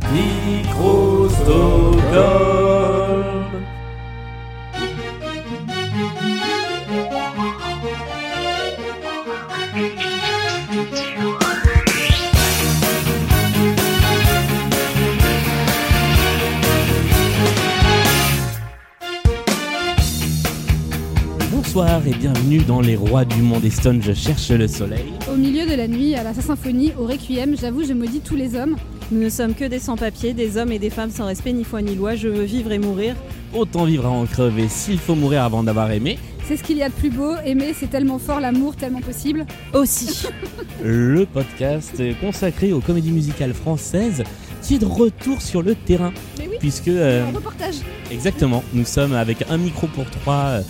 [0.00, 2.83] Microstockholm.
[21.74, 25.06] Bonsoir et bienvenue dans Les Rois du Monde et Stone, je cherche le soleil.
[25.28, 28.54] Au milieu de la nuit, à la symphonie, au requiem, j'avoue, je maudis tous les
[28.54, 28.76] hommes.
[29.10, 31.82] Nous ne sommes que des sans-papiers, des hommes et des femmes sans respect ni foi
[31.82, 32.14] ni loi.
[32.14, 33.16] Je veux vivre et mourir.
[33.52, 36.16] Autant vivre à en crever s'il faut mourir avant d'avoir aimé.
[36.46, 39.44] C'est ce qu'il y a de plus beau, aimer c'est tellement fort, l'amour tellement possible.
[39.72, 40.28] Aussi.
[40.84, 44.22] Le podcast consacré aux comédies musicales françaises
[44.62, 46.12] qui est de retour sur le terrain.
[46.38, 47.76] Mais oui, Puisque, euh, un reportage.
[48.12, 50.62] exactement, nous sommes avec un micro pour trois euh,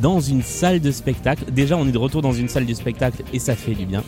[0.00, 1.44] dans une salle de spectacle.
[1.52, 4.02] Déjà, on est de retour dans une salle de spectacle et ça fait du bien.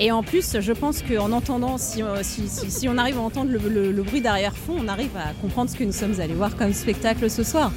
[0.00, 3.20] Et en plus, je pense qu'en entendant, si, euh, si, si- si on arrive à
[3.20, 6.34] entendre le, le- le bruit d'arrière-fond, on arrive à comprendre ce que nous sommes allés
[6.34, 7.72] voir comme spectacle ce soir.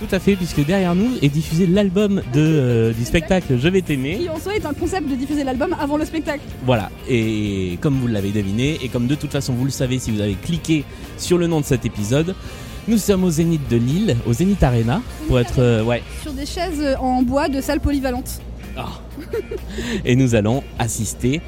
[0.00, 3.82] Tout à fait, puisque derrière nous est diffusé l'album de, euh, du spectacle Je vais
[3.82, 4.16] t'aimer.
[4.18, 6.40] Qui en soi est un concept de diffuser l'album avant le spectacle.
[6.64, 10.10] Voilà, et comme vous l'avez deviné, et comme de toute façon vous le savez si
[10.10, 10.84] vous avez cliqué
[11.18, 12.34] sur le nom de cet épisode,
[12.90, 15.60] nous sommes au Zénith de Lille, au Zénith Arena, pour être...
[15.60, 16.02] euh, ouais.
[16.22, 18.40] Sur des chaises euh, en bois de salle polyvalente.
[18.76, 18.88] Ah.
[20.04, 21.40] et nous allons assister,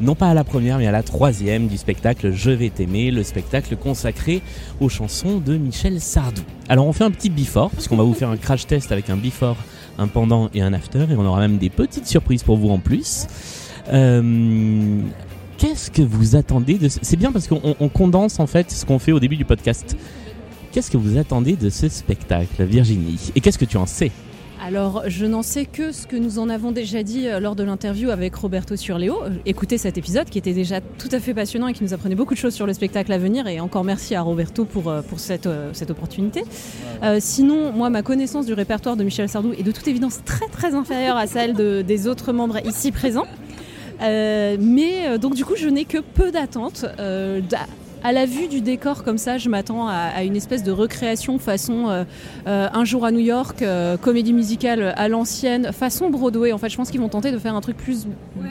[0.00, 3.22] non pas à la première, mais à la troisième du spectacle Je vais t'aimer, le
[3.22, 4.42] spectacle consacré
[4.80, 6.42] aux chansons de Michel Sardou.
[6.68, 9.16] Alors on fait un petit before, puisqu'on va vous faire un crash test avec un
[9.16, 9.56] before,
[9.98, 12.78] un pendant et un after, et on aura même des petites surprises pour vous en
[12.78, 13.26] plus.
[13.92, 15.00] Euh,
[15.58, 16.88] Qu'est-ce que vous attendez de...
[16.88, 19.44] ce- C'est bien parce qu'on on condense en fait ce qu'on fait au début du
[19.44, 19.94] podcast.
[20.72, 23.32] Qu'est-ce que vous attendez de ce spectacle, Virginie?
[23.34, 24.12] Et qu'est-ce que tu en sais?
[24.64, 27.64] Alors, je n'en sais que ce que nous en avons déjà dit euh, lors de
[27.64, 29.22] l'interview avec Roberto Surleo.
[29.24, 32.14] Euh, Écoutez cet épisode qui était déjà tout à fait passionnant et qui nous apprenait
[32.14, 33.46] beaucoup de choses sur le spectacle à venir.
[33.48, 36.44] Et encore merci à Roberto pour, euh, pour cette, cette opportunité.
[37.02, 40.46] Euh, sinon, moi, ma connaissance du répertoire de Michel Sardou est de toute évidence très
[40.48, 43.26] très inférieure à celle de- des autres membres ici présents.
[44.02, 46.84] Euh, mais donc du coup, je n'ai que peu d'attentes.
[46.98, 47.66] Euh, d'a-
[48.02, 51.88] à la vue du décor comme ça, je m'attends à, une espèce de recréation façon
[51.88, 52.04] euh,
[52.46, 56.52] euh, Un jour à New York, euh, comédie musicale à l'ancienne, façon Broadway.
[56.52, 58.06] En fait, je pense qu'ils vont tenter de faire un truc plus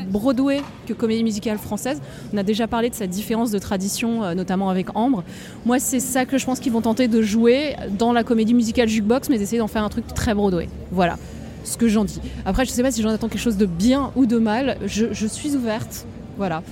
[0.10, 2.02] Broadway que comédie musicale française.
[2.34, 5.24] On a déjà parlé de cette différence de tradition, notamment avec Ambre.
[5.66, 8.88] Moi, c'est ça que je pense qu'ils vont tenter de jouer dans la comédie musicale
[8.88, 10.70] jukebox, mais d'essayer d'en faire un truc très Broadway.
[10.92, 11.18] Voilà
[11.64, 12.22] ce que j'en dis.
[12.46, 14.78] Après, je sais pas si j'en attends quelque chose de bien ou de mal.
[14.86, 16.06] Je suis ouverte.
[16.40, 16.64] Voilà.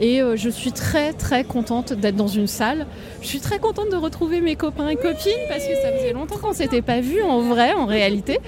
[0.00, 2.86] Et euh, je suis très très contente d'être dans une salle.
[3.20, 6.38] Je suis très contente de retrouver mes copains et copines parce que ça faisait longtemps
[6.38, 8.38] qu'on s'était pas vus en vrai, en réalité.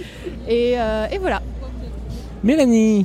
[0.49, 1.43] Et, euh, et voilà.
[2.43, 3.05] Mélanie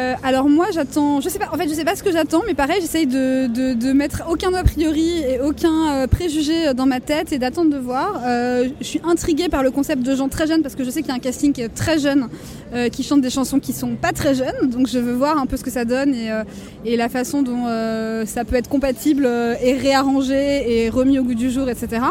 [0.00, 2.42] Euh, alors moi j'attends, je sais pas, en fait je sais pas ce que j'attends,
[2.46, 7.00] mais pareil j'essaye de, de, mettre aucun a priori et aucun euh, préjugé dans ma
[7.00, 8.20] tête et d'attendre de voir.
[8.24, 11.02] Euh, je suis intriguée par le concept de gens très jeunes parce que je sais
[11.02, 12.28] qu'il y a un casting très jeune
[12.72, 15.46] euh, qui chante des chansons qui sont pas très jeunes, donc je veux voir un
[15.46, 16.44] peu ce que ça donne et, euh,
[16.84, 21.24] et la façon dont euh, ça peut être compatible euh, et réarrangé et remis au
[21.24, 22.02] goût du jour, etc.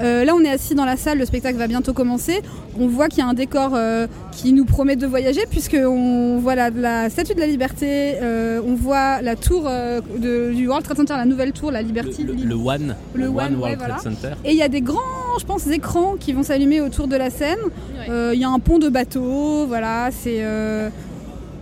[0.00, 2.42] Euh, là on est assis dans la salle, le spectacle va bientôt commencer.
[2.78, 6.38] On voit qu'il y a un décor euh, qui nous promet de voyager puisque on
[6.38, 10.66] voit la, la Statue de la Liberté, euh, on voit la tour euh, de- du
[10.68, 12.22] World Trade Center, la nouvelle tour, la Liberty.
[12.22, 13.94] le, le- le One, Le One, World voilà.
[13.94, 14.34] Trade Center.
[14.44, 15.00] Et il y a des grands,
[15.40, 17.56] je pense, écrans qui vont s'allumer autour de la scène.
[18.10, 20.44] Euh, Il y a un pont de bateau, voilà, c'est...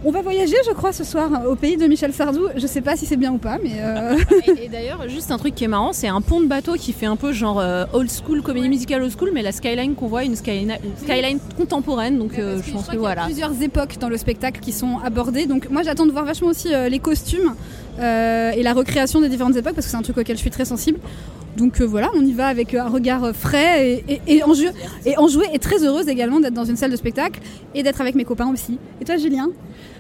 [0.05, 2.49] On va voyager, je crois, ce soir au pays de Michel Sardou.
[2.57, 3.75] Je sais pas si c'est bien ou pas, mais...
[3.81, 4.17] euh,
[4.49, 6.93] Et, et d'ailleurs, juste un truc qui est marrant, c'est un pont de bateau qui
[6.93, 10.09] fait un peu genre euh, old school, comédie musicale old school, mais la skyline qu'on
[10.09, 12.19] voit, une skyline, une skyline contemporaine.
[12.19, 13.25] Donc euh, je que pense que qu'il y a voilà.
[13.27, 15.47] plusieurs époques dans le spectacle qui sont abordées.
[15.47, 17.55] Donc moi j'attends de voir vachement aussi les costumes
[17.99, 20.65] et la recréation des différentes époques parce que c'est un truc auquel je suis très
[20.65, 20.99] sensible.
[21.57, 24.71] Donc euh, voilà, on y va avec un regard frais et, et, et, enjoué,
[25.05, 27.41] et enjoué et très heureuse également d'être dans une salle de spectacle
[27.75, 28.79] et d'être avec mes copains aussi.
[29.01, 29.51] Et toi Julien?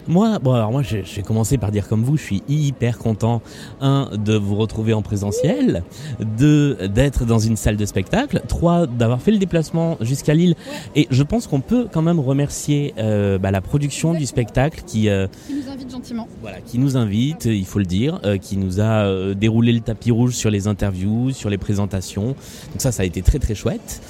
[0.08, 3.40] Moi, bon alors moi j'ai commencé par dire comme vous, je suis hyper content
[3.80, 5.84] un de vous retrouver en présentiel,
[6.20, 10.56] deux d'être dans une salle de spectacle, trois d'avoir fait le déplacement jusqu'à Lille
[10.96, 15.08] et je pense qu'on peut quand même remercier euh, bah, la production du spectacle qui
[15.08, 16.28] euh, Qui nous invite gentiment.
[16.40, 20.10] voilà qui nous invite, il faut le dire, euh, qui nous a déroulé le tapis
[20.10, 22.28] rouge sur les interviews, sur les présentations.
[22.72, 24.00] Donc ça ça a été très très chouette.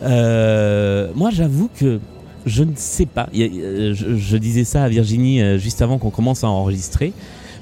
[0.00, 2.00] Moi j'avoue que
[2.46, 3.28] je ne sais pas.
[3.36, 7.12] Euh, Je, je disais ça à Virginie euh, juste avant qu'on commence à enregistrer.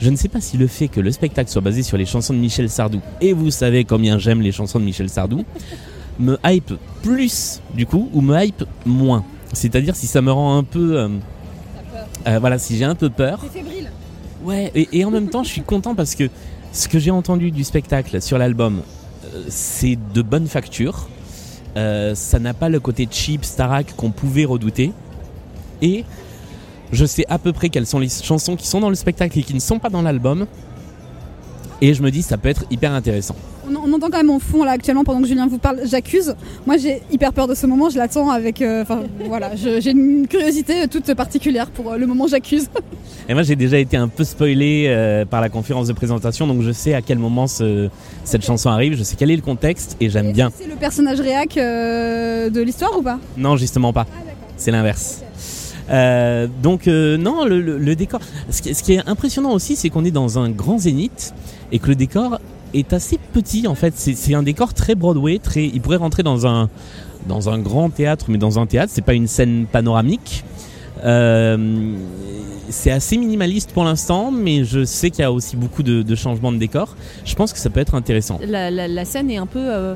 [0.01, 2.33] Je ne sais pas si le fait que le spectacle soit basé sur les chansons
[2.33, 5.45] de Michel Sardou, et vous savez combien j'aime les chansons de Michel Sardou,
[6.19, 6.73] me hype
[7.03, 9.25] plus du coup ou me hype moins.
[9.53, 10.99] C'est-à-dire si ça me rend un peu...
[10.99, 11.09] euh,
[12.27, 13.41] euh, voilà, si j'ai un peu peur.
[13.53, 13.91] Fébrile.
[14.45, 16.31] Ouais, et, et en même temps, je suis content parce que
[16.73, 18.81] ce que j'ai entendu du spectacle sur l'album,
[19.35, 21.09] euh, c'est de bonne facture.
[21.77, 24.93] Euh, ça n'a pas le côté cheap, Starak qu'on pouvait redouter.
[25.83, 26.05] Et
[26.93, 29.43] je sais à peu près quelles sont les chansons qui sont dans le spectacle et
[29.43, 30.47] qui ne sont pas dans l'album.
[31.83, 33.35] Et je me dis, ça peut être hyper intéressant.
[33.69, 36.35] On, on entend quand même en fond là actuellement pendant que Julien vous parle, j'accuse.
[36.67, 38.61] Moi j'ai hyper peur de ce moment, je l'attends avec.
[38.61, 42.69] euh, Enfin voilà, j'ai une curiosité toute particulière pour euh, le moment j'accuse.
[43.29, 46.63] Et moi, j'ai déjà été un peu spoilé euh, par la conférence de présentation, donc
[46.63, 47.89] je sais à quel moment ce-
[48.25, 50.51] cette chanson arrive, je sais quel est le contexte et j'aime bien.
[50.57, 53.21] C'est le personnage réac euh, de l'histoire ou pas?
[53.37, 54.07] Non, justement pas.
[54.57, 55.21] C'est l'inverse.
[55.91, 58.21] Euh, donc euh, non, le, le- le décor.
[58.51, 61.33] Ce qui, ce qui est impressionnant aussi, c'est qu'on est dans un grand zénith
[61.73, 62.41] et que le décor
[62.75, 63.95] est assez petit en fait.
[63.97, 65.67] C'est un décor très Broadway, très.
[65.67, 66.69] Il pourrait rentrer dans un
[67.27, 70.45] dans un grand théâtre, mais dans un théâtre, c'est pas une scène panoramique.
[71.05, 71.95] Euh,
[72.69, 76.53] c'est assez minimaliste pour l'instant, mais je sais qu'il y a aussi beaucoup de, changements
[76.53, 76.97] de décor.
[77.25, 78.39] Je pense que ça peut être intéressant.
[78.47, 79.61] La scène est un peu.
[79.61, 79.95] euh,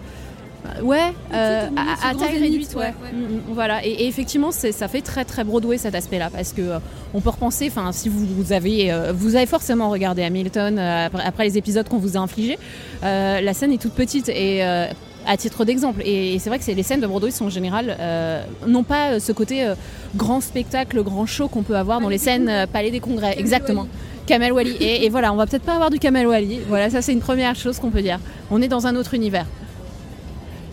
[0.82, 2.92] Ouais, euh, Petite, à, taille réduite, ouais.
[3.12, 6.62] Mm, mm, Voilà, et, et effectivement, ça fait très très Broadway cet aspect-là, parce que
[6.62, 6.78] euh,
[7.12, 11.06] on peut repenser, enfin, si vous, vous avez, euh, vous avez forcément regardé Hamilton euh,
[11.06, 12.58] après, après les épisodes qu'on vous a infligés,
[13.02, 14.86] euh, la scène est toute petite et euh,
[15.26, 18.42] à titre d'exemple, et, c'est vrai que les scènes de Broadway sont en général euh,
[18.66, 19.74] n'ont pas euh, ce côté euh,
[20.16, 23.86] grand spectacle, grand show qu'on peut avoir dans les scènes euh, Palais des Congrès, exactement.
[24.26, 24.76] Kamel Wally.
[24.80, 26.60] Et, et voilà, on va peut-être pas avoir du Kamel Wally.
[26.68, 28.18] Voilà, ça c'est une première chose qu'on peut dire.
[28.50, 29.46] On est dans un autre univers.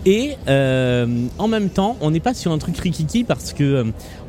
[0.06, 1.06] Et euh,
[1.38, 3.84] en même temps, on n'est pas sur un truc rikiki parce que euh,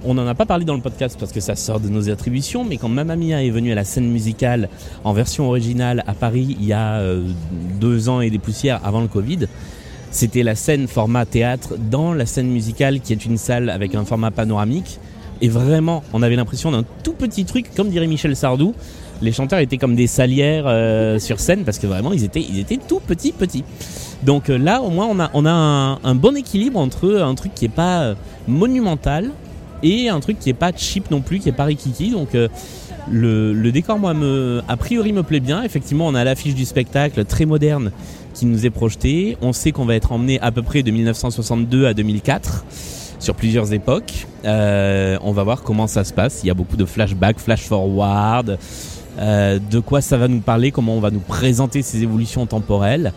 [0.04, 2.62] on n'en a pas parlé dans le podcast parce que ça sort de nos attributions.
[2.62, 4.68] Mais quand Mamma Mia est venue à la scène musicale
[5.04, 7.26] en version originale à Paris il y a euh,
[7.80, 9.46] deux ans et des poussières avant le Covid,
[10.10, 14.04] c'était la scène format théâtre dans la scène musicale qui est une salle avec un
[14.04, 15.00] format panoramique.
[15.40, 18.74] Et vraiment, on avait l'impression d'un tout petit truc, comme dirait Michel Sardou.
[19.22, 22.58] Les chanteurs étaient comme des salières euh, sur scène parce que vraiment ils étaient, ils
[22.58, 23.64] étaient tout petits, petits.
[24.24, 27.74] Donc euh, là, au moins, on a, un, bon équilibre entre un truc qui est
[27.74, 28.14] pas euh,
[28.48, 29.30] monumental
[29.84, 32.10] et un truc qui est pas cheap non plus, qui est pas rikiki.
[32.10, 32.36] Donc
[33.10, 34.14] le, décor, moi,
[34.68, 35.62] a priori, me plaît bien.
[35.64, 37.90] Effectivement, on a l'affiche du spectacle très moderne
[38.32, 39.36] qui nous est projetée.
[39.40, 42.64] On sait qu'on va être emmené à peu près de 1962 à 2004
[43.18, 44.28] sur plusieurs époques.
[44.44, 46.44] On va voir comment ça se passe.
[46.44, 48.58] Il y a beaucoup de flashbacks, flash forward.
[49.18, 53.12] Euh, de quoi ça va nous parler, comment on va nous présenter ces évolutions temporelles.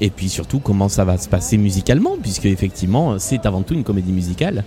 [0.00, 3.84] Et puis surtout comment ça va se passer musicalement, puisque effectivement c'est avant tout une
[3.84, 4.64] comédie musicale.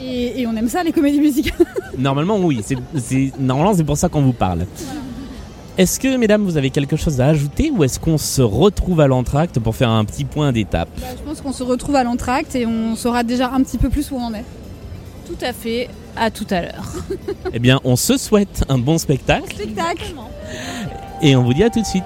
[0.00, 1.66] et, et on aime ça les comédies musicales.
[1.98, 2.76] Normalement oui, c'est,
[3.38, 4.66] normalement c'est pour ça qu'on vous parle.
[5.76, 9.08] Est-ce que mesdames vous avez quelque chose à ajouter ou est-ce qu'on se retrouve à
[9.08, 10.88] l'entracte pour faire un petit point d'étape?
[11.00, 13.88] Bah, je pense qu'on se retrouve à l'entracte et on saura déjà un petit peu
[13.88, 14.44] plus où on en est.
[15.26, 15.88] Tout à fait.
[16.16, 16.92] À tout à l'heure.
[17.52, 20.14] Eh bien on se souhaite un bon spectacle Spectacle
[21.22, 22.04] et on vous dit à tout de suite.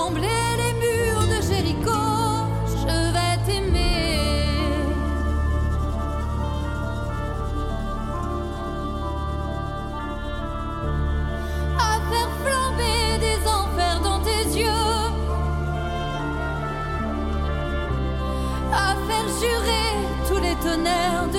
[0.00, 2.00] Trembler les murs de Jéricho.
[2.82, 4.08] Je vais t'aimer.
[11.78, 15.02] à faire flamber des enfers dans tes yeux,
[18.72, 19.90] à faire jurer
[20.28, 21.29] tous les tonnerres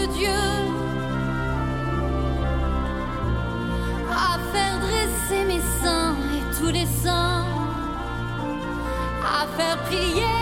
[9.62, 10.41] faire prier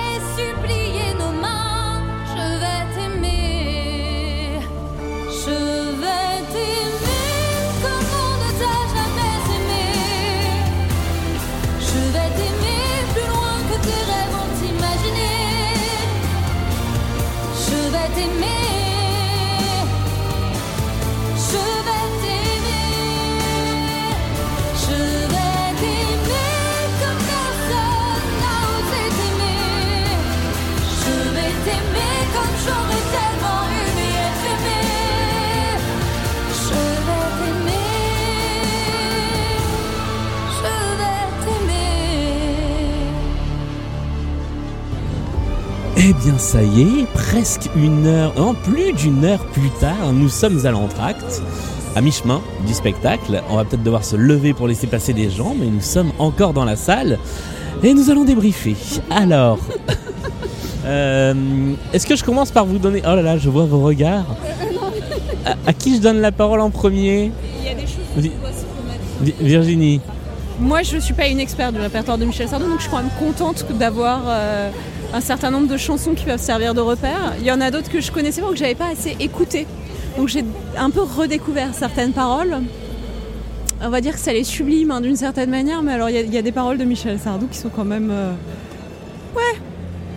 [46.24, 50.66] bien ça y est, presque une heure, non plus d'une heure plus tard, nous sommes
[50.66, 51.42] à l'entracte,
[51.96, 53.42] à mi-chemin du spectacle.
[53.50, 56.54] On va peut-être devoir se lever pour laisser passer des gens, mais nous sommes encore
[56.54, 57.18] dans la salle
[57.84, 58.76] et nous allons débriefer.
[59.10, 59.60] Alors,
[60.86, 61.34] euh,
[61.94, 63.02] est-ce que je commence par vous donner...
[63.06, 64.26] Oh là là, je vois vos regards.
[65.46, 67.32] À, à qui je donne la parole en premier?
[67.62, 68.32] Il y a des choses Vi-
[69.22, 70.02] Vi- Virginie.
[70.60, 72.98] Moi, je suis pas une experte du répertoire de Michel Sardou, donc je suis quand
[72.98, 74.70] même contente d'avoir euh,
[75.14, 77.34] un certain nombre de chansons qui peuvent servir de repère.
[77.40, 79.66] Il y en a d'autres que je connaissais pas ou que j'avais pas assez écouté.
[80.18, 80.44] Donc j'ai
[80.78, 82.58] un peu redécouvert certaines paroles.
[83.82, 86.20] On va dire que ça les sublime hein, d'une certaine manière, mais alors il y
[86.20, 88.10] a- il y, a des paroles de Michel Sardou qui sont quand même.
[88.12, 88.34] euh,
[89.36, 89.60] Ouais!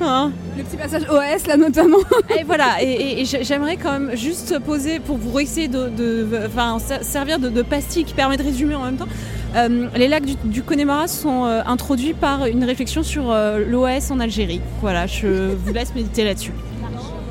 [0.00, 0.32] Hein.
[0.58, 1.98] Le petit passage OS là notamment.
[2.38, 5.88] Et voilà, et, et- et j'ai- j'aimerais quand même juste poser pour vous essayer de,
[5.88, 9.06] de- enfin, ser- servir de, de pastille qui permet de résumer en même temps.
[9.54, 14.10] Euh, les lacs du, du Connemara sont euh, introduits par une réflexion sur euh, l'OAS
[14.10, 14.60] en Algérie.
[14.80, 16.52] Voilà, je vous laisse méditer là-dessus.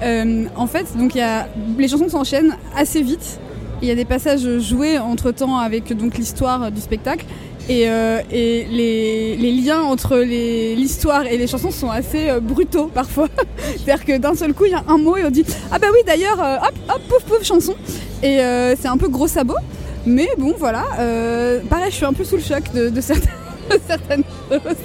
[0.03, 1.47] Euh, en fait, donc y a
[1.77, 3.39] les chansons s'enchaînent assez vite.
[3.81, 7.25] Il y a des passages joués entre temps avec l'histoire du spectacle
[7.67, 7.85] et,
[8.31, 13.27] les, les liens entre l'histoire et les chansons sont assez brutaux parfois.
[13.77, 15.87] C'est-à-dire que d'un seul coup il y a un mot et on dit ah bah
[15.91, 17.73] oui d'ailleurs hop hop pouf pouf chanson
[18.21, 18.37] et
[18.79, 19.55] c'est un peu gros sabot.
[20.05, 23.29] Mais bon voilà, euh, pareil je suis un peu sous le choc de, de certaines,
[23.69, 24.75] de certaines choses.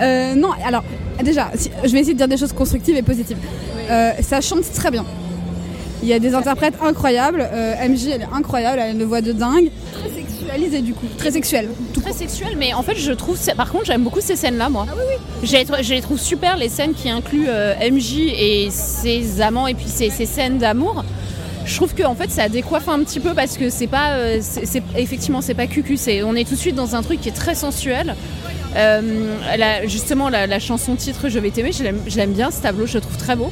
[0.00, 0.84] Euh, non alors
[1.24, 3.38] déjà si- je vais essayer de dire des choses constructives et positives.
[3.90, 5.04] Euh, ça chante très bien.
[6.02, 7.48] Il y a des interprètes incroyables.
[7.88, 9.70] MJ, elle est incroyable, elle a une voix de dingue.
[9.94, 11.68] Très sexualisée du coup, très sexuelle.
[11.94, 13.38] Tout Très sexuel, mais en fait, je trouve.
[13.56, 14.86] Par contre, j'aime beaucoup ces scènes-là, moi.
[14.88, 15.46] Ah oui, oui.
[15.48, 17.48] Je les, trou- je les trouve super, les scènes qui incluent
[17.90, 21.02] MJ et ses amants et puis ses, ses scènes d'amour.
[21.66, 24.40] Je trouve que en fait ça décoiffe un petit peu parce que c'est pas euh,
[24.96, 27.32] effectivement c'est pas cucu c'est on est tout de suite dans un truc qui est
[27.32, 28.14] très sensuel.
[28.76, 29.36] Euh,
[29.86, 33.16] justement la, chanson titre je vais t'aimer je l'aime- bien ce tableau je le trouve
[33.16, 33.50] très beau.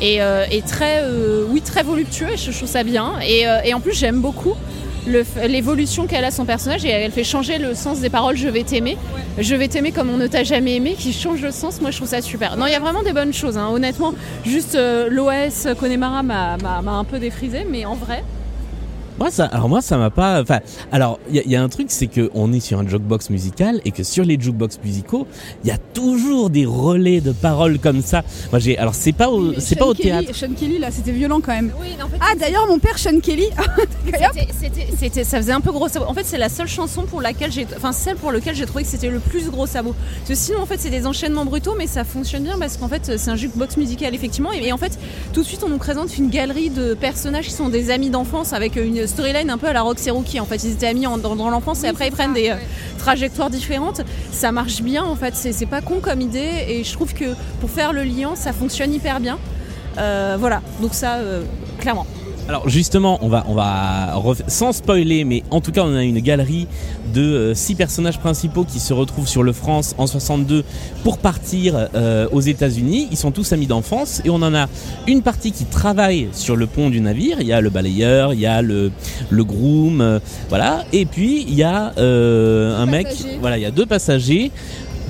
[0.00, 1.04] Et, euh, très
[1.48, 3.12] oui très voluptueux je, trouve ça bien.
[3.24, 4.54] Et, en plus j'aime beaucoup
[5.06, 8.36] l'évolution qu'elle a son personnage et elle fait changer le sens des paroles.
[8.36, 8.96] Je vais t'aimer.
[9.38, 11.80] Je vais t'aimer comme on ne t'a jamais aimé qui change le sens.
[11.80, 12.56] Moi je trouve ça super.
[12.56, 13.68] Non il y a vraiment des bonnes choses hein.
[13.72, 16.56] honnêtement juste euh, l'OS Connemara m'a
[16.86, 18.22] un peu défrisé mais en vrai
[19.22, 20.42] Moi, ça, alors moi, ça m'a pas.
[20.42, 20.58] Enfin,
[20.90, 22.88] alors, il y, a- il y a un truc, c'est que on est sur un
[22.88, 25.28] jukebox musical et que sur les jukebox musicaux,
[25.62, 28.22] il y a toujours des relais de paroles comme ça.
[28.50, 28.76] Moi, j'ai.
[28.78, 30.34] Alors, c'est pas au, c'est pas au Kelly- théâtre.
[30.34, 31.70] Sean Kelly, là, c'était violent quand même.
[31.80, 33.46] oui en fait Ah, d'ailleurs, mon père, Sean Kelly.
[34.98, 36.06] C'était- ça faisait un peu gros sabot.
[36.08, 38.84] En fait, c'est la seule chanson pour laquelle j'ai, enfin celle pour laquelle j'ai trouvé
[38.84, 39.94] que c'était le plus gros sabot.
[40.18, 42.88] Parce que sinon, en fait, c'est des enchaînements brutaux, mais ça fonctionne bien parce qu'en
[42.88, 44.52] fait, c'est un jukebox musical effectivement.
[44.52, 44.98] Et, et en fait,
[45.32, 48.52] tout de suite, on nous présente une galerie de personnages qui sont des amis d'enfance
[48.52, 50.40] avec une storyline un peu à la Roxy Rookie.
[50.40, 52.56] En fait, ils étaient amis en- dans, dans l'enfance et après ils prennent des euh,
[52.98, 54.00] trajectoires différentes.
[54.32, 55.04] Ça marche bien.
[55.04, 58.02] En fait, c'est c'est pas con comme idée et je trouve que pour faire le
[58.02, 59.38] lien, ça fonctionne hyper bien.
[59.98, 60.62] Euh, voilà.
[60.80, 61.42] Donc ça, euh,
[61.78, 62.06] clairement.
[62.48, 66.18] Alors justement, on va, on va sans spoiler, mais en tout cas, on a une
[66.18, 66.66] galerie
[67.14, 70.64] de euh, six personnages principaux qui se retrouvent sur le France en 62
[71.04, 73.08] pour partir euh, aux États-Unis.
[73.10, 74.66] Ils sont tous amis d'enfance et on en a
[75.06, 77.38] une partie qui travaille sur le pont du navire.
[77.40, 78.90] Il y a le balayeur, il y a le
[79.30, 80.18] le groom, euh,
[80.48, 80.84] voilà.
[80.92, 83.08] Et puis il y a euh, un mec,
[83.40, 84.50] voilà, il y a deux passagers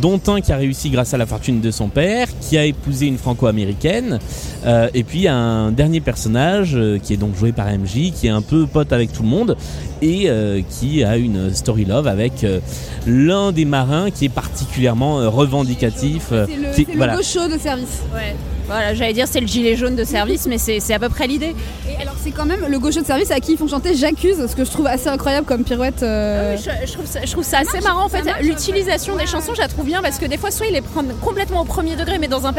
[0.01, 3.07] dont un qui a réussi grâce à la fortune de son père, qui a épousé
[3.07, 4.19] une franco-américaine,
[4.67, 8.31] euh, et puis un dernier personnage euh, qui est donc joué par MJ, qui est
[8.31, 9.57] un peu pote avec tout le monde,
[10.01, 12.59] et euh, qui a une story love avec euh,
[13.07, 16.27] l'un des marins qui est particulièrement euh, revendicatif.
[16.31, 17.17] C'est le, qui- c'est le voilà.
[17.17, 18.03] gaucho de service.
[18.15, 18.35] Ouais.
[18.69, 21.55] Voilà, j'allais dire c'est le gilet jaune de service, mais c'est à peu près l'idée.
[21.91, 24.47] Et alors c'est quand même le gaucho de service à qui ils font chanter J'accuse,
[24.47, 26.03] ce que je trouve assez incroyable comme pirouette.
[26.03, 28.23] euh, Ah Je, je trouve ça, je trouve ça assez marrant en fait.
[28.43, 31.61] L'utilisation des chansons, je la trouve parce que des fois, soit ils les prennent complètement
[31.61, 32.53] au premier degré, mais dans un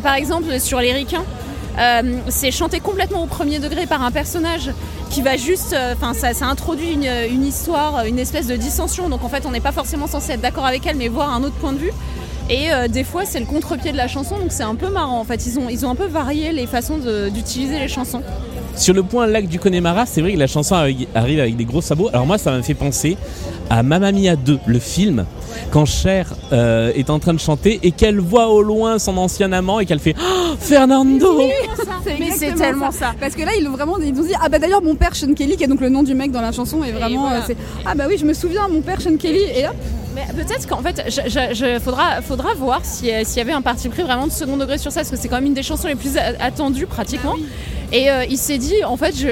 [0.00, 0.92] par exemple, sur les
[1.78, 4.70] euh, c'est chanté complètement au premier degré par un personnage
[5.08, 9.08] qui va juste, euh, enfin ça, introduit une histoire, une espèce de dissension.
[9.08, 11.42] Donc en fait, on n'est pas forcément censé être d'accord avec elle, mais voir un
[11.42, 11.92] autre point de vue.
[12.50, 15.18] Et euh, des fois, c'est le contre-pied de la chanson, donc c'est un peu marrant.
[15.20, 16.98] En fait, ils ont, ils ont un peu varié les façons
[17.32, 18.22] d'utiliser les chansons.
[18.76, 21.64] Sur le point lac du Connemara, c'est vrai que la chanson arri- arrive avec des
[21.64, 22.08] gros sabots.
[22.12, 23.16] Alors moi, ça m'a fait penser
[23.70, 25.24] à Mamma Mia 2, le film,
[25.70, 29.52] quand Cher euh, est en train de chanter et qu'elle voit au loin son ancien
[29.52, 31.42] amant et qu'elle fait Ah, Fernando
[32.04, 33.12] C'est Mais c'est tellement ça.
[33.20, 35.32] Parce que là, ils l'ont vraiment, ils ont dit ah bah d'ailleurs mon père Sean
[35.34, 37.38] Kelly, qui est donc le nom du mec dans la chanson, est vraiment, voilà.
[37.38, 37.56] euh, c'est
[37.86, 39.74] ah bah oui, je me souviens mon père Sean Kelly et hop.
[40.14, 43.52] Mais peut-être qu'en fait, je, je- je- faudra, faudra voir si, euh, s'il y avait
[43.52, 45.54] un parti pris vraiment de second degré sur ça, parce que c'est quand même une
[45.54, 47.34] des chansons les plus attendues pratiquement.
[47.92, 49.28] Et euh, il s'est dit, en fait, je,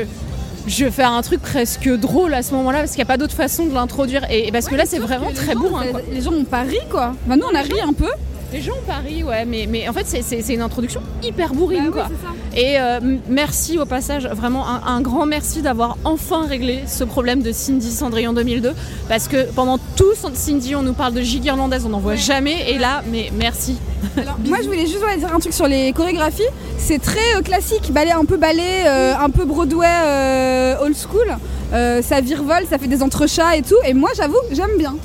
[0.66, 3.16] je vais faire un truc presque drôle à ce moment-là, parce qu'il n'y a pas
[3.18, 4.22] d'autre façon de l'introduire.
[4.30, 5.84] Et, et parce que là, c'est vraiment très bourrin.
[5.90, 6.00] quoi.
[6.10, 7.14] Les gens ont pas ri quoi.
[7.26, 8.08] Bah nous on a ri un peu.
[8.52, 12.08] Les gens Paris, ouais, mais, mais en fait, c'est, une introduction hyper bourrine, Bah quoi.
[12.56, 17.42] Et euh, merci au passage, vraiment un, un grand merci d'avoir enfin réglé ce problème
[17.42, 18.72] de Cindy Cendrillon 2002.
[19.08, 22.72] Parce que pendant tout Cindy, on nous parle de gigue irlandaise, on n'en voit jamais.
[22.72, 23.76] Et là, mais merci.
[24.16, 26.42] Alors, moi je voulais juste voilà, dire un truc sur les chorégraphies.
[26.78, 31.36] C'est très euh, classique, ballet un peu ballet, euh, un peu Broadway old school.
[32.02, 33.76] Ça virevole, ça fait des entrechats et tout.
[33.86, 34.96] Et moi j'avoue, j'aime bien.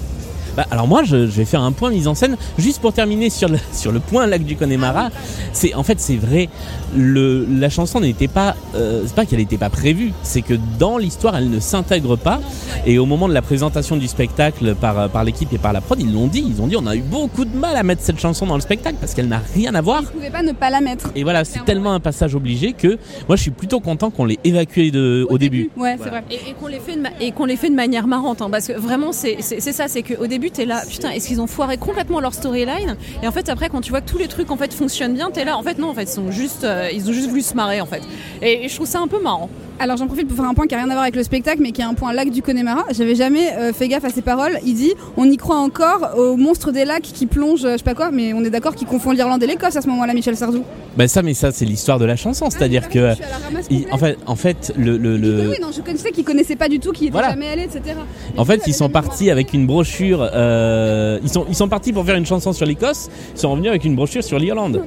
[0.56, 3.30] Bah, alors moi, je, je vais faire un point mise en scène juste pour terminer
[3.30, 5.10] sur le, sur le point lac du Connemara.
[5.54, 6.50] C'est en fait c'est vrai,
[6.96, 10.98] le, la chanson n'était pas, euh, c'est pas qu'elle n'était pas prévue, c'est que dans
[10.98, 12.40] l'histoire elle ne s'intègre pas.
[12.86, 16.00] Et au moment de la présentation du spectacle par par l'équipe et par la prod,
[16.00, 18.20] ils l'ont dit, ils ont dit on a eu beaucoup de mal à mettre cette
[18.20, 20.04] chanson dans le spectacle parce qu'elle n'a rien à voir.
[20.04, 21.10] Je pouvais pas ne pas la mettre.
[21.16, 24.40] Et voilà, c'est tellement un passage obligé que moi je suis plutôt content qu'on l'ait
[24.44, 25.70] évacué de, au, début.
[25.78, 26.04] Ouais, Voilà.
[26.04, 26.24] c'est vrai.
[26.32, 28.68] Et, et qu'on les fait de et qu'on les fait de manière marrante, hein, parce
[28.68, 31.48] que vraiment c'est c'est- c'est ça, c'est qu'au début t'es là, putain, est-ce qu'ils ont
[31.48, 34.52] foiré complètement leur storyline Et en fait après quand tu vois que tous les trucs
[34.52, 36.90] en fait fonctionnent bien, t'es là, en fait non, en fait ils sont juste, euh,
[36.94, 38.02] ils ont juste voulu se marrer en fait.
[38.42, 39.50] Et, et je trouve ça un peu marrant.
[39.78, 41.60] Alors j'en profite pour faire un point qui a rien à voir avec le spectacle,
[41.62, 42.86] mais qui est un point lac du Connemara.
[42.92, 44.58] J'avais jamais euh, fait gaffe à ses paroles.
[44.66, 47.84] Il dit on y croit encore au monstre des lacs qui plonge, euh, je sais
[47.84, 50.38] pas quoi, mais on est d'accord qu'il confond l'Irlande et l'Écosse à ce moment-là, Michel
[50.38, 50.64] Sardou.
[50.96, 53.94] Bah ça, mais ça c'est l'histoire de la chanson, c'est-à-dire Ah, que ramasse il- complète.
[53.94, 56.94] en fait, en fait le, oui, oui, non, je connaissais qu'ils connaissaient pas du tout,
[56.94, 57.32] qu'ils étaient Voilà.
[57.32, 57.98] jamais allés, etc.
[58.38, 60.30] En fait, ils sont partis avec une brochure.
[60.34, 63.10] euh, ils sont ils sont partis pour faire une chanson sur l'Écosse.
[63.36, 64.82] Ils sont revenus avec une brochure sur l'Irlande.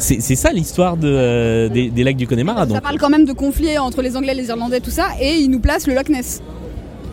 [0.00, 2.60] C'est c'est ça l'histoire de, euh, des, des lacs du Connemara.
[2.60, 5.08] Ça Donc parle quand même de conflits entre les Anglais et les Irlandais, tout ça,
[5.20, 6.42] et il nous place le Loch Ness.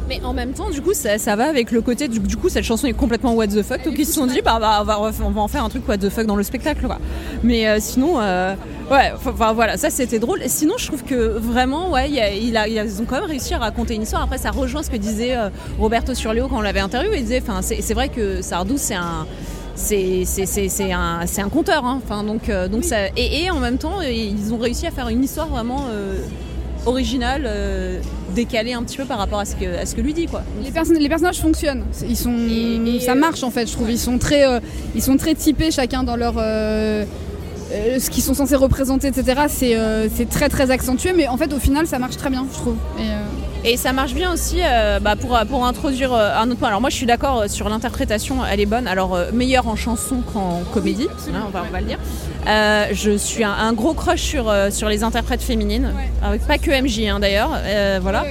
[0.10, 2.08] Mais en même temps, du coup, ça, ça va avec le côté.
[2.08, 3.84] Du, du coup, cette chanson est complètement what the fuck.
[3.84, 5.86] Donc ils se sont dit, bah, bah, on, va, on va en faire un truc
[5.86, 6.98] what the fuck dans le spectacle, quoi.
[7.44, 8.54] Mais euh, sinon, euh,
[8.90, 10.42] ouais, enfin voilà, ça c'était drôle.
[10.44, 13.02] Et sinon, je trouve que vraiment, ouais, il y a- il a- il a- ils
[13.02, 14.22] ont quand même réussi à raconter une histoire.
[14.24, 17.18] Après, ça rejoint ce que disait euh, Roberto Surleo quand on l'avait interviewé.
[17.18, 19.26] Il disait, enfin, c'est c'est vrai que Sardou, c'est un.
[19.78, 22.02] C'est un, un conteur, hein.
[22.04, 25.08] enfin, donc, euh, donc ça, et, et en même temps, ils ont réussi à faire
[25.10, 26.18] une histoire vraiment euh,
[26.86, 28.00] originale, euh,
[28.36, 30.26] décalée un petit peu par rapport à ce que, à ce que lui dit.
[30.26, 30.42] Quoi.
[30.64, 33.74] Les, perso- les personnages fonctionnent, ils sont, Et- et, ça euh, marche en fait, je
[33.74, 33.90] trouve.
[33.92, 34.60] Ils sont très, euh,
[34.96, 36.34] ils sont très typés chacun dans leur,
[37.72, 39.42] euh, ce qu'ils sont censés représenter, etc.
[39.50, 42.46] C'est, euh, c'est très très accentué, mais en fait au final ça marche très bien,
[42.52, 42.76] je trouve.
[43.00, 44.58] Et, euh, Et ça marche bien aussi
[45.02, 46.70] bah, pour, pour introduire un autre point.
[46.70, 48.88] Alors moi je suis d'accord sur l'interprétation, elle est bonne.
[48.88, 52.00] Alors meilleure en chanson qu'en comédie, hein, on, va, on va le dire.
[52.94, 57.08] Je suis un, un gros crush sur, sur les interprètes féminines, avec pas que MJ
[57.10, 57.52] hein, d'ailleurs.
[58.02, 58.24] voilà.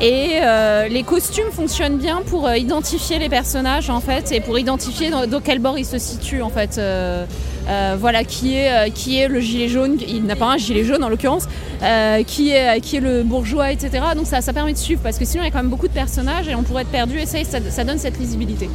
[0.00, 4.58] Et euh, les costumes fonctionnent bien pour euh, identifier les personnages en fait et pour
[4.58, 6.78] identifier dans, dans quel bord ils se situent en fait.
[6.78, 7.26] Euh,
[7.68, 9.98] euh, voilà qui est euh, qui est le gilet jaune.
[10.06, 11.46] Il n'a pas un gilet jaune en l'occurrence.
[11.82, 14.04] euh, qui est le bourgeois, etc.
[14.14, 15.92] Donc ça permet de suivre parce que sinon il y a quand même beaucoup de
[15.92, 18.68] personnages et on pourrait être perdu et ça, ça donne cette lisibilité.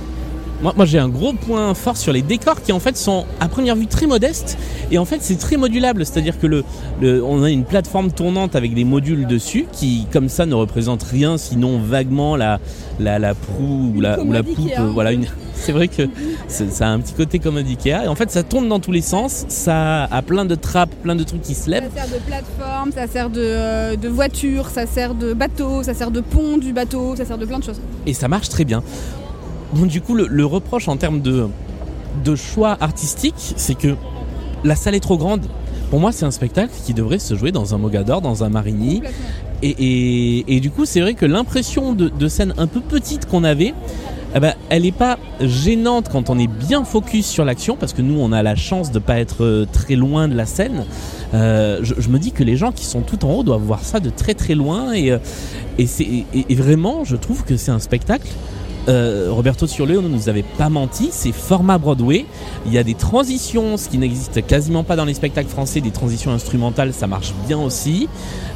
[0.66, 3.48] Moi, moi j'ai un gros point fort sur les décors qui en fait sont à
[3.48, 4.58] première vue très modestes
[4.90, 6.64] et en fait c'est très modulable, c'est-à-dire que le,
[7.00, 11.04] le- on a une plateforme tournante avec des modules dessus qui comme ça ne représentent
[11.04, 12.60] rien sinon vaguement la
[13.00, 14.72] la, la proue ou la, ou la commode poupe.
[14.80, 15.28] Euh, Voilà, une...
[15.54, 16.10] c'est vrai que
[16.48, 19.02] ça a un petit côté comme Ikea et en fait ça tourne dans tous les
[19.02, 21.92] sens, ça a plein de trappes, plein de trucs qui se lèvent.
[21.96, 25.94] Ça sert de plateforme, ça sert de, euh, de voiture, ça sert de bateau, ça
[25.94, 27.80] sert de pont du bateau, ça sert de plein de choses.
[28.08, 28.82] et ça marche très bien.
[29.74, 31.48] Donc du coup, le, le reproche en termes de,
[32.24, 33.96] de choix artistique, c'est que
[34.64, 35.42] la salle est trop grande.
[35.90, 39.02] Pour moi, c'est un spectacle qui devrait se jouer dans un Mogador, dans un Marigny.
[39.62, 43.26] Et, et- et du coup, c'est vrai que l'impression de, de scène un peu petite
[43.28, 43.74] qu'on avait,
[44.36, 48.02] eh ben, elle n'est pas gênante quand on est bien focus sur l'action, parce que
[48.02, 50.84] nous, on a la chance de pas être euh, très loin de la scène.
[51.34, 53.82] Euh, je, je me dis que les gens qui sont tout en haut doivent voir
[53.84, 55.20] ça de très très loin, et, euh,
[55.78, 58.28] et- et vraiment, je trouve que c'est un spectacle.
[58.88, 62.26] Euh, Roberto Surleo ne nous avait pas menti, c'est format Broadway.
[62.66, 65.92] Il y a des transitions, ce qui n'existe quasiment pas dans les spectacles français, des
[65.92, 68.08] transitions instrumentales, ça marche bien aussi.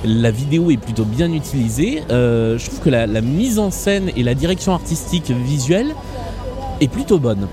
[0.05, 2.03] La vidéo est plutôt bien utilisée.
[2.11, 5.95] Euh, je trouve que la, la mise en scène et la direction artistique visuelle
[6.81, 7.47] est plutôt bonne.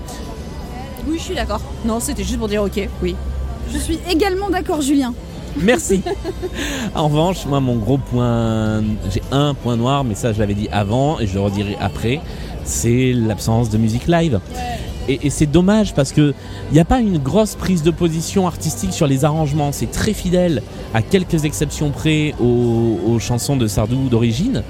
[1.07, 1.61] Oui, je suis d'accord.
[1.85, 3.15] Non, c'était juste pour dire ok, oui.
[3.73, 5.13] Je suis également d'accord, Julien.
[5.61, 6.01] Merci.
[6.95, 10.69] en revanche, moi, mon gros point, j'ai un point noir, mais ça, je l'avais dit
[10.71, 12.21] avant et je le redirai après,
[12.67, 14.39] c'est l'absence de musique live.
[15.09, 16.33] Et, c'est dommage parce que
[16.69, 19.71] il n'y a pas une grosse prise de position artistique sur les arrangements.
[19.71, 20.61] C'est très fidèle,
[20.93, 24.63] à quelques exceptions près, aux chansons de Sardou d'origine.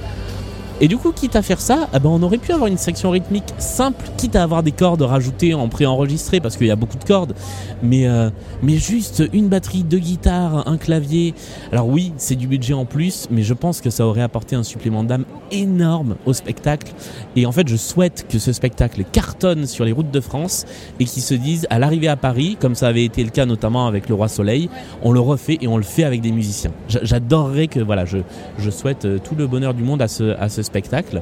[0.79, 3.09] Et du coup, quitte à faire ça, eh ben, on aurait pu avoir une section
[3.09, 6.99] rythmique simple, quitte à avoir des cordes rajoutées en préenregistré, parce qu'il y a beaucoup
[6.99, 7.33] de cordes,
[7.81, 8.29] mais, euh,
[8.61, 11.33] mais juste une batterie, deux guitares, un clavier.
[11.71, 14.61] Alors oui, c'est du budget en plus, mais je pense que ça aurait apporté un
[14.61, 16.93] supplément d'âme énorme au spectacle.
[17.35, 20.65] Et en fait, je souhaite que ce spectacle cartonne sur les routes de France
[20.99, 23.87] et qu'ils se disent, à l'arrivée à Paris, comme ça avait été le cas notamment
[23.87, 24.69] avec le Roi Soleil,
[25.01, 26.71] on le refait et on le fait avec des musiciens.
[26.87, 28.19] J'a- J'adorerais que, voilà, je,
[28.59, 31.21] je souhaite euh, tout le bonheur du monde à ce, à ce spectacle.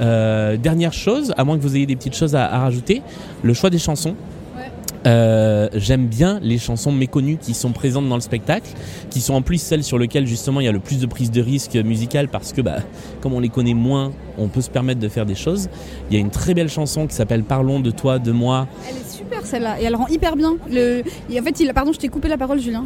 [0.00, 3.02] Euh, dernière chose, à moins que vous ayez des petites choses à, à rajouter,
[3.42, 4.14] le choix des chansons.
[5.06, 8.68] Euh, J'aime bien les chansons méconnues qui sont présentes dans le spectacle,
[9.08, 11.30] qui sont en plus celles sur lesquelles justement il y a le plus de prise
[11.30, 12.78] de risque musicale parce que bah,
[13.20, 15.68] comme on les connaît moins, on peut se permettre de faire des choses.
[16.10, 18.66] Il y a une très belle chanson qui s'appelle Parlons de toi, de moi.
[18.88, 20.56] Elle est super celle-là et elle rend hyper bien.
[20.68, 21.04] Le...
[21.30, 21.72] et en fait, il...
[21.72, 22.84] pardon, je t'ai coupé la parole, Julien.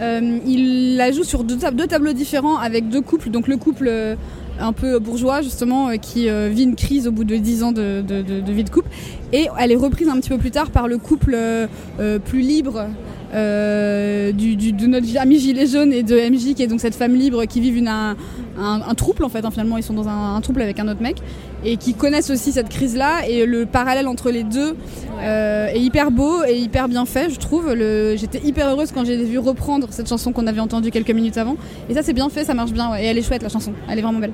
[0.00, 3.30] Euh, il la joue sur deux, tab- deux tableaux différents avec deux couples.
[3.30, 4.16] Donc le couple
[4.62, 7.72] un peu bourgeois justement euh, qui euh, vit une crise au bout de 10 ans
[7.72, 8.02] de,
[8.52, 8.88] vie de couple.
[9.32, 11.66] Et elle est reprise un petit peu plus tard par le couple euh,
[12.18, 12.86] plus libre.
[13.32, 17.44] du, de notre ami Gilet Jaune et de MJ qui est donc cette femme libre
[17.46, 18.14] qui vivent une, un,
[18.58, 20.88] un, un trouble en fait hein, finalement ils sont dans un, un trouble avec un
[20.88, 21.16] autre mec
[21.64, 24.76] et qui connaissent aussi cette crise là et le parallèle entre les deux
[25.20, 27.74] euh, est hyper beau et hyper bien fait, je trouve.
[28.16, 31.56] J'étais hyper heureuse quand j'ai vu reprendre cette chanson qu'on avait entendue quelques minutes avant.
[31.88, 32.96] Et ça, c'est bien fait, ça marche bien.
[32.98, 33.72] Et elle est chouette, la chanson.
[33.88, 34.32] Elle est vraiment belle.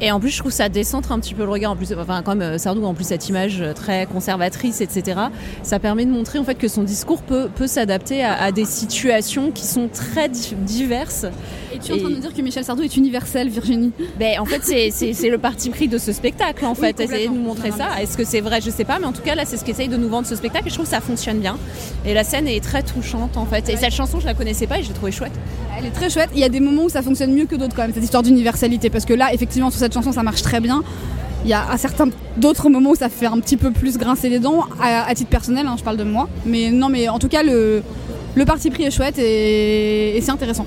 [0.00, 1.72] Et en plus, je trouve ça décentre un petit peu le regard.
[1.72, 5.18] En plus, enfin, comme euh, Sardou, en plus cette image euh, très conservatrice, etc.
[5.62, 8.64] Ça permet de montrer en fait que son discours peut, peut s'adapter à, à des
[8.64, 11.26] situations qui sont très di- diverses.
[11.74, 13.92] Et tu es en train de dire que Michel Sardou est universel, Virginie?
[14.18, 16.88] Ben, en fait, c'est- le parti pris de ce spectacle, en Oui, fait.
[16.92, 17.14] complètement.
[17.16, 18.00] Essayer de nous montrer Non, ça.
[18.00, 18.60] Est-ce que c'est vrai?
[18.64, 20.36] Je sais pas, mais en tout cas, là, c'est ce qu'essaye de nous vendre ce
[20.36, 21.58] spectacle et je trouve que ça fonctionne bien.
[22.06, 23.68] Et la scène est très touchante, en fait.
[23.68, 25.32] Et cette chanson, je la connaissais pas et je l'ai trouvée chouette.
[25.78, 26.30] Elle est très chouette.
[26.34, 28.22] Il y a des moments où ça fonctionne mieux que d'autres quand même, cette histoire
[28.22, 28.90] d'universalité.
[28.90, 30.82] Parce que là, effectivement, sur cette chanson, ça marche très bien.
[31.44, 34.28] Il y a à certains d'autres moments où ça fait un petit peu plus grincer
[34.28, 36.28] les dents, à, titre personnel, hein, je parle de moi.
[36.46, 37.82] Mais non, mais en tout cas, le,
[38.34, 40.66] le parti pris est chouette et, c'est intéressant.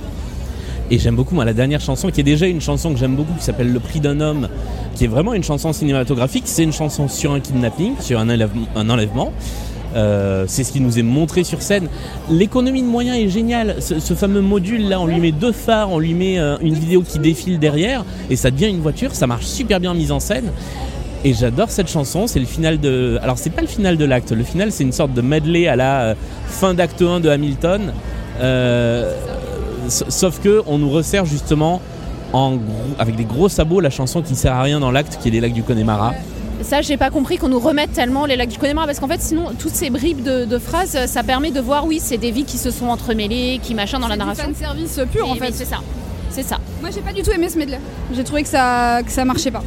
[0.89, 3.34] Et j'aime beaucoup moi la dernière chanson qui est déjà une chanson que j'aime beaucoup
[3.38, 4.49] qui s'appelle Le prix d'un homme,
[4.95, 6.43] qui est vraiment une chanson cinématographique.
[6.45, 9.31] C'est une chanson sur un kidnapping, sur un, un enlèvement.
[9.95, 11.88] Euh, c'est ce qui nous est montré sur scène.
[12.30, 13.77] L'économie de moyens est géniale.
[13.80, 17.01] Ce, fameux module là, on lui met deux phares, on lui met euh, une vidéo
[17.01, 19.13] qui défile derrière et ça devient une voiture.
[19.13, 20.51] Ça marche super bien mise en scène.
[21.23, 23.19] Et j'adore cette chanson, c'est le final de...
[23.21, 25.75] Alors c'est pas le final de l'acte, le final c'est une sorte de medley à
[25.75, 26.15] la euh,
[26.47, 27.93] fin d'acte 1 de Hamilton.
[29.88, 31.80] Sauf que on nous resserre justement
[32.97, 35.41] avec des gros sabots la chanson qui sert à rien dans l'acte qui est les
[35.41, 36.13] lacs du Connemara.
[36.63, 39.21] Ça, j'ai pas compris qu'on nous remette tellement les lacs du Connemara parce qu'en fait,
[39.21, 42.43] sinon, toutes ces bribes de, de phrases, ça permet de voir, oui, c'est des vies
[42.45, 44.45] qui se sont entremêlées, qui machin dans la narration.
[44.58, 45.52] service pur en fait.
[45.54, 45.78] C'est ça.
[46.30, 46.58] C'est ça.
[46.82, 47.80] Moi, j'ai pas du tout aimé ce medley.
[48.13, 49.63] J'ai trouvé que ça, que ça marchait pas.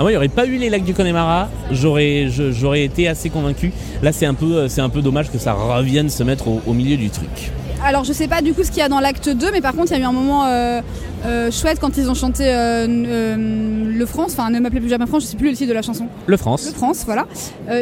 [0.00, 3.08] Ah moi il n'y aurait pas eu les lacs du Connemara, j'aurais je- j'aurais été
[3.08, 3.72] assez convaincu.
[4.00, 6.60] Là c'est un peu euh, c'est un peu dommage que ça revienne se mettre au,
[6.68, 7.50] au milieu du truc.
[7.84, 9.72] Alors je sais pas du coup ce qu'il y a dans l'acte 2, mais par
[9.72, 10.80] contre il y a eu un moment euh,
[11.26, 15.22] euh, chouette quand ils ont chanté euh, Le France, enfin ne m'appelez plus jamais France,
[15.24, 16.06] je sais plus le titre de la chanson.
[16.26, 16.70] Le Le France.
[16.74, 17.26] France, voilà.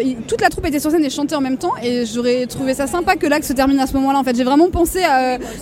[0.02, 2.74] Il- toute la troupe était sur scène et chantait en même temps, et j'aurais trouvé
[2.74, 4.18] ça sympa que l'acte se termine à ce moment-là.
[4.18, 5.00] En fait, j'ai vraiment pensé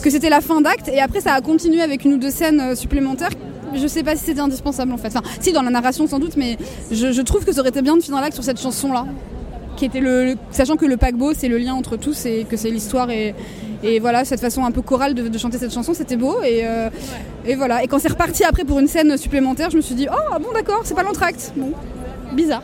[0.03, 2.75] que c'était la fin d'acte, et après ça a continué avec une ou deux scènes
[2.77, 3.31] supplémentaires.
[3.75, 5.09] Je sais pas si c'était indispensable en fait.
[5.09, 6.57] Enfin, si dans la narration sans doute, mais
[6.93, 9.05] je, je trouve que ça aurait été bien de finir l'acte sur cette chanson-là,
[9.77, 12.71] qui était le, sachant que le paquebot c'est le lien entre tous et que c'est
[12.71, 13.35] l'histoire et
[14.01, 16.89] voilà cette façon un peu chorale de, de chanter cette chanson, c'était beau et euh,
[17.45, 17.83] et voilà.
[17.85, 20.39] Et quand c'est reparti après pour une scène supplémentaire, je me suis dit oh ah
[20.39, 21.53] bon d'accord, c'est pas l'entracte.
[21.57, 21.73] Bon,
[22.33, 22.63] bizarre.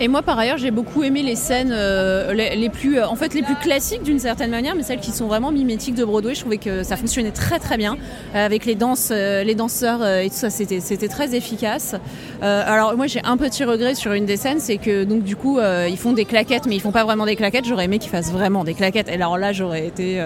[0.00, 3.32] Et moi, par ailleurs, j'ai beaucoup aimé les scènes euh, les, plus, euh, en fait,
[3.32, 6.34] les plus classiques d'une certaine manière, mais celles qui sont vraiment mimétiques de Broadway.
[6.34, 7.96] Je trouvais que ça fonctionnait très très bien
[8.34, 10.50] euh, avec les danses, euh, les danseurs euh, et tout ça.
[10.50, 11.94] C'était c'était très efficace.
[12.42, 15.58] Alors moi, j'ai un petit regret sur une des scènes, c'est que donc du coup,
[15.88, 17.64] ils font des claquettes, mais ils font pas vraiment des claquettes.
[17.64, 19.08] J'aurais aimé qu'ils fassent vraiment des claquettes.
[19.08, 20.22] Et alors là, j'aurais été.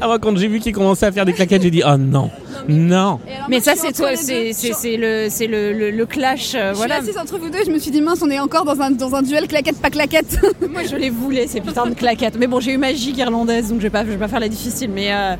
[0.00, 2.30] Ah, moi, quand j'ai vu qu'il commençait à faire des claquettes, j'ai dit oh non,
[2.68, 3.18] non.
[3.48, 4.52] Mais ça, c'est toi, c'est
[4.96, 6.54] le, c'est le, le, le clash.
[6.54, 6.74] euh, Voilà.
[6.74, 6.94] voilà.
[6.96, 8.64] Je suis assise entre vous deux et je me suis dit mince, on est encore
[8.64, 10.38] dans un, dans un duel claquette pas claquette.
[10.70, 12.36] Moi, je les voulais, ces putains de claquettes.
[12.38, 14.48] Mais bon, j'ai eu magique irlandaise, donc je vais pas, je vais pas faire la
[14.48, 14.90] difficile.
[14.94, 15.34] Mais, euh,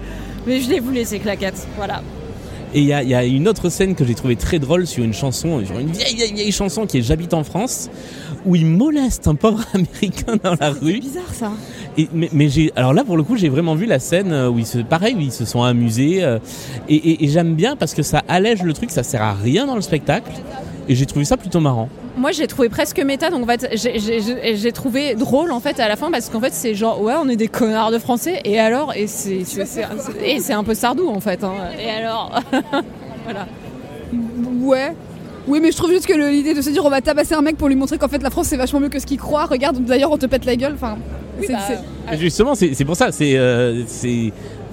[0.46, 1.66] mais je les voulais, ces claquettes.
[1.76, 2.02] Voilà.
[2.74, 4.86] Et il y, a- il y a une autre scène que j'ai trouvé très drôle
[4.86, 7.88] sur une chanson, sur une vieille, vieille, vieille chanson qui est J'habite en France,
[8.44, 11.00] où il moleste un pauvre américain dans la rue.
[11.00, 11.50] bizarre ça.
[11.96, 14.50] Et, mais mais j'ai, alors là pour le coup j'ai vraiment vu la scène euh,
[14.50, 16.22] où ils se, pareil, où ils se sont amusés.
[16.22, 16.38] euh,
[16.88, 19.66] et et- et j'aime bien parce que ça allège le truc, ça sert à rien
[19.66, 20.30] dans le spectacle.
[20.90, 21.88] Et j'ai trouvé ça plutôt marrant.
[22.18, 23.98] Moi, j'ai trouvé presque méta, donc en fait, j'ai-
[24.72, 27.36] trouvé drôle en fait à la fin parce qu'en fait, c'est genre ouais, on est
[27.36, 28.40] des connards de français.
[28.44, 29.86] Et alors, et c'est c'est-
[30.24, 31.42] et un peu Sardou en fait.
[31.44, 31.52] hein.
[31.80, 32.38] Et alors,
[33.24, 33.46] voilà.
[34.60, 34.92] Ouais.
[35.46, 37.56] Oui, mais je trouve juste que l'idée de se dire on va tabasser un mec
[37.56, 39.46] pour lui montrer qu'en fait la France c'est vachement mieux que ce qu'il croit.
[39.46, 40.74] Regarde, d'ailleurs on te pète la gueule.
[40.74, 40.98] Enfin,
[41.40, 43.12] c'est- bah, Et Justement, c'est pour ça.
[43.12, 43.82] C'est, euh,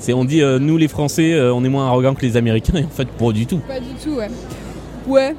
[0.10, 2.74] on dit euh, nous les Français, euh, on est moins arrogants que les Américains.
[2.76, 3.60] Et en fait, pas du tout.
[3.60, 4.30] pas du tout, ouais.
[5.08, 5.34] Ouais.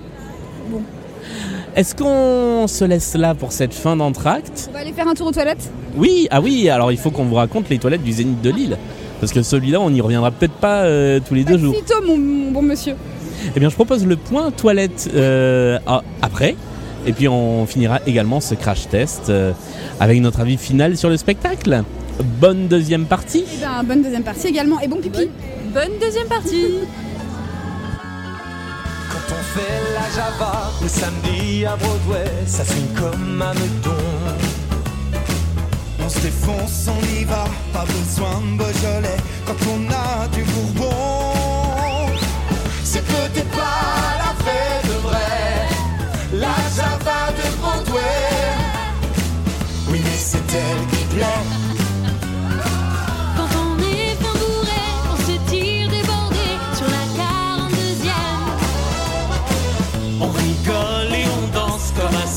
[1.76, 5.26] Est-ce qu'on se laisse là pour cette fin d'entracte On va aller faire un tour
[5.26, 5.70] aux toilettes.
[5.94, 6.70] Oui, ah oui.
[6.70, 8.78] Alors il faut qu'on vous raconte les toilettes du Zénith de Lille.
[9.20, 11.74] Parce que celui-là, on n'y reviendra peut-être pas euh, tous les deux jours.
[11.74, 12.94] Sitôt, mon, mon bon monsieur.
[13.54, 15.78] Eh bien, je propose le point toilette euh,
[16.22, 16.56] après.
[17.06, 19.52] Et puis, on finira également ce crash test euh,
[20.00, 21.82] avec notre avis final sur le spectacle.
[22.40, 23.40] Bonne deuxième partie.
[23.40, 24.80] Et ben, bonne deuxième partie également.
[24.80, 25.28] Et bon pipi.
[25.74, 26.64] Bonne deuxième partie.
[29.56, 33.90] La Java le samedi à Broadway, ça swing comme un meudon.
[35.98, 39.16] On se défonce, on y va, pas besoin de Beaujolais
[39.46, 42.10] quand on a du Bourbon.
[42.84, 45.68] C'est peut-être pas la vraie de vrai,
[46.34, 48.02] la Java de Broadway.
[49.88, 51.75] Oui, mais c'est elle qui plaît.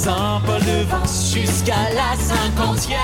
[0.01, 2.97] Saint-Paul de Vence jusqu'à la cinquantième.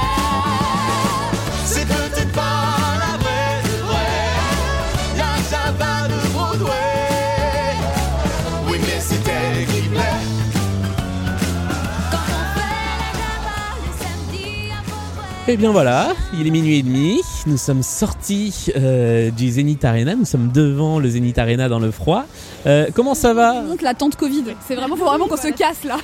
[15.47, 17.21] Et bien voilà, il est minuit et demi.
[17.45, 20.15] Nous sommes sortis euh, du Zénith Arena.
[20.15, 22.25] Nous sommes devant le Zénith Arena dans le froid.
[22.65, 23.61] Euh, comment ça va?
[23.61, 24.43] Donc la tente Covid.
[24.67, 25.97] C'est vraiment, faut vraiment qu'on se casse là.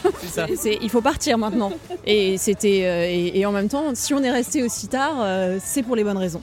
[0.55, 1.71] C'est- il faut partir maintenant.
[2.05, 5.57] Et c'était euh, et, et en même temps, si on est resté aussi tard, euh,
[5.63, 6.41] c'est pour les bonnes raisons.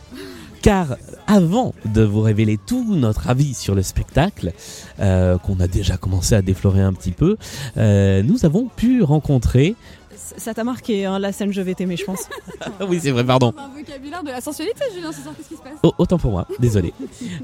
[0.61, 0.97] Car
[1.29, 4.53] avant de vous révéler tout notre avis sur le spectacle,
[4.99, 7.37] euh, qu'on a déjà commencé à déflorer un petit peu,
[7.77, 9.77] euh, nous avons pu rencontrer...
[10.37, 12.29] Ça t'a marqué hein, la scène Je vais t'aimer, je pense.
[12.81, 13.55] Ah oui, c'est vrai, pardon.
[13.57, 15.79] Un vocabulaire de la sensualité, Julien, ce soir, qu'est-ce qui se passe?
[15.83, 16.93] Oh, autant pour moi, désolé.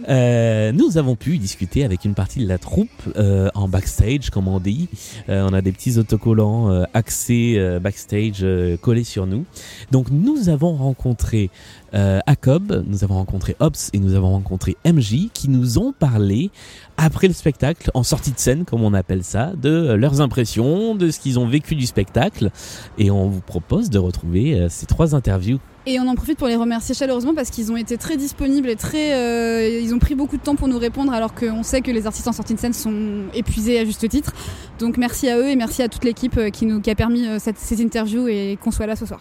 [0.09, 4.49] Euh, nous avons pu discuter avec une partie de la troupe euh, en backstage, comme
[4.49, 4.89] on dit.
[5.29, 9.47] Euh, on a des petits autocollants euh, axés euh, backstage euh, collés sur nous.
[9.93, 11.51] Donc nous avons rencontré
[11.95, 16.51] euh, Jacob, nous avons rencontré Ops et nous avons rencontré MJ qui nous ont parlé
[16.97, 20.95] après le spectacle, en sortie de scène comme on appelle ça, de euh, leurs impressions,
[20.95, 22.51] de ce qu'ils ont vécu du spectacle.
[22.99, 25.59] Et on vous propose de retrouver euh, ces trois interviews.
[25.87, 28.77] Et on en profite pour les remercier chaleureusement parce qu'ils ont été très disponibles et
[28.77, 29.15] très.
[29.15, 32.07] euh, ils ont pris beaucoup de temps pour nous répondre alors qu'on sait que les
[32.07, 34.33] artistes en sortie de scène sont épuisés à juste titre.
[34.79, 37.59] Donc merci à eux et merci à toute l'équipe qui nous qui a permis cette,
[37.59, 39.21] ces interviews et qu'on soit là ce soir.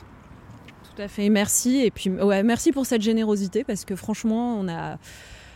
[0.96, 1.80] Tout à fait, merci.
[1.80, 4.98] Et puis, merci pour cette générosité parce que franchement, on a.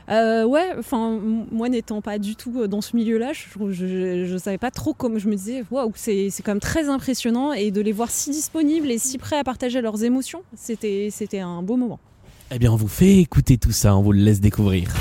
[0.10, 1.20] Euh, ouais, enfin,
[1.52, 5.20] moi n'étant pas du tout dans ce milieu-là, je, je savais pas trop comment.
[5.20, 8.30] Je me disais, waouh, c'est c'est quand même très impressionnant et de les voir si
[8.30, 12.00] disponibles et si prêts à partager leurs émotions, c'était c'était un beau moment.
[12.52, 14.94] Eh bien, on vous fait écouter tout ça, on vous le laisse découvrir.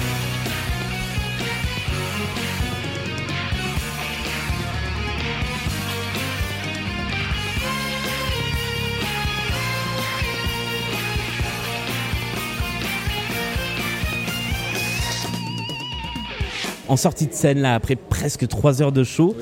[16.88, 19.34] En sortie de scène, là, après presque trois heures de show,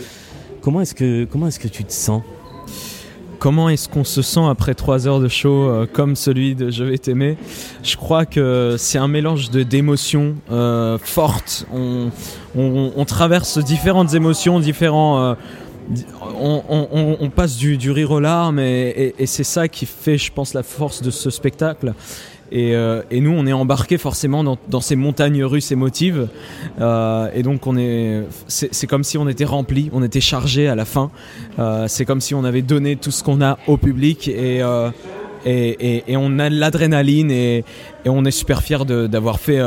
[0.62, 2.22] comment est-ce que, comment est-ce que tu te sens?
[3.38, 6.82] Comment est-ce qu'on se sent après trois heures de show euh, comme celui de Je
[6.84, 7.36] vais t'aimer?
[7.82, 11.66] Je crois que c'est un mélange de d'émotions euh, fortes.
[11.70, 12.10] On,
[12.56, 15.20] on- on traverse différentes émotions, différents.
[15.22, 15.34] euh,
[16.40, 19.84] on, on- on passe du, du rire aux larmes et, et- et c'est ça qui
[19.84, 21.92] fait, je pense, la force de ce spectacle.
[22.52, 26.28] Et, euh, et nous, on est embarqués forcément dans, ces montagnes russes émotives.
[26.80, 30.74] Euh, et donc, on est, c'est comme si on était rempli, on était chargé à
[30.74, 31.10] la fin.
[31.58, 36.38] Euh, c'est comme si on avait donné tout ce qu'on a au public et, on
[36.38, 37.64] a de l'adrénaline et,
[38.06, 39.60] on est super fiers de- d'avoir fait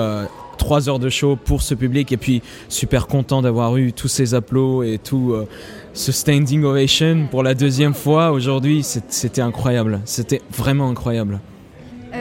[0.57, 4.33] trois heures de show pour ce public et puis super content d'avoir eu tous ces
[4.33, 5.47] applaudissements et tout euh,
[5.93, 8.83] ce standing ovation pour la deuxième fois aujourd'hui.
[8.83, 11.39] C'était incroyable, c'était vraiment incroyable.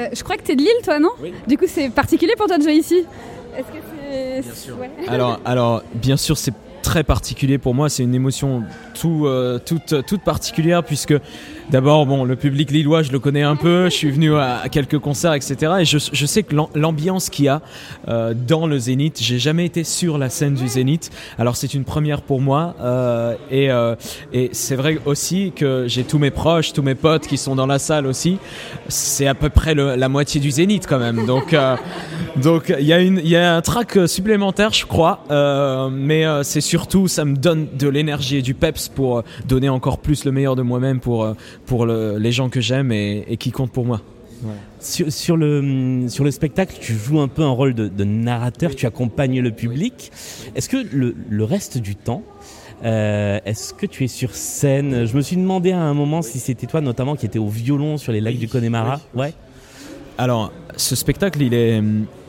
[0.07, 1.11] Euh, je crois que t'es de Lille, toi, non
[1.47, 3.05] Du coup, c'est particulier pour toi de jouer ici.
[3.57, 3.79] Est-ce que
[4.11, 4.41] c'est.
[4.43, 4.77] Bien sûr.
[5.09, 7.89] Alors, alors, bien sûr, c'est très particulier pour moi.
[7.89, 8.63] C'est une émotion
[8.95, 11.15] tout, euh, toute, toute particulière puisque
[11.71, 13.85] d'abord, bon, le public lillois, je le connais un peu.
[13.87, 15.73] Je suis venu à, à quelques concerts, etc.
[15.81, 17.63] Et je, je sais que l'am- l'ambiance qu'il y a
[18.09, 21.11] euh, dans le Zénith, j'ai jamais été sur la scène du Zénith.
[21.39, 22.75] Alors, c'est une première pour moi.
[22.81, 23.95] euh, et euh,
[24.33, 27.67] et c'est vrai aussi que j'ai tous mes proches, tous mes potes qui sont dans
[27.67, 28.39] la salle aussi.
[28.89, 31.27] C'est à peu près le- la moitié du Zénith quand même.
[31.27, 31.77] Donc, euh,
[32.37, 36.25] donc il y, a une- il y a un track supplémentaire, je crois, euh, mais
[36.27, 39.99] euh, c'est surtout, ça me donne de l'énergie et du peps pour euh, donner encore
[39.99, 41.35] plus le meilleur de moi-même pour, euh,
[41.67, 44.01] pour le- les gens que j'aime et, et qui comptent pour moi.
[44.81, 48.75] Sur, sur le, sur le spectacle, tu joues un peu un rôle de, de narrateur,
[48.77, 50.13] tu accompagnes le public.
[50.55, 52.23] Est-ce que le, le reste du temps,
[52.85, 55.07] euh, est-ce que tu es sur scène?
[55.07, 57.97] Je me suis demandé à un moment si c'était toi notamment qui était au violon
[57.97, 59.01] sur les lacs du Connemara.
[59.15, 59.33] Ouais.
[60.19, 61.83] Alors, ce spectacle, il est,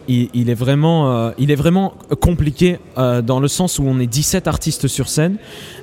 [0.07, 3.99] il, il est, vraiment, euh, il est vraiment compliqué euh, dans le sens où on
[3.99, 5.35] est 17 artistes sur scène,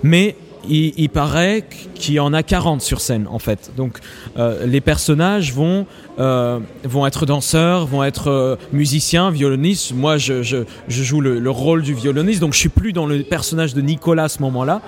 [0.02, 0.36] mais
[0.68, 3.72] il, il paraît qu'il y en a 40 sur scène en fait.
[3.76, 3.98] Donc,
[4.36, 5.86] euh, les personnages vont,
[6.18, 9.92] euh, vont être danseurs, vont être euh, musiciens, violonistes.
[9.94, 13.06] Moi, je, je, je joue le, le rôle du violoniste, donc je suis plus dans
[13.06, 14.80] le personnage de Nicolas à ce moment-là.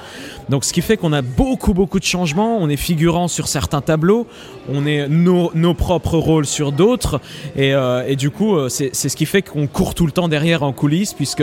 [0.48, 2.58] Donc, ce qui fait qu'on a beaucoup, beaucoup de changements.
[2.60, 4.26] On est figurant sur certains tableaux,
[4.72, 7.20] on est nos, nos propres rôles sur d'autres,
[7.56, 10.62] et, euh, et du coup, c'est ce qui fait qu'on court tout le temps derrière
[10.62, 11.42] en coulisses, puisque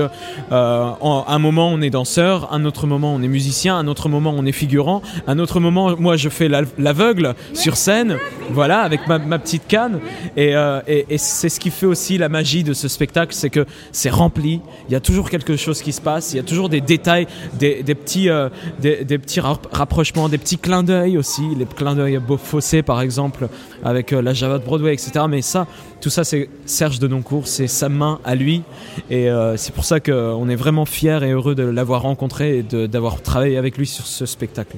[0.52, 4.34] en- un moment on est danseur, un autre moment on est musicien, un autre moment
[4.36, 8.18] on est figurant, un autre moment, moi je fais l'aveugle sur scène,
[8.52, 12.74] voilà, avec ma, ma petite euh, et, c'est ce qui fait aussi la magie de
[12.74, 16.34] ce spectacle, c'est que c'est rempli, il y a toujours quelque chose qui se passe,
[16.34, 20.58] il y a toujours des détails, des, petits, euh, des, petits rap- rapprochements, des petits
[20.58, 23.48] clins d'œil aussi, les clins d'œil à Beau Fossé par exemple,
[23.84, 25.26] avec euh, la Java de Broadway, etc.
[25.30, 25.68] Mais ça,
[26.02, 28.64] tout ça, c'est Serge Denoncourt, c'est sa main à lui,
[29.10, 32.88] et euh, c'est pour ça qu'on est vraiment fiers et heureux de l'avoir rencontré et
[32.88, 34.78] d'avoir travaillé avec lui sur ce spectacle.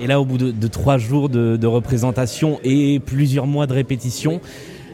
[0.00, 4.40] Et là, au bout de, trois jours de, représentation et plusieurs mois de répétition,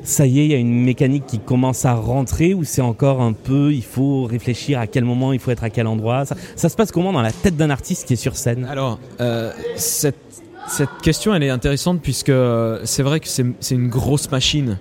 [0.03, 3.23] ça y est, il y a une mécanique qui commence à rentrer ou c'est encore
[3.23, 6.25] un peu, il faut réfléchir à quel moment il faut être à quel endroit?
[6.57, 8.67] Ça, se passe comment dans la tête d'un artiste qui est sur scène?
[8.67, 10.17] Alors, euh, cette,
[11.03, 14.79] question, elle est intéressante puisque euh, c'est vrai que c'est une grosse machine.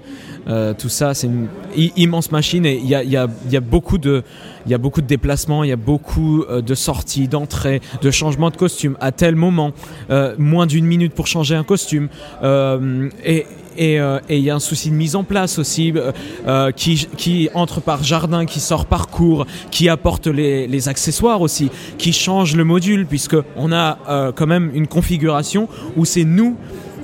[0.48, 1.48] Euh, tout ça, c'est une
[1.96, 4.24] immense machine et il y a, il y, a, y a beaucoup de
[4.66, 8.12] il y a beaucoup de déplacements, il y a beaucoup euh, de sorties, d'entrées, de
[8.12, 9.72] changements de costume à tel moment,
[10.10, 12.10] euh, moins d'une minute pour changer un costume
[12.44, 13.46] Euh, et
[13.78, 16.12] et euh, et il y a un souci de mise en place aussi euh,
[16.48, 21.42] euh, qui, qui entre par jardin, qui sort par cours, qui apporte les, les accessoires
[21.42, 26.26] aussi, qui change le module puisque on a euh, quand même une configuration où c'est
[26.26, 26.56] nous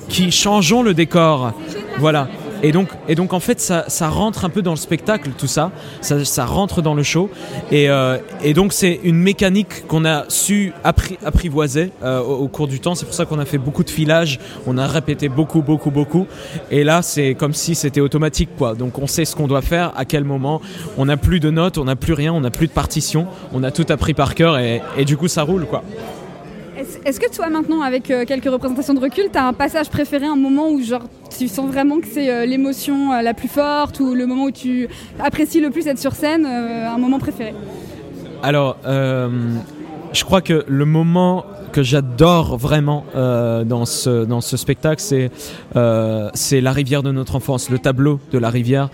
[0.10, 1.54] qui changeons le décor.
[2.00, 2.28] Voilà.
[2.62, 5.72] Et donc, et donc en fait, ça, rentre un peu dans le spectacle, tout ça.
[6.02, 7.30] Ça, rentre dans le show.
[7.72, 12.68] Et, euh, et donc, c'est une mécanique qu'on a su appri- apprivoiser euh, au, cours
[12.68, 12.96] du temps.
[12.96, 14.40] C'est pour ça qu'on a fait beaucoup de filage.
[14.68, 16.28] On a répété beaucoup, beaucoup, beaucoup.
[16.72, 18.76] Et là, c'est comme si c'était automatique, quoi.
[18.76, 20.62] Donc, on sait ce qu'on doit faire, à quel moment.
[20.98, 23.28] On n'a plus de notes, on n'a plus rien, on n'a plus de partition.
[23.54, 25.84] On a tout appris par cœur et, et du coup, ça roule, quoi.
[27.10, 30.36] Est-ce que toi maintenant, avec euh, quelques représentations de recul, t'as un passage préféré, un
[30.36, 31.02] moment où genre
[31.36, 34.52] tu sens vraiment que c'est euh, l'émotion euh, la plus forte ou le moment où
[34.52, 34.88] tu
[35.20, 37.56] apprécies le plus être sur scène, un moment préféré?
[38.44, 46.62] Alors, je crois que le moment que j'adore vraiment dans, ce, dans ce spectacle, c'est
[46.62, 48.90] la rivière de notre enfance, le tableau de la rivière.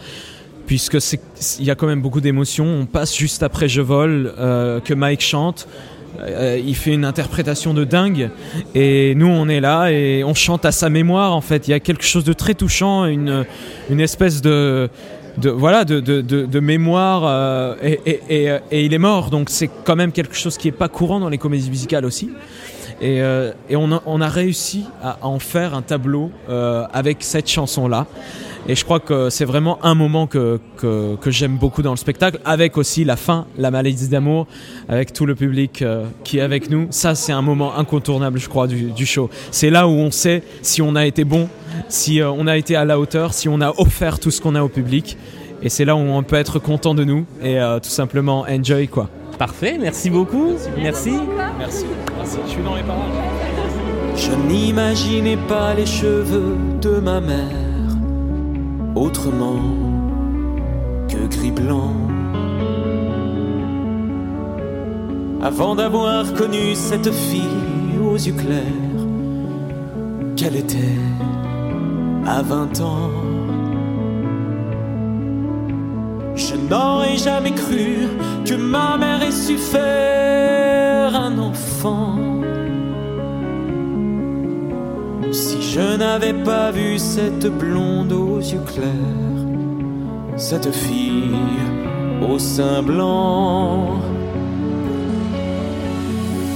[0.68, 0.98] puisque
[1.60, 2.66] il y a quand même beaucoup d'émotions.
[2.66, 4.34] On passe juste après Je vole,
[4.86, 5.68] que Mike chante.
[6.22, 8.30] Euh, il fait une interprétation de dingue.
[8.74, 11.68] Et nous on est là et on chante à sa mémoire en fait.
[11.68, 13.45] Il y a quelque chose de très touchant une,
[13.89, 14.89] une espèce de,
[15.38, 19.30] voilà de, mémoire euh, et, il est mort.
[19.30, 22.30] Donc c'est quand même quelque chose qui est pas courant dans les comédies musicales aussi.
[23.01, 28.07] Et, euh, on, a, réussi à, en faire un tableau avec cette chanson là
[28.68, 31.97] et je crois que c'est vraiment un moment que, que, que j'aime beaucoup dans le
[31.97, 34.47] spectacle, avec aussi la fin, la maladie d'amour,
[34.89, 36.88] avec tout le public euh, qui est avec nous.
[36.89, 39.30] Ça, c'est un moment incontournable, je crois, du, du show.
[39.51, 41.47] C'est là où on sait si on a été bon,
[41.89, 44.55] si euh, on a été à la hauteur, si on a offert tout ce qu'on
[44.55, 45.18] a au public.
[45.61, 48.88] Et c'est là où on peut être content de nous et euh, tout simplement enjoy,
[48.88, 49.09] quoi.
[49.38, 50.53] Parfait, merci beaucoup.
[50.78, 51.13] Merci.
[51.57, 51.86] Merci.
[52.18, 52.38] Merci.
[52.45, 53.03] Je suis dans les paroles.
[54.16, 57.64] Je n'imaginais pas les cheveux de ma mère
[58.96, 59.60] autrement
[61.10, 61.93] que gris-blanc.
[65.41, 69.02] Avant d'avoir connu cette fille aux yeux clairs,
[70.36, 70.98] qu'elle était
[72.26, 73.12] à 20 ans.
[76.36, 78.08] Je n'aurais jamais cru
[78.46, 82.16] que ma mère ait su faire un enfant.
[85.36, 91.36] Si je n'avais pas vu cette blonde aux yeux clairs, cette fille
[92.26, 94.00] au sein blanc.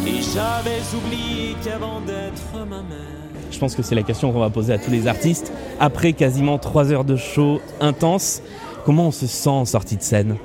[0.08, 3.20] Et j'avais oublié qu'avant d'être ma mère.
[3.52, 5.52] Je pense que c'est la question qu'on va poser à tous les artistes.
[5.82, 8.42] Après quasiment trois heures de show intense,
[8.86, 10.38] comment on se sent en sortie de scène?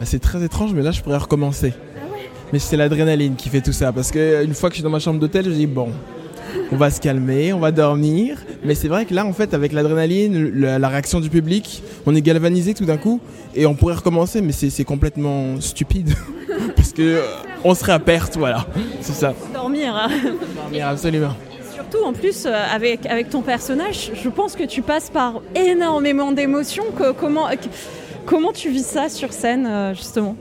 [0.00, 1.72] Bah, c'est très étrange, mais là je pourrais recommencer.
[2.52, 3.92] Mais c'est l'adrénaline qui fait tout ça.
[3.92, 5.90] Parce que une fois que je suis dans ma chambre d'hôtel, je dis bon,
[6.72, 8.38] on va se calmer, on va dormir.
[8.64, 12.22] Mais c'est vrai que là, en fait, avec l'adrénaline, la réaction du public, on est
[12.22, 13.20] galvanisé tout d'un coup.
[13.54, 16.14] Et on pourrait recommencer, mais c'est complètement stupide.
[16.76, 17.20] parce que euh,
[17.64, 18.66] on serait à perte, voilà.
[19.00, 19.34] C'est ça.
[19.54, 19.94] Dormir.
[19.94, 20.08] hein.
[20.72, 21.34] Mais absolument.
[21.74, 26.32] Surtout en plus euh, avec, avec ton personnage, je pense que tu passes par énormément
[26.32, 26.84] d'émotions.
[27.18, 27.68] Comment, que-
[28.26, 30.36] comment tu vis ça sur scène euh, justement?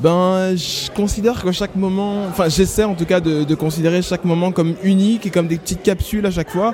[0.00, 4.52] Ben, je considère que chaque moment, enfin, j'essaie en tout cas de, considérer chaque moment
[4.52, 6.72] comme unique et comme des petites capsules à chaque fois,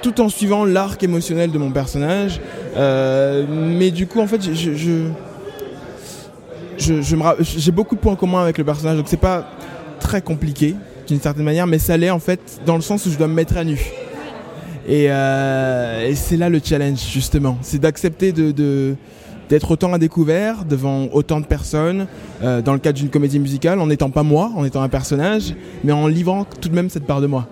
[0.00, 2.40] tout en suivant l'arc émotionnel de mon personnage.
[2.76, 5.08] Euh, mais du coup, en fait, je, je,
[6.78, 9.46] j'ai beaucoup de points communs avec le personnage, donc c'est pas
[10.00, 10.74] très compliqué
[11.06, 13.34] d'une certaine manière, mais ça l'est en fait dans le sens où je dois me
[13.34, 13.78] mettre à nu.
[14.88, 18.96] Et, euh, c'est là le challenge justement, c'est d'accepter de-
[19.52, 22.06] d'être autant à découvert devant autant de personnes
[22.42, 25.54] euh, dans le cadre d'une comédie musicale, en n'étant pas moi, en étant un personnage,
[25.84, 27.46] mais en livrant tout de même cette part de moi.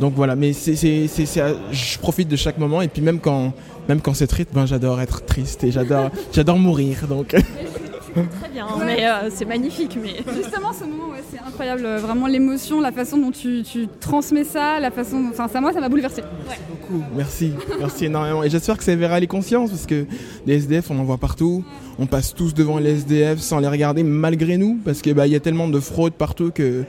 [0.00, 3.52] Donc voilà, mais c'est, je profite de chaque moment et puis même quand,
[3.90, 7.06] même quand c'est triste, ben j'adore être triste et j'adore, j'adore mourir.
[7.10, 7.36] Donc
[8.40, 9.98] Très bien, mais euh, c'est magnifique.
[10.00, 11.84] Mais Justement, ce moment, ouais, c'est incroyable.
[11.84, 15.20] euh, Vraiment, l'émotion, la façon dont tu, tu transmets ça, la façon.
[15.20, 16.22] dont- Enfin, ça, moi, ça m'a bouleversé.
[16.70, 18.42] beaucoup, merci, merci énormément.
[18.44, 20.06] Et j'espère que ça éveillera les consciences parce que
[20.46, 21.64] les SDF, on en voit partout.
[21.98, 25.36] On passe tous devant les SDF sans les regarder malgré nous parce que bah y
[25.36, 26.84] a tellement de fraude partout que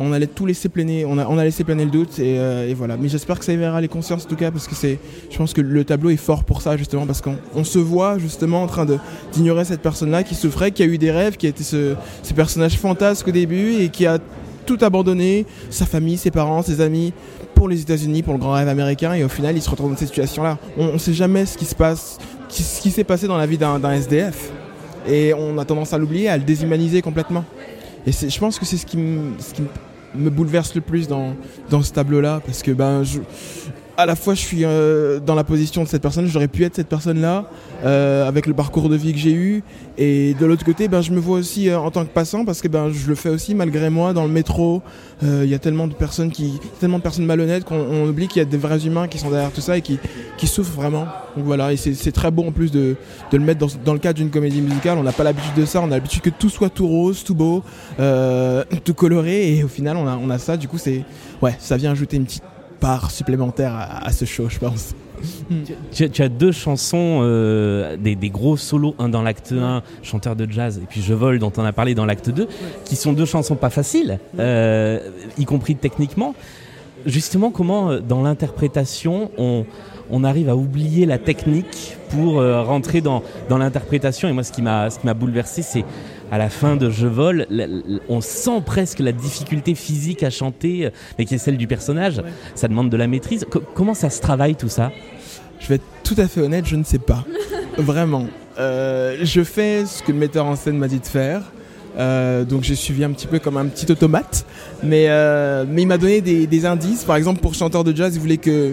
[0.00, 2.74] on allait tout laisser planer, on a, on laissé planer le doute et, euh, et
[2.74, 2.96] voilà.
[2.96, 4.98] Mais j'espère que ça éveillera les consciences en tout cas parce que c'est,
[5.30, 8.18] je pense que le tableau est fort pour ça justement parce qu'on on se voit
[8.18, 8.86] justement en train
[9.32, 12.32] d'ignorer cette personne-là qui souffrait, qui a eu des rêves, qui a été ce, ce
[12.32, 14.18] personnage fantasque au début et qui a
[14.68, 17.14] tout abandonné, sa famille, ses parents, ses amis,
[17.58, 19.96] pour les États-Unis, pour le grand rêve américain, et au final, il se retrouve dans
[19.96, 20.58] cette situation-là.
[20.78, 23.58] On ne sait jamais ce qui se passe, ce qui s'est passé dans la vie
[23.58, 24.50] d'un SDF,
[25.08, 27.44] et on a tendance à l'oublier, à le déshumaniser complètement.
[28.06, 29.62] Et je pense que c'est ce qui, me- ce qui
[30.14, 31.34] me bouleverse le plus dans,
[31.68, 33.18] dans ce tableau-là, parce que ben, je,
[33.98, 36.76] à la fois, je suis euh, dans la position de cette personne, j'aurais pu être
[36.76, 37.50] cette personne-là,
[37.84, 39.64] euh, avec le parcours de vie que j'ai eu,
[39.98, 42.62] et de l'autre côté, ben, je me vois aussi euh, en tant que passant, parce
[42.62, 44.82] que ben, je le fais aussi malgré moi dans le métro.
[45.24, 48.28] Euh, Il y a tellement de personnes qui, tellement de personnes malhonnêtes qu'on on oublie
[48.28, 49.98] qu'il y a des vrais humains qui sont derrière tout ça et qui,
[50.36, 51.08] qui souffrent vraiment.
[51.36, 52.94] Donc voilà, et c'est c'est très beau en plus de,
[53.32, 54.96] de le mettre dans, dans le cadre d'une comédie musicale.
[54.96, 57.34] On n'a pas l'habitude de ça, on a l'habitude que tout soit tout rose, tout
[57.34, 57.64] beau,
[57.98, 60.56] euh, tout coloré, et au final, on a, on a ça.
[60.56, 61.02] Du coup, c'est
[61.42, 62.44] ouais, ça vient ajouter une petite
[62.80, 64.94] part supplémentaire à, à ce show, je pense.
[65.92, 69.82] Tu, as- tu as deux chansons, euh, des, des gros solos, un dans l'acte 1,
[70.02, 72.46] chanteur de jazz, et puis Je vole, dont on a parlé dans l'acte 2,
[72.84, 75.00] qui sont deux chansons pas faciles, euh,
[75.36, 76.34] y compris techniquement.
[77.06, 79.64] Justement, comment euh, dans l'interprétation, on,
[80.10, 84.28] on arrive à oublier la technique pour euh, rentrer dans, dans l'interprétation?
[84.28, 85.84] Et moi, ce qui m'a bouleversé, c'est
[86.30, 87.46] à la fin de Je vole,
[88.08, 92.22] on sent presque la difficulté physique à chanter, euh, mais qui est celle du personnage.
[92.54, 93.46] Ça demande de la maîtrise.
[93.50, 94.92] Co- comment ça se travaille tout ça?
[95.60, 97.24] Je vais être tout à fait honnête, je ne sais pas.
[97.78, 98.26] Vraiment.
[98.58, 101.42] Euh, je fais ce que le metteur en scène m'a dit de faire.
[101.98, 104.44] Euh, donc j'ai suivi un petit peu comme un petit automate.
[104.82, 107.04] Mais, euh, mais il m'a donné des, des indices.
[107.04, 108.72] Par exemple, pour chanteur de jazz, il voulait que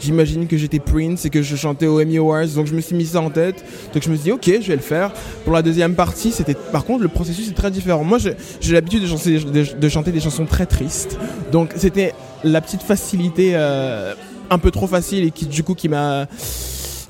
[0.00, 2.48] j'imagine que j'étais Prince et que je chantais au Emmy Awards.
[2.54, 3.64] Donc je me suis mis ça en tête.
[3.92, 5.12] Donc je me suis dit, ok, je vais le faire.
[5.44, 8.04] Pour la deuxième partie, c'était par contre, le processus est très différent.
[8.04, 11.18] Moi, j'ai l'habitude de chanter, de, de chanter des chansons très tristes.
[11.52, 14.14] Donc c'était la petite facilité euh,
[14.50, 16.26] un peu trop facile et qui du coup qui m'a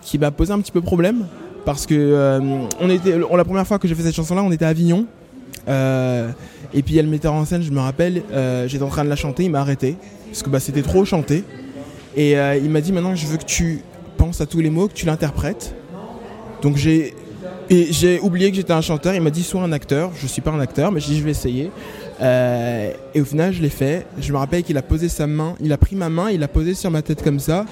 [0.03, 1.26] qui m'a posé un petit peu problème
[1.64, 2.41] parce que euh,
[2.80, 5.07] on était la première fois que j'ai fait cette chanson là on était à Avignon
[5.68, 6.30] Euh,
[6.72, 8.22] et puis il y a le metteur en scène je me rappelle
[8.66, 9.97] j'étais en train de la chanter il m'a arrêté
[10.28, 11.45] parce que bah, c'était trop chanté
[12.17, 13.83] et euh, il m'a dit maintenant je veux que tu
[14.17, 15.75] penses à tous les mots que tu l'interprètes
[16.63, 17.15] donc j'ai
[17.69, 20.43] et j'ai oublié que j'étais un chanteur il m'a dit sois un acteur je suis
[20.43, 21.71] pas un acteur mais j'ai dit je vais essayer
[22.23, 25.55] Euh, et au final je l'ai fait je me rappelle qu'il a posé sa main
[25.59, 27.65] il a pris ma main il l'a posé sur ma tête comme ça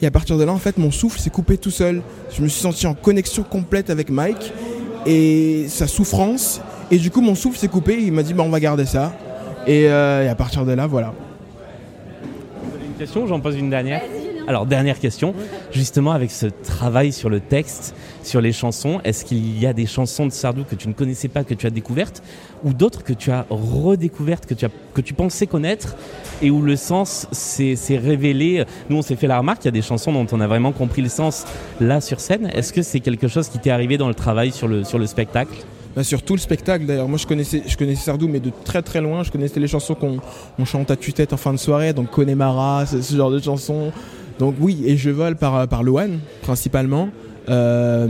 [0.00, 2.02] et à partir de là, en fait, mon souffle s'est coupé tout seul.
[2.30, 4.52] Je me suis senti en connexion complète avec Mike
[5.06, 6.60] et sa souffrance.
[6.90, 7.98] Et du coup, mon souffle s'est coupé.
[8.00, 9.16] Il m'a dit, bah, on va garder ça.
[9.66, 11.14] Et, euh, et à partir de là, voilà.
[13.26, 14.02] J'en pose une dernière.
[14.46, 15.34] Alors, dernière question.
[15.72, 19.84] Justement, avec ce travail sur le texte, sur les chansons, est-ce qu'il y a des
[19.84, 22.22] chansons de Sardou que tu ne connaissais pas, que tu as découvertes,
[22.64, 25.96] ou d'autres que tu as redécouvertes, que tu, que tu pensais connaître,
[26.40, 28.64] et où le sens s'est s'est révélé?
[28.88, 30.72] Nous, on s'est fait la remarque, il y a des chansons dont on a vraiment
[30.72, 31.44] compris le sens
[31.80, 32.50] là sur scène.
[32.54, 35.06] Est-ce que c'est quelque chose qui t'est arrivé dans le travail sur le, sur le
[35.06, 35.64] spectacle?
[35.98, 37.08] Bah, sur tout le spectacle d'ailleurs.
[37.08, 39.24] Moi je connaissais, je connaissais Sardou mais de très très loin.
[39.24, 40.18] Je connaissais les chansons qu'on
[40.56, 43.90] on chante à tue-tête en fin de soirée, donc Connemara, ce, ce genre de chansons.
[44.38, 47.08] Donc oui, et je vole par, par Loane principalement.
[47.48, 48.06] Euh,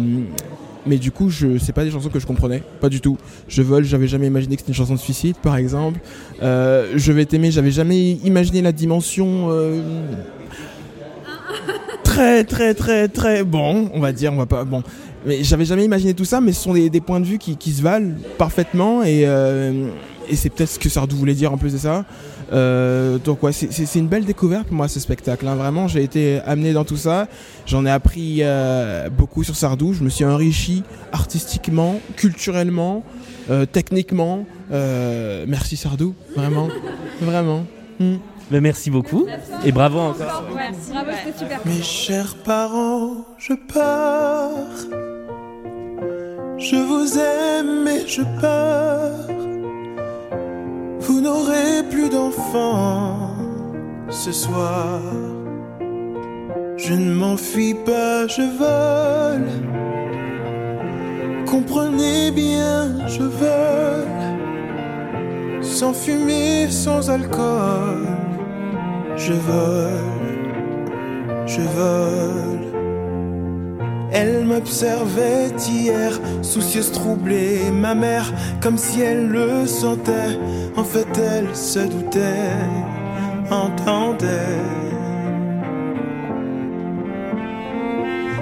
[0.84, 3.16] mais du coup, je c'est pas des chansons que je comprenais, pas du tout.
[3.48, 5.98] Je vole, j'avais jamais imaginé que c'était une chanson de suicide, par exemple.
[6.42, 9.80] Euh, je vais t'aimer, j'avais jamais imaginé la dimension euh,
[12.04, 14.82] très très très très bon, on va dire, on va pas bon.
[15.26, 17.82] Mais j'avais jamais imaginé tout ça, mais ce sont des, points de vue qui, se
[17.82, 19.88] valent parfaitement et, euh,
[20.28, 22.04] et c'est peut-être ce que Sardou voulait dire en plus de ça.
[22.50, 25.46] Euh, donc c'est- une belle découverte pour moi ce spectacle.
[25.46, 25.54] hein.
[25.54, 27.28] Vraiment, j'ai été amené dans tout ça.
[27.66, 29.92] J'en ai appris euh, beaucoup sur Sardou.
[29.92, 33.02] Je me suis enrichi artistiquement, culturellement,
[33.72, 34.46] techniquement.
[34.70, 36.68] Merci Sardou, vraiment,
[37.20, 37.66] vraiment.
[38.00, 38.16] Hmm.
[38.50, 39.26] Ben, Merci beaucoup,
[39.64, 40.42] et bravo encore.
[40.42, 41.60] Bravo, c'était super.
[41.66, 44.52] Mes chers parents, je pars.
[46.56, 49.28] Je vous aime et je pars.
[51.00, 53.34] Vous n'aurez plus d'enfants
[54.08, 55.02] ce soir.
[56.78, 59.48] Je ne m'enfuis pas, je vole.
[61.46, 64.08] Comprenez bien, je vole.
[65.60, 68.06] Sans fumée, sans alcool.
[69.18, 70.18] Je vole
[71.48, 72.68] je vole.
[74.12, 76.12] Elle m'observait hier,
[76.42, 80.38] soucieuse, troublée, ma mère, comme si elle le sentait.
[80.76, 82.56] En fait, elle se doutait,
[83.50, 84.28] entendait.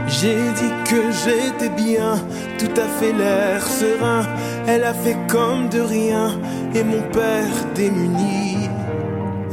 [0.08, 2.14] J'ai dit que j'étais bien,
[2.58, 4.22] tout à fait l'air serein.
[4.68, 6.30] Elle a fait comme de rien,
[6.74, 8.68] et mon père démuni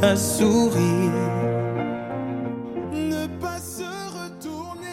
[0.04, 1.08] a souri.
[2.92, 4.86] Ne pas se retourner.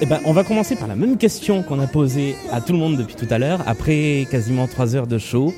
[0.00, 2.78] Eh ben, on va commencer par la même question qu'on a posée à tout le
[2.78, 3.60] monde depuis tout à l'heure.
[3.66, 5.52] Après quasiment trois heures de show,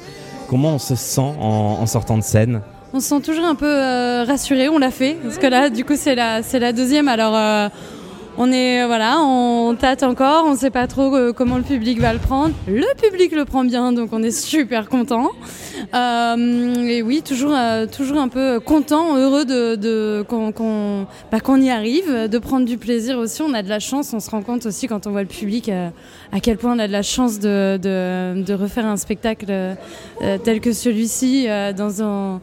[0.48, 2.62] comment on se sent en, en sortant de scène?
[2.94, 5.84] On se sent toujours un peu euh, rassuré, on l'a fait, parce que là, du
[5.84, 7.08] coup, c'est la, c'est la deuxième.
[7.08, 7.68] Alors, euh,
[8.38, 12.12] on est, voilà, on tâte encore, on sait pas trop euh, comment le public va
[12.12, 12.54] le prendre.
[12.66, 15.30] Le public le prend bien, donc on est super content.
[15.94, 21.70] Euh, et oui, toujours, euh, toujours un peu content, heureux de, de qu'on, bah, y
[21.70, 23.42] arrive, de prendre du plaisir aussi.
[23.42, 25.68] On a de la chance, on se rend compte aussi quand on voit le public
[25.68, 25.88] euh,
[26.32, 29.74] à quel point on a de la chance de, de, de refaire un spectacle euh,
[30.44, 32.40] tel que celui-ci euh, dans un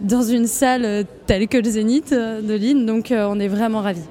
[0.00, 3.48] dans une salle euh, telle que le Zénith euh, de Lille, donc euh, on est
[3.48, 4.02] vraiment ravis.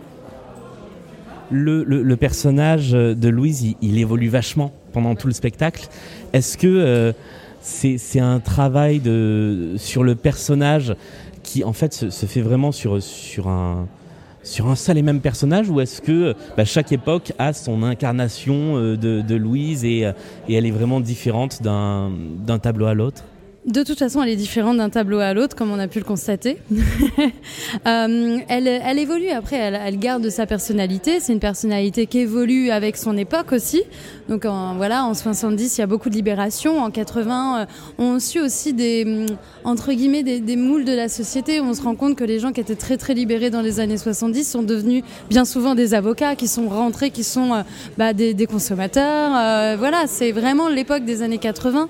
[1.52, 5.88] Le, personnage de Louise, il, évolue vachement pendant tout le spectacle.
[6.34, 7.14] Est-ce que euh,
[7.62, 9.02] c'est un travail
[9.78, 10.96] sur le personnage
[11.44, 12.98] qui en fait se, fait vraiment sur,
[13.48, 13.88] un,
[14.44, 18.78] sur un seul et même personnage ou est-ce que bah, chaque époque a son incarnation
[18.78, 20.12] euh, de, Louise et,
[20.50, 23.24] elle est vraiment différente d'un tableau à l'autre?
[23.66, 26.06] De toute façon, elle est différente d'un tableau à l'autre, comme on a pu le
[26.06, 26.58] constater.
[27.88, 31.20] Euh, elle, elle évolue après, elle, elle garde sa personnalité.
[31.20, 33.82] C'est une personnalité qui évolue avec son époque aussi.
[34.32, 36.82] Donc en, voilà, en 70, il y a beaucoup de libération.
[36.82, 37.66] En 80, euh,
[37.98, 41.60] on suit aussi des hum, entre guillemets des, moules de la société.
[41.60, 43.98] On se rend compte que les gens qui étaient très très libérés dans les années
[43.98, 47.64] 70 sont devenus bien souvent des avocats, qui sont rentrés, qui sont euh,
[47.98, 49.32] bah, des, des consommateurs.
[49.36, 51.90] Euh, voilà, c'est vraiment l'époque des années 80.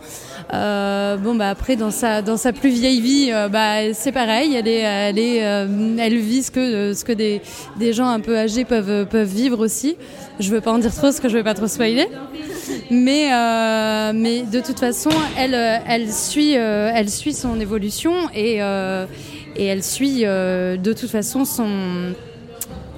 [0.51, 4.55] Euh, bon bah après dans sa dans sa plus vieille vie, euh, bah c'est pareil.
[4.55, 7.43] Elle est elle est elle vit ce que ce que des
[7.77, 9.95] des gens un peu âgés peuvent peuvent vivre aussi.
[10.39, 12.07] Je veux pas en dire trop parce que je veux pas trop spoiler.
[12.89, 18.29] Mais euh, mais de toute façon, elle euh, elle suit euh, elle suit son évolution
[18.33, 18.57] et
[19.55, 22.13] et elle suit de toute façon son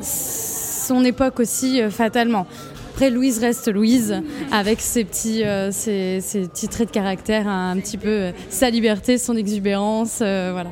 [0.01, 2.45] son époque aussi fatalement.
[2.91, 4.21] Après, Louise reste Louise,
[4.51, 10.17] avec ses petits, ses, ses traits de caractère, un petit peu sa liberté, son exubérance,
[10.19, 10.69] voilà.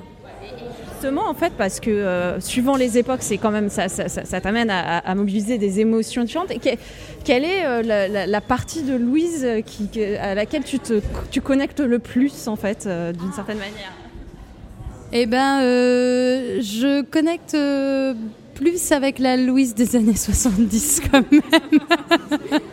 [1.01, 4.69] Justement, en fait, parce que euh, suivant les époques, c'est quand même ça, ça, t'amène
[4.69, 6.49] à, mobiliser des émotions différentes.
[6.49, 6.77] Que-
[7.25, 9.61] quelle est euh, la, partie de Louise euh,
[10.21, 13.93] à laquelle tu te connectes le plus, en fait, d'une certaine manière?
[15.11, 15.59] Eh ben,
[16.61, 17.57] je connecte
[18.53, 22.61] plus avec la Louise des années 70 quand même.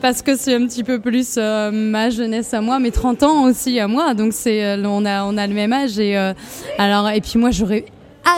[0.00, 3.42] Parce que c'est un petit peu plus euh, ma jeunesse à moi, mes 30 ans
[3.44, 4.14] aussi à moi.
[4.14, 6.32] Donc c'est euh, on a on a le même âge et euh,
[6.78, 7.84] alors et puis moi j'aurais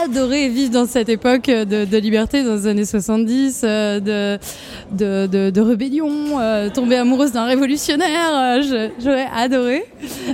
[0.03, 5.49] adoré vivre dans cette époque de, de liberté dans les années 70, euh, de, de,
[5.49, 9.85] de, rébellion, euh, tomber amoureuse d'un révolutionnaire, euh, j'aurais adoré.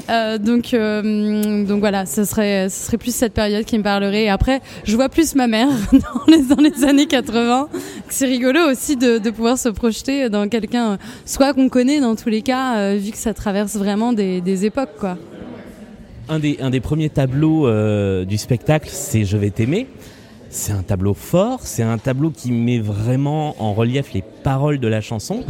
[0.10, 4.24] Euh, donc, euh, donc voilà, ce serait, ce serait plus cette période qui me parlerait.
[4.24, 7.70] Et après, je vois plus ma mère dans les, dans les années 80.
[8.10, 12.16] C'est rigolo aussi de, de pouvoir se projeter dans quelqu'un, euh, soit qu'on connaît dans
[12.16, 15.18] tous les cas, euh, vu que ça traverse vraiment des, des époques, quoi.
[16.30, 19.88] Un des, premiers tableaux euh, du spectacle, c'est Je vais t'aimer.
[20.50, 24.88] C'est un tableau fort, c'est un tableau qui met vraiment en relief les paroles de
[24.88, 25.44] la chanson.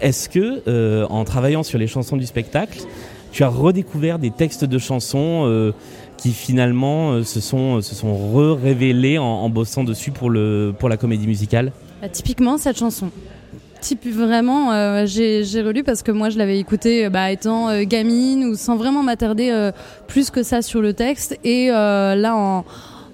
[0.00, 2.80] Est-ce que, euh, en travaillant sur les chansons du spectacle,
[3.32, 5.72] tu as redécouvert des textes de chansons euh,
[6.16, 11.72] qui finalement se sont, se sont re-révélés en, bossant dessus pour la comédie musicale?
[12.00, 13.10] Bah, typiquement cette chanson.
[13.80, 17.82] Type vraiment, euh, j'ai relu parce que moi je l'avais écouté euh, bah, étant euh,
[17.82, 19.70] gamine ou sans vraiment m'attarder
[20.06, 21.38] plus que ça sur le texte.
[21.44, 22.36] Et là,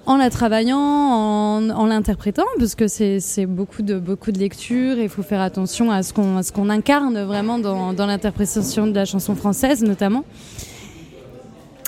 [0.05, 5.09] en, la travaillant, en, l'interprétant, parce que c'est beaucoup de beaucoup de lecture et il
[5.09, 10.23] faut faire attention à ce qu'on incarne vraiment dans, l'interprétation de la chanson française notamment.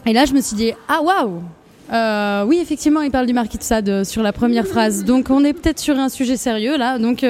[0.06, 1.42] Et là, je me suis dit ah waouh.
[2.48, 5.04] Oui, effectivement, il parle du marquis de Sade sur la première phrase.
[5.04, 7.00] Donc, on est peut-être sur un sujet sérieux là.
[7.00, 7.26] Donc,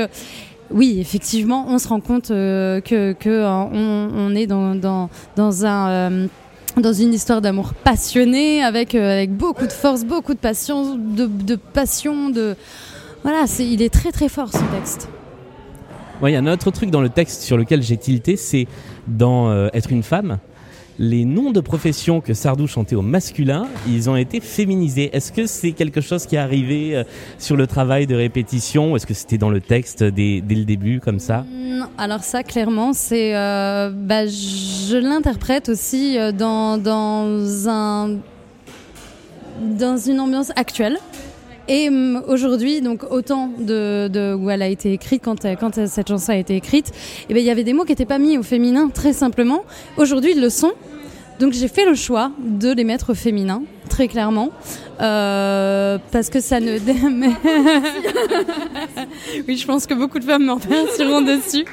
[0.72, 5.90] oui, effectivement, on se rend compte euh, que, euh, on, est dans, dans, dans un
[5.90, 6.28] euh,
[6.78, 11.28] dans une histoire d'amour passionné avec euh, avec beaucoup de force, beaucoup de passion, de,
[11.28, 12.56] de passion, de
[13.24, 15.08] voilà, c'est il est très très fort ce texte.
[16.24, 18.68] Il y a un autre truc dans le texte sur lequel j'ai tilté, c'est
[19.08, 20.40] dans Être une femme.
[20.98, 25.10] Les noms de professions que Sardou chantait au masculin, ils ont été féminisés.
[25.14, 27.04] Est-ce que c'est quelque chose qui est arrivé euh,
[27.38, 31.20] sur le travail de répétition est-ce que c'était dans le texte dès, le début comme
[31.20, 31.46] ça?
[31.98, 38.18] Alors ça, clairement, c'est, euh, bah, je l'interprète aussi euh, dans, dans un,
[39.62, 40.98] dans une ambiance actuelle.
[41.68, 46.08] Et hum, aujourd'hui, donc autant de, de où elle a été écrite, quand, quand cette
[46.08, 46.92] chanson a été écrite,
[47.30, 49.64] eh ben, il y avait des mots qui n'étaient pas mis au féminin, très simplement.
[49.98, 50.74] Aujourd'hui, ils le sont.
[51.40, 54.52] Donc j'ai fait le choix de les mettre au féminin, très clairement,
[55.02, 56.78] euh, parce que ça ne...
[59.48, 61.66] oui, je pense que beaucoup de femmes m'en remercieront dessus.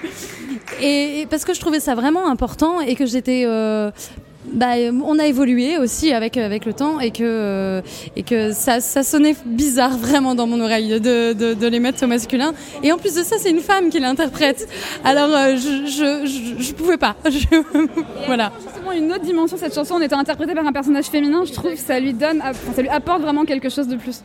[0.81, 3.45] Et, et parce que je trouvais ça vraiment important et que j'étais...
[3.47, 3.93] euh,
[4.53, 4.73] bah,
[5.05, 7.81] on a évolué aussi avec avec le temps et que euh,
[8.17, 12.03] et que ça, ça sonnait bizarre vraiment dans mon oreille de, de, de les mettre
[12.05, 12.53] au masculin.
[12.83, 14.69] Et en plus de ça c'est une femme qui l'interprète.
[15.05, 17.17] Alors euh, je, je, je je pouvais pas.
[17.31, 17.47] Je-
[18.27, 18.53] voilà.
[18.65, 21.73] Justement, une autre dimension cette chanson en étant interprétée par un personnage féminin, je trouve
[21.73, 24.23] que ça lui donne, enfin, ça lui apporte vraiment quelque chose de plus.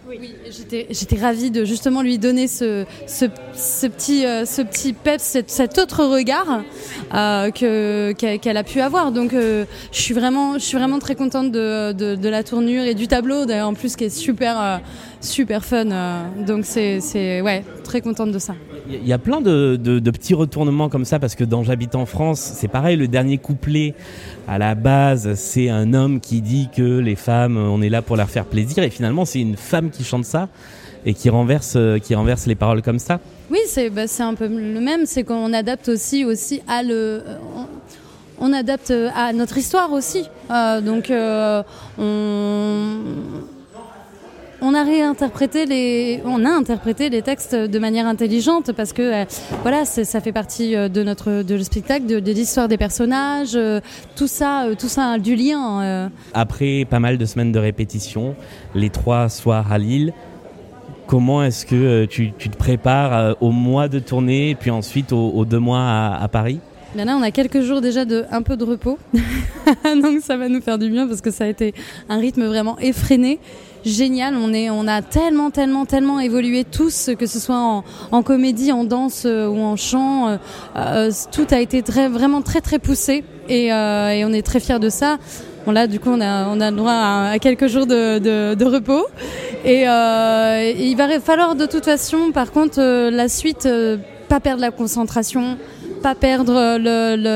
[0.50, 5.24] J'étais, j'étais ravie de justement lui donner ce, ce, ce petit, euh, ce petit peps,
[5.24, 6.62] cet, cet autre regard
[7.14, 9.12] euh, que, qu'elle, a pu avoir.
[9.12, 12.84] Donc, euh, je suis vraiment, je suis vraiment très contente de, de, de la tournure
[12.84, 14.78] et du tableau, d'ailleurs, en plus, qui est super, euh,
[15.22, 15.92] super fun.
[15.92, 18.56] euh, donc, c'est, c'est, ouais, très contente de ça.
[18.90, 21.96] Il y a plein de, de- de petits retournements comme ça parce que dans J'habite
[21.96, 23.94] en France, c'est pareil, le dernier couplet
[24.48, 28.16] à la base, c'est un homme qui dit que les femmes, on est là pour
[28.16, 30.48] leur faire plaisir et finalement c'est une femme qui chante ça
[31.06, 33.20] et qui renverse, euh, qui renverse les paroles comme ça.
[33.52, 37.24] Oui, c'est bah, c'est un peu le même, c'est qu'on adapte aussi aussi à le.
[37.58, 37.66] on
[38.54, 40.30] adapte à notre histoire aussi.
[40.52, 41.64] Euh, donc euh,
[41.98, 42.98] on
[44.62, 49.26] on a réinterprété les, on a interprété les textes de manière intelligente parce que euh,
[49.62, 53.80] voilà, ça fait partie euh, de notre de le spectacle, de, l'histoire des personnages, euh,
[54.16, 55.82] tout ça, euh, tout ça a du lien.
[55.84, 56.10] euh.
[56.34, 58.36] Après pas mal de semaines de répétition,
[58.74, 60.12] les trois soirs à Lille,
[61.06, 65.14] comment est-ce que euh, tu, tu te prépares euh, au mois de tournée puis ensuite
[65.14, 66.60] aux, deux mois à Paris?
[66.96, 68.98] Là, on a quelques jours déjà de un peu de repos,
[70.02, 71.74] donc ça va nous faire du bien parce que ça a été
[72.10, 73.40] un rythme vraiment effréné.
[73.86, 78.72] Génial, on, est, on a tellement, tellement, tellement évolué tous, que ce soit en, comédie,
[78.72, 80.28] en danse euh, ou en chant.
[80.28, 80.38] euh,
[80.76, 84.90] euh, tout a été très, vraiment très, très poussé et, on est très fiers de
[84.90, 85.18] ça.
[85.66, 88.56] Bon là, du coup, on a, on a le droit à, quelques jours de, de,
[88.56, 89.06] de repos.
[89.64, 93.70] Et, il va falloir de toute façon, par contre, la suite,
[94.28, 95.58] pas perdre la concentration,
[96.02, 96.78] pas perdre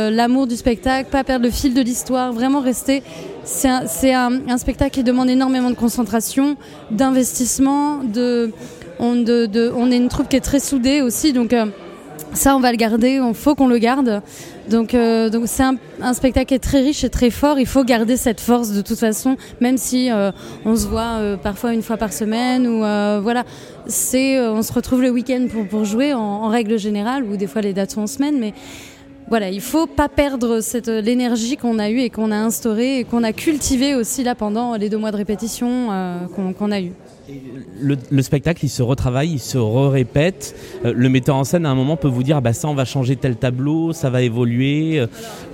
[0.10, 3.04] l'amour du spectacle, pas perdre le fil de l'histoire, vraiment rester.
[3.44, 6.56] C'est un, spectacle qui demande énormément de concentration,
[6.92, 8.52] d'investissement, de,
[9.00, 11.66] on, de, de- on est une troupe qui est très soudée aussi, donc euh,
[12.34, 14.22] ça on va le garder, il faut qu'on le garde.
[14.70, 17.60] Donc euh, donc c'est un, spectacle qui est très riche et très fort.
[17.60, 20.32] Il faut garder cette force de toute façon, même si euh,
[20.66, 22.80] on se voit euh, parfois une fois par semaine ou
[23.22, 23.44] voilà.
[23.88, 27.62] C'est on se retrouve le week-end pour pour jouer en, règle générale ou des fois
[27.62, 28.54] les dates sont en semaine, mais
[29.28, 33.04] voilà, il faut pas perdre cette l'énergie qu'on a eue et qu'on a instaurée et
[33.04, 35.88] qu'on a cultivée aussi là pendant les deux mois de répétition
[36.36, 36.92] qu'on qu'on a eu.
[37.80, 40.56] Le, le spectacle, il se retravaille, il se répète.
[40.84, 42.86] le metteur en scène, à un moment, peut vous dire ah bah ça, on va
[42.86, 45.00] changer tel tableau, ça va évoluer.
[45.00, 45.08] euh,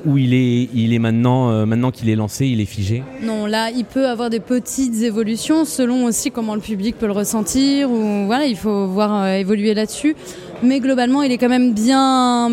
[0.05, 3.03] ou il est, il est maintenant, euh, maintenant qu'il est lancé, il est figé.
[3.21, 7.11] Non, là, il peut avoir des petites évolutions selon aussi comment le public peut le
[7.11, 7.91] ressentir.
[7.91, 10.15] Ou voilà, il faut voir euh, évoluer là-dessus.
[10.63, 12.49] Mais globalement, il est quand même bien,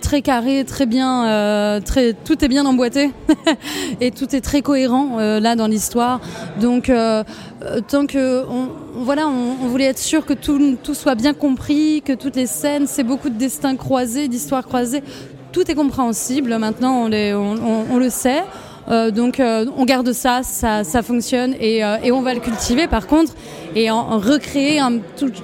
[0.00, 3.10] très carré, très bien, euh, très, tout est bien emboîté
[4.00, 6.20] et tout est très cohérent euh, là dans l'histoire.
[6.60, 7.24] Donc, euh,
[7.64, 8.68] euh, tant que, on,
[9.02, 12.46] voilà, on, on voulait être sûr que tout, tout soit bien compris, que toutes les
[12.46, 15.02] scènes, c'est beaucoup de destins croisés, d'histoires croisées.
[15.50, 16.56] Tout est compréhensible.
[16.58, 18.42] Maintenant, on, les, on, on- on le sait.
[18.88, 22.40] Euh, donc euh, on garde ça, ça, ça fonctionne et, euh, et on va le
[22.40, 23.32] cultiver par contre
[23.76, 24.98] et en, en recréer un-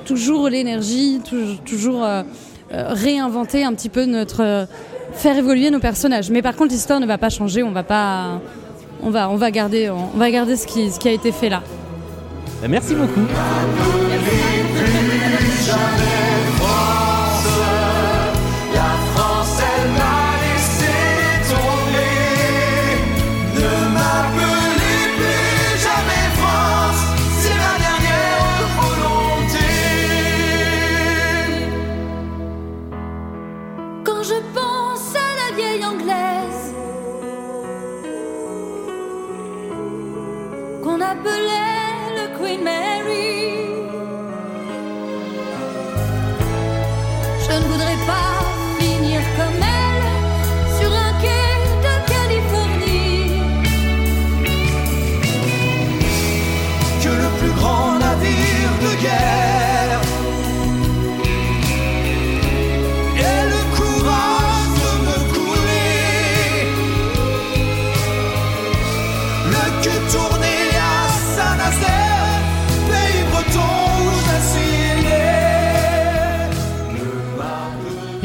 [0.04, 2.22] toujours l'énergie, tou- toujours euh,
[2.72, 4.66] euh, réinventer un petit peu notre euh,
[5.12, 6.30] faire évoluer nos personnages.
[6.30, 8.40] Mais par contre l'histoire ne va pas changer, on va pas,
[9.04, 11.48] on va, on va garder, on va garder ce qui, ce qui a été fait
[11.48, 11.62] là.
[12.68, 13.20] Merci beaucoup.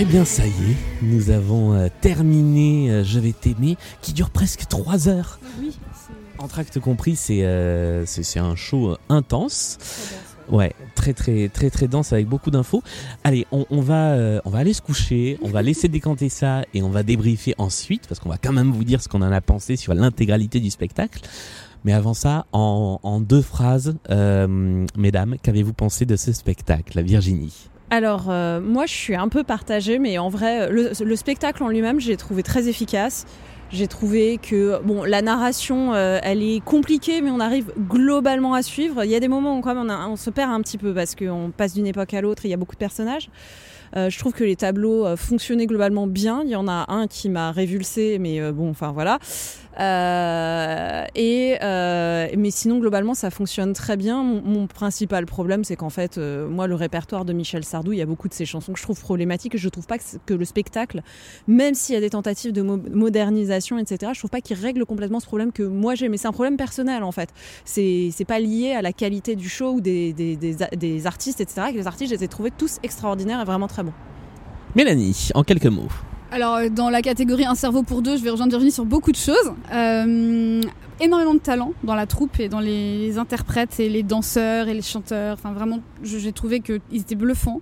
[0.04, 4.32] Eh bien, ça y est, nous avons euh, terminé euh, Je vais t'aimer, qui dure
[4.32, 5.40] presque 3 heures.
[5.62, 5.72] Oui,
[6.40, 9.78] Entracte compris, c'est euh, c'est c'est un show euh, intense.
[10.50, 12.84] Ouais, très très très très dense avec beaucoup d'infos.
[13.24, 16.66] Allez, on, on va euh, on va aller se coucher, on va laisser décanter ça
[16.74, 19.32] et on va débriefer ensuite parce qu'on va quand même vous dire ce qu'on en
[19.32, 21.22] a pensé sur l'intégralité du spectacle.
[21.86, 27.04] Mais avant ça, en, en deux phrases, euh, mesdames, qu'avez-vous pensé de ce spectacle, la
[27.04, 27.70] Virginie?
[27.94, 31.68] Alors, euh, moi, je suis un peu partagée, mais en vrai, le, le spectacle en
[31.68, 33.28] lui-même, j'ai trouvé très efficace.
[33.70, 38.64] J'ai trouvé que bon, la narration, euh, elle est compliquée, mais on arrive globalement à
[38.64, 39.04] suivre.
[39.04, 41.76] Il y a des moments où on, se perd un petit peu parce qu'on passe
[41.76, 42.46] d'une époque à l'autre.
[42.46, 43.30] Il y a beaucoup de personnages.
[43.96, 46.42] Euh, je trouve que les tableaux fonctionnaient globalement bien.
[46.44, 49.20] Il y en a un qui m'a révulsé, mais bon, enfin voilà.
[49.80, 54.24] Euh, et euh, mais sinon globalement ça fonctionne très bien.
[54.24, 58.02] Mon, principal problème c'est qu'en fait euh, moi le répertoire de Michel Sardou, il y
[58.02, 59.58] a beaucoup de ses chansons que je trouve problématiques.
[59.58, 61.02] Je trouve pas que, le spectacle,
[61.48, 64.86] même s'il y a des tentatives de mo- modernisation etc, je trouve pas qu'il règle
[64.86, 66.10] complètement ce problème que moi j'ai.
[66.10, 67.30] Mais c'est un problème personnel en fait.
[67.66, 71.68] C'est pas lié à la qualité du show ou des, des, des artistes etc.
[71.72, 73.94] Que les artistes je les ai trouvés tous extraordinaires et vraiment très bons.
[74.76, 75.90] Mélanie, en quelques mots.
[76.34, 79.12] Alors, euh, dans la catégorie Un cerveau pour deux, je vais rejoindre Virginie sur beaucoup
[79.12, 79.54] de choses.
[79.72, 80.62] Euh,
[81.00, 84.82] énormément de talent dans la troupe et dans les interprètes et les danseurs et les
[84.82, 85.36] chanteurs.
[85.36, 87.62] Enfin, vraiment, j'ai trouvé qu'ils étaient bluffants.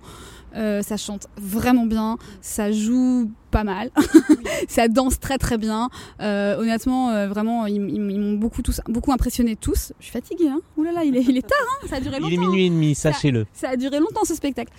[0.56, 3.90] Euh, ça chante vraiment bien, ça joue pas mal,
[4.68, 5.88] ça danse très très bien.
[6.20, 9.92] Euh, honnêtement, euh, vraiment, ils, ils- ils m'ont beaucoup tous, beaucoup impressionné tous.
[10.00, 10.60] Je suis fatiguée, hein.
[10.76, 11.86] Ouh là là, il est, il est tard, hein.
[11.88, 12.28] Ça a duré longtemps.
[12.30, 13.46] Il est minuit et demi, sachez-le.
[13.52, 14.72] Ça a duré longtemps ce spectacle.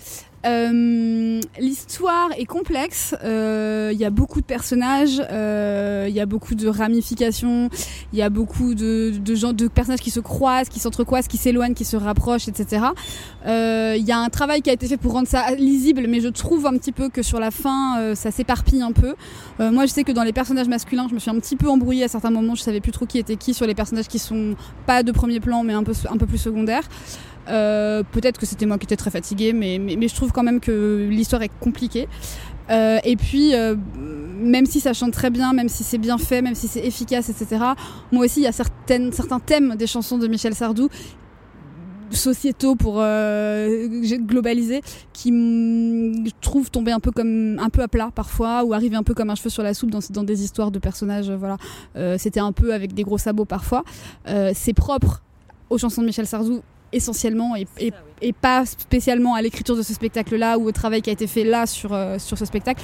[0.46, 3.14] Euh, L'histoire est complexe.
[3.24, 5.22] euh, Il y a beaucoup de personnages.
[5.30, 7.70] euh, Il y a beaucoup de ramifications.
[8.12, 11.36] Il y a beaucoup de, de gens, de personnages qui se croisent, qui s'entrecroisent, qui
[11.38, 12.84] s'éloignent, qui se rapprochent, etc.
[13.46, 16.20] Euh, Il y a un travail qui a été fait pour rendre ça lisible, mais
[16.20, 19.14] je trouve un petit peu que sur la fin, euh, ça s'éparpille un peu.
[19.60, 21.68] Euh, moi, je sais que dans les personnages masculins, je me suis un petit peu
[21.68, 22.54] embrouillée à certains moments.
[22.54, 24.54] Je savais plus trop qui était qui sur les personnages qui sont
[24.86, 26.88] pas de premier plan, mais un peu plus secondaires.
[27.48, 31.06] Euh, Peut-être que c'était moi qui étais très fatiguée, mais, je trouve quand même que
[31.10, 32.08] l'histoire est compliquée.
[32.70, 33.52] Euh, et puis,
[34.40, 37.28] même si ça chante très bien, même si c'est bien fait, même si c'est efficace,
[37.28, 37.62] etc.,
[38.12, 40.88] moi aussi, il y a certaines, certains thèmes des chansons de Michel Sardou
[42.14, 43.88] sociétaux pour euh,
[44.18, 44.80] globaliser
[45.12, 48.96] qui mm, je trouve tomber un peu comme un peu à plat parfois ou arriver
[48.96, 51.36] un peu comme un cheveu sur la soupe dans, dans des histoires de personnages euh,
[51.36, 51.56] voilà.
[51.96, 53.84] Euh, c'était un peu avec des gros sabots parfois.
[54.28, 55.22] Euh, c'est propre
[55.70, 56.62] aux chansons de Michel Sardou
[56.92, 57.92] essentiellement et, et,
[58.22, 61.26] et pas spécialement à l'écriture de ce spectacle là ou au travail qui a été
[61.26, 62.82] fait là sur, euh, sur ce spectacle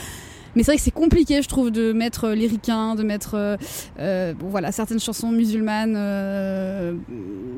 [0.54, 3.56] mais c'est vrai que c'est compliqué, je trouve, de mettre euh, les de mettre euh,
[3.98, 5.94] euh, voilà, certaines chansons musulmanes.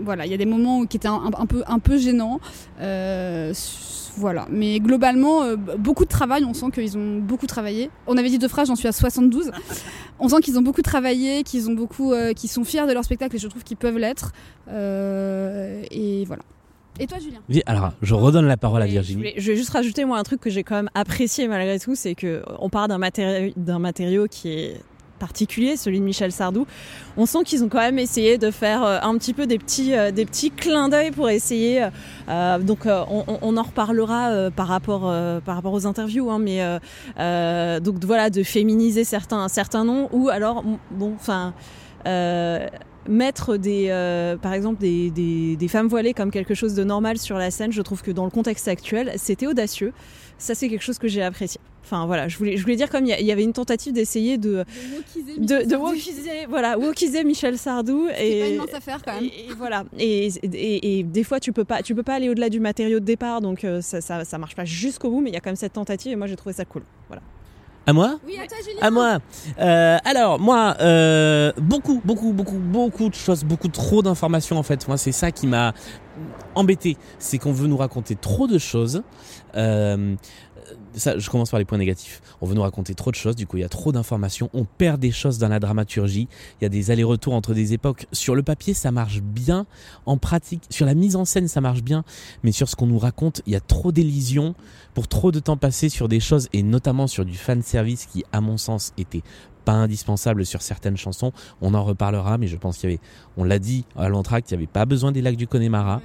[0.05, 2.40] voilà, il y a des moments qui étaient un, peu, un peu gênants.
[4.18, 4.47] Voilà.
[4.51, 6.45] Mais globalement, beaucoup de travail.
[6.45, 7.88] On sent qu'ils ont beaucoup travaillé.
[8.07, 9.51] On avait dit deux phrases, j'en suis à 72.
[10.20, 13.36] On sent qu'ils ont beaucoup travaillé, qu'ils ont beaucoup, qu'ils sont fiers de leur spectacle
[13.36, 14.32] et je trouve qu'ils peuvent l'être.
[14.68, 16.43] Et voilà.
[17.01, 19.16] Et toi, Julien Alors, je redonne la parole à Je Virginie.
[19.18, 21.95] voulais- je vais juste rajouter moi un truc que j'ai quand même apprécié malgré tout,
[21.95, 24.80] c'est que on part d'un matériau, d'un matériau qui est
[25.18, 26.66] particulier, celui de Michel Sardou.
[27.16, 29.95] On sent qu'ils ont quand même essayé de faire euh, un petit peu des petits,
[29.95, 31.86] euh, des petits clins d'œil pour essayer.
[32.28, 35.03] euh, donc on, en reparlera par rapport,
[35.45, 36.61] par rapport aux interviews, hein, mais
[37.80, 41.55] donc voilà de féminiser certains, certains noms ou alors bon, enfin.
[43.09, 47.18] Mettre des, euh, par exemple des, des, des femmes voilées comme quelque chose de normal
[47.18, 49.92] sur la scène, je trouve que dans le contexte actuel, c'était audacieux.
[50.38, 51.61] Ça, c'est quelque chose que j'ai apprécié.
[51.84, 54.64] Enfin voilà, je voulais, je voulais dire comme il y avait une tentative d'essayer de
[55.36, 59.24] de, de wokiser, voilà, wokiser Michel Sardou C'est pas et, une mince affaire quand même.
[59.24, 59.84] et, et voilà.
[59.98, 63.00] Et, et, et des fois, tu peux pas, tu peux pas aller au-delà du matériau
[63.00, 65.40] de départ, donc euh, ça, ça, ça marche pas jusqu'au bout, mais il y a
[65.40, 66.82] quand même cette tentative et moi j'ai trouvé ça cool.
[67.09, 67.22] Voilà.
[67.87, 68.78] À moi Oui, à toi, Julien.
[68.80, 69.18] À moi.
[69.59, 74.87] Euh, alors moi, euh, beaucoup, beaucoup, beaucoup, beaucoup de choses, beaucoup trop d'informations en fait.
[74.87, 75.72] Moi, c'est ça qui m'a
[76.55, 79.03] embêté, c'est qu'on veut nous raconter trop de choses.
[79.57, 80.14] Euh,
[80.95, 82.20] ça, je commence par les points négatifs.
[82.40, 84.64] On veut nous raconter trop de choses, du coup il y a trop d'informations, on
[84.64, 86.28] perd des choses dans la dramaturgie,
[86.61, 88.07] il y a des allers-retours entre des époques.
[88.12, 89.66] Sur le papier ça marche bien,
[90.07, 92.05] en pratique, sur la mise en scène ça marche bien,
[92.43, 94.55] mais sur ce qu'on nous raconte, il y a trop d'élisions
[94.95, 98.24] pour trop de temps passé sur des choses, et notamment sur du fan service qui
[98.32, 99.22] à mon sens était
[99.64, 101.32] pas indispensable sur certaines chansons.
[101.61, 103.03] On en reparlera, mais je pense qu'il y avait,
[103.36, 106.03] on l'a dit à l'entracte, il n'y avait pas besoin des lacs du Connemara.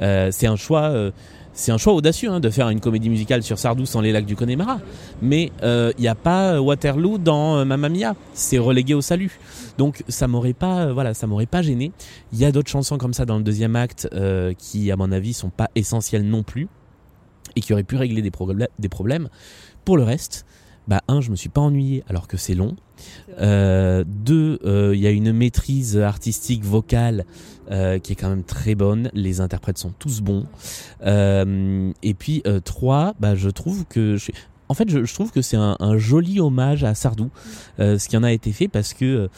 [0.00, 1.10] Euh, c'est un choix, euh,
[1.58, 4.26] c'est un choix audacieux hein, de faire une comédie musicale sur Sardou sans les lacs
[4.26, 4.78] du Connemara.
[5.20, 8.14] Mais euh, il n'y a pas euh, Waterloo dans euh, Mamma Mia.
[8.32, 9.40] C'est relégué au salut.
[9.76, 11.90] Donc ça m'aurait pas, euh, voilà, ça m'aurait pas gêné.
[12.32, 15.10] Il y a d'autres chansons comme ça dans le deuxième acte euh, qui, à mon
[15.10, 16.68] avis, sont pas essentielles non plus
[17.56, 19.28] et qui auraient pu régler des, problè- des problèmes.
[19.84, 20.46] Pour le reste,
[20.86, 22.76] bah un, je me suis pas ennuyé alors que c'est long.
[23.40, 27.24] Euh, deux, euh, il y a une maîtrise artistique vocale
[27.70, 29.10] euh, qui est quand même très bonne.
[29.14, 30.46] Les interprètes sont tous bons.
[31.04, 34.32] Euh, et puis euh, trois, bah je trouve que je-
[34.68, 37.30] en fait, je, je trouve que c'est un, un joli hommage à Sardou,
[37.80, 39.28] euh, ce qui en a été fait parce que euh,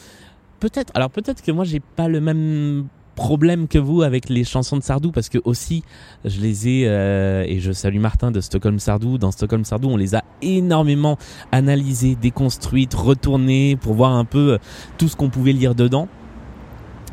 [0.59, 4.78] peut-être, alors peut-être que moi j'ai pas le même problème que vous avec les chansons
[4.78, 5.83] de Sardou parce que aussi
[6.24, 9.97] je les ai euh, et je salue Martin de Stockholm Sardou dans Stockholm Sardou on
[9.99, 11.18] les a énormément
[11.53, 14.59] analysées déconstruites retournées pour voir un peu euh,
[14.97, 16.09] tout ce qu'on pouvait lire dedans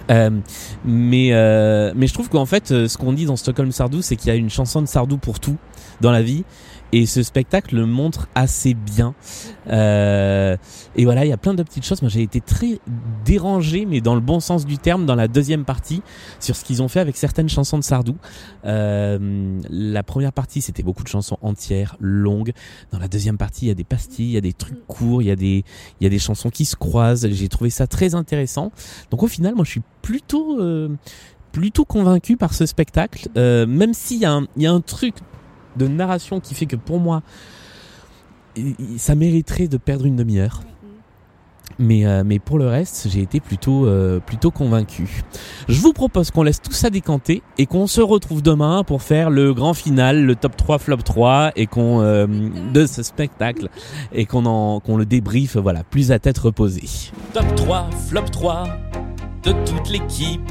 [0.10, 0.30] euh,
[0.86, 4.16] mais euh, mais je trouve qu'en fait euh, ce qu'on dit dans Stockholm Sardou c'est
[4.16, 5.58] qu'il y a une chanson de Sardou pour tout
[6.02, 6.46] dans la vie
[6.92, 9.14] et ce spectacle le montre assez bien.
[9.70, 10.56] Euh,
[10.96, 12.02] et voilà il y a plein de petites choses.
[12.02, 12.80] Moi j'ai été très
[13.26, 16.02] dérangé mais dans le bon sens du terme dans la deuxième partie
[16.40, 18.16] sur ce qu'ils ont fait avec certaines chansons de Sardou.
[18.66, 22.54] Euh, la première partie c'était beaucoup de chansons entières longues.
[22.92, 25.22] Dans la deuxième partie il y a des pastilles il y a des trucs courts
[25.22, 25.64] il y a des
[26.00, 27.28] il y a des chansons qui se croisent.
[27.30, 28.72] J'ai trouvé ça très intéressant.
[29.12, 30.90] Donc au final moi je suis plutôt euh,
[31.52, 33.28] plutôt convaincu par ce spectacle.
[33.36, 35.16] Euh, même s'il y a un y a un truc
[35.78, 37.22] de narration qui fait que pour moi
[38.98, 40.62] ça mériterait de perdre une demi-heure.
[41.80, 45.24] Mais, euh, pour le reste, j'ai été plutôt, euh, plutôt convaincu.
[45.68, 49.30] Je vous propose qu'on laisse tout ça décanter et qu'on se retrouve demain pour faire
[49.30, 52.26] le grand final, le top 3, flop 3 et qu'on, euh,
[52.74, 53.70] de ce spectacle
[54.14, 57.12] et qu'on qu'on le débriefe, voilà, plus à tête reposée.
[57.34, 58.64] Top 3, flop 3
[59.44, 60.42] de toute l'équipe.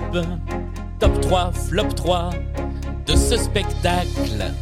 [1.00, 2.30] Top 3, flop 3
[3.06, 4.52] de ce spectacle.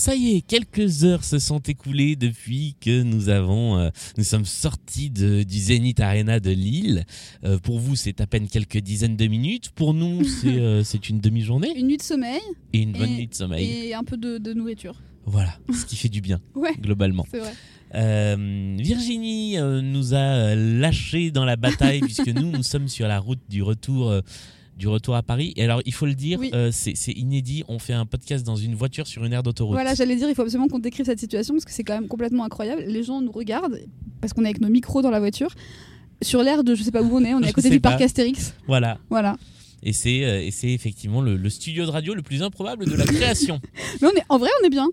[0.00, 4.46] Ça y est, quelques heures se sont écoulées depuis que nous avons, euh, nous sommes
[4.46, 7.04] sortis de, du Zénith Arena de Lille.
[7.44, 9.68] Euh, pour vous, c'est à peine quelques dizaines de minutes.
[9.74, 12.40] Pour nous, c'est euh, c'est une demi-journée Une nuit de sommeil
[12.72, 13.68] et une bonne et- nuit de sommeil.
[13.88, 14.94] et un peu de, de nourriture.
[15.26, 17.26] Voilà, ce qui fait du bien, Ouais, globalement.
[17.30, 17.52] c'est vrai.
[17.94, 23.18] Euh, Virginie euh, nous a lâchés dans la bataille puisque nous, nous sommes sur la
[23.18, 24.22] route du retour.
[24.80, 25.52] Du retour à Paris.
[25.56, 26.50] Et alors, il faut le dire, Oui.
[26.54, 27.62] euh, c'est inédit.
[27.68, 29.74] On fait un podcast dans une voiture sur une aire d'autoroute.
[29.74, 32.08] Voilà, j'allais dire, il faut absolument qu'on décrive cette situation parce que c'est quand même
[32.08, 32.82] complètement incroyable.
[32.86, 33.78] Les gens nous regardent
[34.20, 35.54] parce qu'on est avec nos micros dans la voiture.
[36.22, 38.00] Sur l'air de je sais pas où on est, on est à côté du parc.
[38.00, 38.54] Astérix.
[38.66, 38.98] Voilà.
[39.10, 39.36] Voilà.
[39.82, 42.94] Et c'est euh, et c'est effectivement le, le studio de radio le plus improbable de
[42.96, 43.60] la création.
[44.02, 44.88] Mais on est, en vrai, on est bien.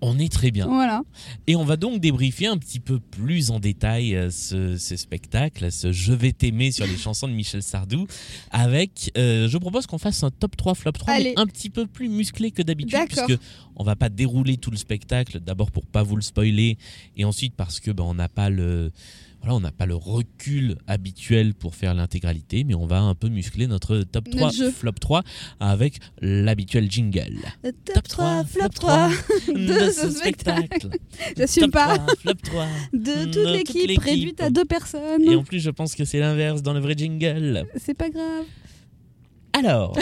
[0.00, 0.66] On est très bien.
[0.66, 1.02] Voilà.
[1.46, 5.70] Et on va donc débriefer un petit peu plus en détail euh, ce, ce spectacle,
[5.70, 8.06] ce Je vais t'aimer sur les chansons de Michel Sardou,
[8.50, 11.24] avec, euh, je propose qu'on fasse un top 3, flop 3, Allez.
[11.36, 13.38] mais un petit peu plus musclé que d'habitude, puisque
[13.76, 16.78] on va pas dérouler tout le spectacle, d'abord pour pas vous le spoiler,
[17.16, 18.92] et ensuite parce que ben, on n'a pas le...
[19.40, 23.28] Voilà, on n'a pas le recul habituel pour faire l'intégralité, mais on va un peu
[23.28, 24.70] muscler notre top Notre 3, jeu.
[24.70, 25.22] flop 3
[25.60, 27.38] avec l'habituel jingle.
[27.94, 29.08] Top 3, flop 3
[29.48, 30.90] de ce spectacle.
[31.36, 31.98] J'assume Top pas.
[31.98, 35.22] 3, flop 3 De toute de l'équipe réduite à deux personnes.
[35.22, 37.66] Et en plus, je pense que c'est l'inverse dans le vrai jingle.
[37.76, 38.44] C'est pas grave.
[39.52, 39.96] Alors,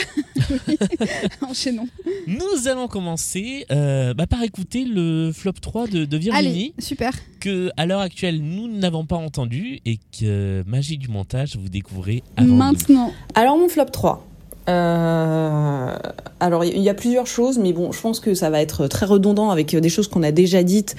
[1.43, 1.89] Enchaînons.
[2.27, 7.13] nous allons commencer euh, bah, par écouter le flop 3 de, de Virginie, Allez, super.
[7.41, 12.23] que à l'heure actuelle, nous n'avons pas entendu et que magie du montage, vous découvrez
[12.37, 12.57] avant nous.
[12.57, 13.13] Maintenant.
[13.35, 14.25] Alors mon flop 3.
[14.69, 15.97] Euh,
[16.41, 19.07] alors il y a plusieurs choses, mais bon, je pense que ça va être très
[19.07, 20.95] redondant avec euh, des choses qu'on a déjà dites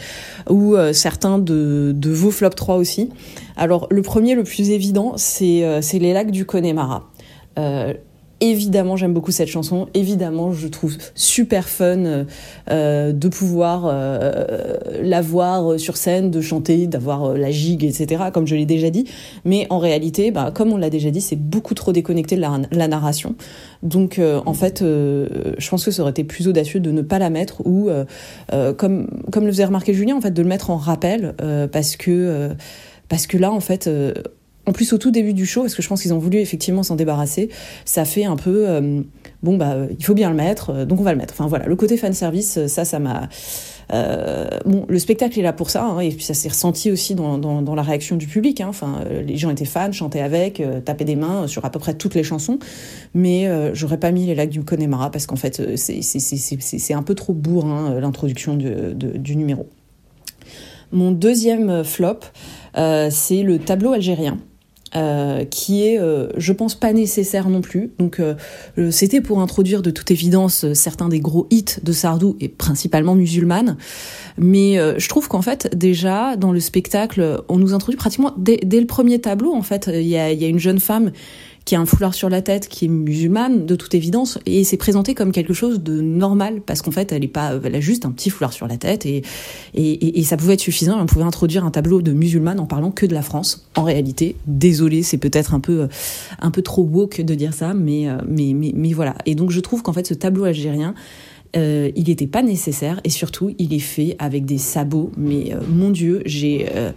[0.50, 3.10] ou euh, certains de, de vos flop 3 aussi.
[3.58, 7.10] Alors le premier, le plus évident, c'est euh, c'est les lacs du Connemara.
[7.60, 7.94] Euh,
[8.42, 9.90] Évidemment, j'aime beaucoup cette chanson.
[9.94, 12.24] Évidemment, je trouve super fun euh,
[12.70, 18.26] euh, de pouvoir euh, la voir sur scène, de chanter, d'avoir euh, la gigue, etc.
[18.34, 19.06] Comme je l'ai déjà dit.
[19.44, 22.88] Mais en réalité, bah, comme on l'a déjà dit, c'est beaucoup trop déconnecté de la,
[22.88, 23.36] narration.
[23.84, 25.28] Donc, euh, en fait, euh,
[25.58, 28.06] je pense que ça aurait été plus audacieux de ne pas la mettre ou, euh,
[28.54, 31.68] euh, comme comme le faisait remarquer Julien, en fait, de le mettre en rappel euh,
[31.68, 32.54] parce que euh,
[33.10, 33.88] parce que là, en fait.
[33.88, 34.14] euh,
[34.70, 36.84] en plus, au tout début du show, parce que je pense qu'ils ont voulu effectivement
[36.84, 37.50] s'en débarrasser,
[37.86, 39.02] ça fait un peu euh,
[39.42, 41.34] bon bah il faut bien le mettre, euh, donc on va le mettre.
[41.34, 43.30] Enfin voilà, le côté fan service, euh, ça, ça m'a
[44.68, 47.76] bon, le spectacle est là pour ça, hein, et puis ça s'est ressenti aussi dans,
[47.76, 48.62] la réaction du public.
[48.62, 48.68] Hein.
[48.70, 52.14] Enfin, les gens étaient fans, chantaient avec, tapaient des mains sur à peu près toutes
[52.14, 52.60] les chansons.
[53.16, 57.34] Mais j'aurais pas mis les lacs du Connemara parce qu'en fait, c'est un peu trop
[57.34, 59.68] bourrin l'introduction du numéro.
[60.92, 62.20] Mon deuxième flop,
[62.76, 64.38] c'est le tableau algérien.
[64.96, 67.92] Euh, qui est, euh, je pense, pas nécessaire non plus.
[68.00, 68.36] Donc, euh,
[68.92, 73.16] c'était pour introduire de toute évidence euh, certains des gros hits de Sardou et principalement
[73.16, 73.78] musulmane.
[74.38, 78.60] Mais euh, je trouve qu'en fait, déjà dans le spectacle, on nous introduit pratiquement dès,
[78.64, 79.54] le premier tableau.
[79.54, 81.12] En fait, il y a, il y a une jeune femme
[81.70, 84.76] qui a un foulard sur la tête, qui est musulmane de toute évidence, et c'est
[84.76, 88.08] présenté comme quelque chose de normal parce qu'en fait, elle est pas, elle a juste
[88.08, 89.22] un petit foulard sur la tête et
[89.76, 91.00] et, et, ça pouvait être suffisant.
[91.00, 93.68] On pouvait introduire un tableau de musulmane en parlant que de la France.
[93.76, 95.88] En réalité, désolé, c'est peut-être un peu, euh,
[96.40, 99.14] un peu trop woke de dire ça, mais, euh, mais, mais, mais voilà.
[99.28, 100.96] Et donc, je trouve qu'en fait, ce tableau algérien,
[101.56, 105.12] euh, il n'était pas nécessaire et surtout, il est fait avec des sabots.
[105.18, 106.66] Mais euh, mon Dieu, j'ai.
[106.74, 106.92] euh,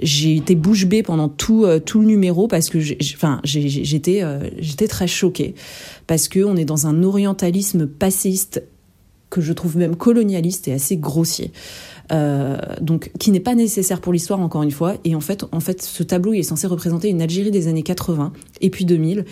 [0.00, 2.78] j'ai été bouche bée pendant tout euh, tout le numéro parce que
[3.14, 5.54] enfin j'étais euh, j'étais très choquée.
[6.06, 8.62] Parce que on est dans un orientalisme passéiste
[9.30, 11.52] que je trouve même colonialiste et assez grossier.
[12.12, 14.94] Euh, donc qui n'est pas nécessaire pour l'histoire encore une fois.
[15.04, 17.82] Et en fait en fait ce tableau il est censé représenter une Algérie des années
[17.82, 19.24] 80 et puis 2000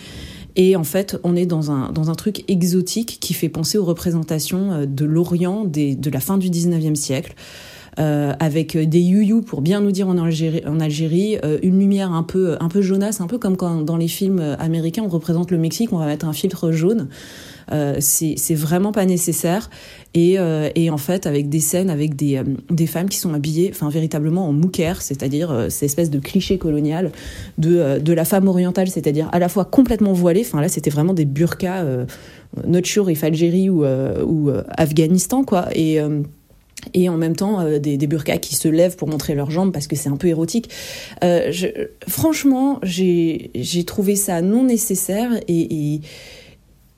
[0.57, 3.85] et en fait on est dans un dans un truc exotique qui fait penser aux
[3.85, 7.35] représentations de l'Orient des de la fin du 19e siècle
[7.97, 12.23] avec des youyou pour bien nous dire en Algérie, en Algérie euh, une lumière un
[12.23, 15.57] peu un peu jaunasse, un peu comme quand dans les films américains on représente le
[15.57, 17.07] Mexique, on va mettre un filtre jaune.
[17.71, 19.71] Euh, c'est vraiment pas nécessaire
[20.13, 23.71] et, euh, et en fait avec des scènes avec des, euh, femmes qui sont habillées
[23.73, 27.11] enfin véritablement en mouker c'est-à-dire euh, cette espèce de cliché colonial
[27.57, 30.91] de, euh, de la femme orientale c'est-à-dire à la fois complètement voilée enfin là c'était
[30.91, 32.05] vraiment des burkas euh,
[32.67, 36.21] not sure if Algérie ou, euh, ou euh, Afghanistan quoi et euh,
[36.93, 39.87] et en même temps euh, des, burkas qui se lèvent pour montrer leurs jambes parce
[39.87, 40.69] que c'est un peu érotique.
[41.23, 41.51] Euh,
[42.07, 43.51] franchement, j'ai
[43.85, 46.01] trouvé ça non nécessaire et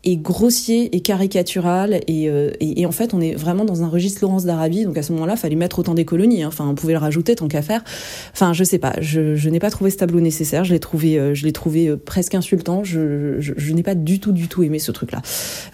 [0.04, 3.88] et grossier et caricatural et, euh, et, et en fait on est vraiment dans un
[3.88, 6.50] registre Laurence d'Arabie donc à ce moment-là fallait mettre autant des colonies hein.
[6.50, 7.84] enfin on pouvait le rajouter tant qu'à faire
[8.32, 11.18] enfin je sais pas je, je n'ai pas trouvé ce tableau nécessaire je l'ai trouvé
[11.18, 14.48] euh, je l'ai trouvé euh, presque insultant je, je, je n'ai pas du tout du
[14.48, 15.22] tout aimé ce truc là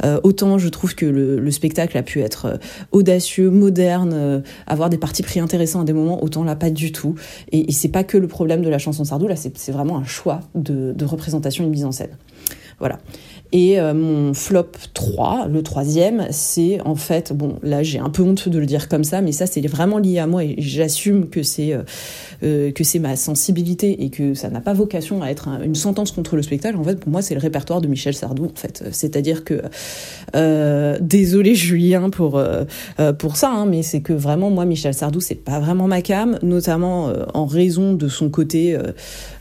[0.05, 2.57] euh, autant je trouve que le, le spectacle a pu être euh,
[2.93, 6.93] audacieux moderne euh, avoir des parties pris intéressants à des moments autant là pas du
[6.93, 7.15] tout
[7.51, 10.05] et, et c'est pas que le problème de la chanson Sardou là c'est vraiment un
[10.05, 12.17] choix de, de représentation de mise en scène
[12.80, 12.99] voilà.
[13.54, 18.24] Et euh, mon flop 3, le troisième, c'est en fait, bon, là j'ai un peu
[18.24, 21.30] honte de le dire comme ça, mais ça c'est vraiment lié à moi et j'assume
[21.30, 21.74] que c'est
[22.44, 25.62] euh, euh, que c'est ma sensibilité et que ça n'a pas vocation à être un-
[25.64, 26.78] une sentence contre le spectacle.
[26.78, 28.46] En fait, pour moi, c'est le répertoire de Michel Sardou.
[28.46, 29.62] En fait, c'est-à-dire que
[30.36, 32.64] euh, désolé Julien pour euh,
[33.00, 36.02] euh, pour ça, hein, mais c'est que vraiment moi Michel Sardou c'est pas vraiment ma
[36.02, 38.91] cam, notamment euh, en raison de son côté euh,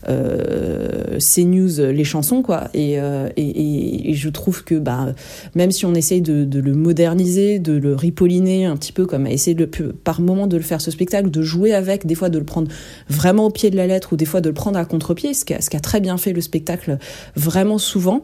[0.09, 2.65] euh, CNews euh, les chansons quoi.
[2.73, 5.13] Et, euh, et, je trouve que bah
[5.55, 9.53] même si on essaye de, le moderniser, de le ripolliner un petit peu comme de,
[9.63, 12.45] le- par moment de le faire ce spectacle, de jouer avec, des fois de le
[12.45, 12.69] prendre
[13.09, 15.45] vraiment au pied de la lettre ou des fois de le prendre à contre-pied, ce
[15.45, 16.97] qu'a qu'a très bien fait le spectacle
[17.35, 18.23] vraiment souvent.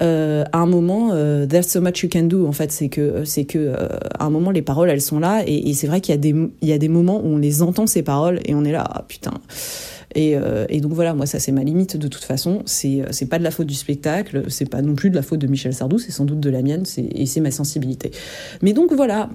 [0.00, 2.46] Euh, à un moment, euh, there's so much you can do.
[2.46, 5.42] En fait, c'est que c'est que euh, à un moment les paroles elles sont là
[5.46, 7.86] et, c'est vrai qu'il y a des y a des moments où on les entend
[7.86, 9.32] ces paroles et on est là ah, putain.
[10.14, 12.62] Et, euh, et donc voilà, moi ça c'est ma limite de toute façon.
[12.66, 15.46] C'est pas de la faute du spectacle, c'est pas non plus de la faute de
[15.46, 18.10] Michel Sardou, c'est sans doute de la mienne, et c'est ma sensibilité.
[18.62, 19.30] Mais donc voilà,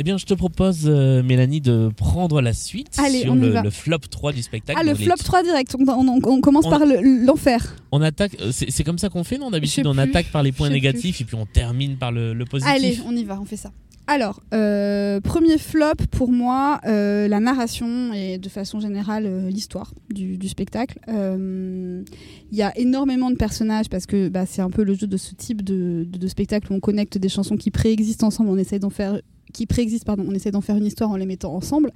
[0.00, 3.40] Eh bien, je te propose, euh, Mélanie, de prendre la suite Allez, sur on y
[3.40, 3.60] le, va.
[3.62, 4.78] le flop 3 du spectacle.
[4.80, 5.76] Ah, le Donc, les- flop 3 direct.
[5.78, 7.76] On, on- on commence On- par le- l'enfer.
[7.92, 8.34] On attaque.
[8.40, 10.68] euh, C'est c'est comme ça qu'on fait, non D'habitude, on plus, attaque par les points
[10.68, 12.72] je sais négatifs et puis on termine par le, le positif.
[12.74, 13.72] Allez, on y va, on fait ça.
[14.06, 19.92] Alors, euh, premier flop pour moi, euh, la narration et de façon générale euh, l'histoire
[20.08, 20.98] du, du spectacle.
[21.08, 22.02] Euh,
[22.50, 25.16] Il y a énormément de personnages parce que bah, c'est un peu le jeu de
[25.18, 28.56] ce type de, de- de spectacle où on connecte des chansons qui préexistent ensemble, on
[28.56, 29.20] essaie d'en faire
[29.50, 31.92] qui préexistent, pardon, on essaie d'en faire une histoire en les mettant ensemble.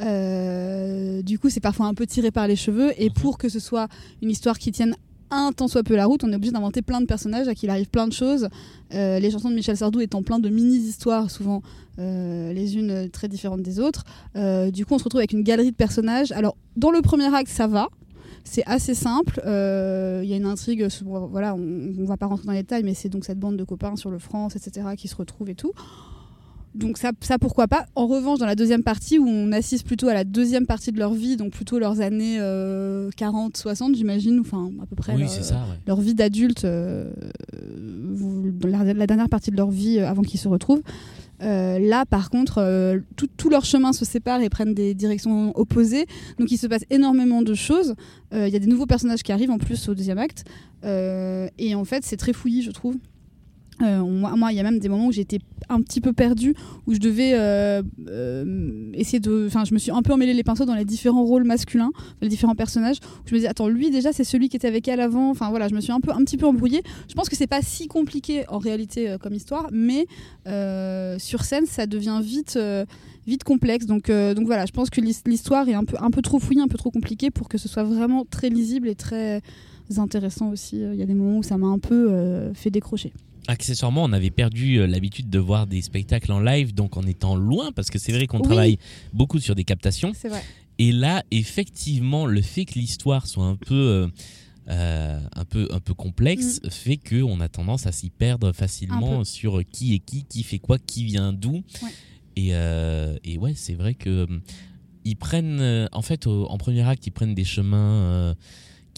[0.00, 3.58] Euh, du coup, c'est parfois un peu tiré par les cheveux et pour que ce
[3.58, 3.88] soit
[4.22, 4.94] une histoire qui tienne
[5.30, 7.66] un tant soit peu la route, on est obligé d'inventer plein de personnages à qui
[7.66, 8.48] il arrive plein de choses.
[8.94, 11.62] Euh, les chansons de Michel Sardou étant plein de mini-histoires, souvent
[11.98, 14.04] euh, les unes très différentes des autres.
[14.72, 16.32] Du coup, on se retrouve avec une galerie de personnages.
[16.32, 17.88] Alors, dans le premier acte, ça va.
[18.44, 19.42] C'est assez simple.
[19.44, 20.88] Il y a une intrigue.
[21.04, 23.64] Voilà, on, on va pas rentrer dans les détails, mais c'est donc cette bande de
[23.64, 25.72] copains sur le France, etc., qui se retrouvent et tout.
[26.78, 27.86] Donc ça, ça pourquoi pas.
[27.94, 30.98] En revanche, dans la deuxième partie, où on assiste plutôt à la deuxième partie de
[30.98, 35.22] leur vie, donc plutôt leurs années euh, 40, 60, j'imagine, enfin à peu près Oui,
[35.22, 35.76] leur, c'est ça, ouais.
[35.86, 37.10] leur vie d'adulte, euh,
[37.54, 40.82] euh, la, la dernière partie de leur vie euh, avant qu'ils se retrouvent.
[41.40, 45.56] Euh, là, par contre, euh, tout, tout leur chemin se sépare et prennent des directions
[45.56, 46.06] opposées.
[46.38, 47.94] Donc, il se passe énormément de choses.
[48.34, 50.44] Euh, Il y a des nouveaux personnages qui arrivent en plus au deuxième acte.
[50.84, 52.96] Euh, et en fait, c'est très fouillis, je trouve.
[53.82, 56.54] Euh, moi, il y a même des moments où j'étais un petit peu perdue,
[56.86, 59.44] où je devais euh, euh, essayer de.
[59.46, 62.22] Enfin, je me suis un peu emmêlé les pinceaux dans les différents rôles masculins, dans
[62.22, 62.96] les différents personnages.
[62.98, 65.30] Où je me disais, attends, lui déjà, c'est celui qui était avec elle avant.
[65.30, 66.82] Enfin, voilà, je me suis un peu, un petit peu embrouillée.
[67.08, 70.06] Je pense que c'est pas si compliqué en réalité comme histoire, mais
[71.18, 72.58] sur scène, ça devient vite.
[73.26, 76.22] vite complexe donc donc voilà je pense que l'his- l'histoire est un peu un peu
[76.22, 79.42] trop fouillée un peu trop compliquée pour que ce soit vraiment très lisible et très
[79.98, 83.12] intéressant aussi il y a des moments où ça m'a un peu fait décrocher
[83.52, 87.34] Accessoirement, on avait perdu euh, l'habitude de voir des spectacles en live, donc en étant
[87.34, 88.42] loin, parce que c'est vrai qu'on Oui.
[88.44, 88.78] travaille
[89.14, 90.12] beaucoup sur des captations.
[90.14, 90.42] c'est vrai
[90.78, 94.08] Et là, effectivement, le fait que l'histoire soit un peu, euh,
[94.68, 98.52] euh, un peu, un peu complexe fait que on a tendance à s'y perdre Mm.
[98.52, 101.54] Facilement sur qui est qui, qui fait quoi, qui vient d'où.
[101.82, 101.90] Ouais.
[102.36, 104.26] Et, euh, et ouais, c'est vrai que
[105.06, 108.34] ils prennent, en fait, au- en premier acte, ils prennent des chemins euh,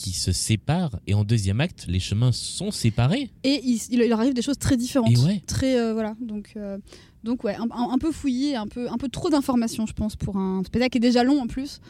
[0.00, 3.30] qui se séparent, et en deuxième acte, les chemins sont séparés.
[3.44, 5.42] et il, il arrive des choses très différentes ouais.
[5.46, 6.78] très euh, voilà donc euh,
[7.22, 10.62] donc ouais un, peu fouillé un peu un peu trop d'informations je pense pour un
[10.64, 11.80] spectacle qui est déjà long en plus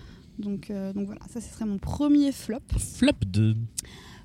[0.41, 3.55] donc euh, donc voilà ça ce serait mon premier flop Flop de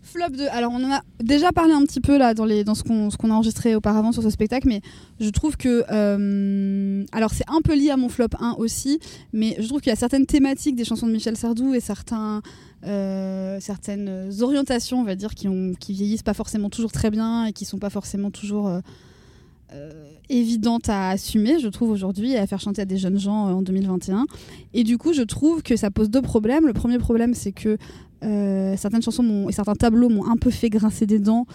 [0.06, 0.48] Flop 2.
[0.50, 3.10] Alors, on en a déjà parlé un petit peu là dans, les, dans ce qu'on
[3.10, 4.82] ce qu'on a enregistré auparavant sur ce spectacle, mais
[5.20, 5.84] je trouve que.
[5.92, 9.00] euh, alors, c'est un peu lié à mon flop 1 aussi,
[9.34, 12.44] mais je trouve qu'il y a certaines thématiques des chansons de Michel Sardou et certains,
[12.86, 15.48] euh, certaines orientations, on va dire, qui,
[15.90, 18.68] vieillissent pas forcément toujours très bien et qui sont pas forcément toujours.
[18.68, 18.80] euh,
[19.74, 19.92] euh,
[20.30, 23.62] évidentes à assumer, je trouve, aujourd'hui, et à faire chanter à des jeunes gens en
[23.62, 24.26] 2021.
[24.74, 26.68] Et du coup, je trouve que ça pose deux problèmes.
[26.68, 27.78] Le premier problème, c'est que
[28.22, 31.46] certaines chansons et certains tableaux m'ont un peu fait grincer des dents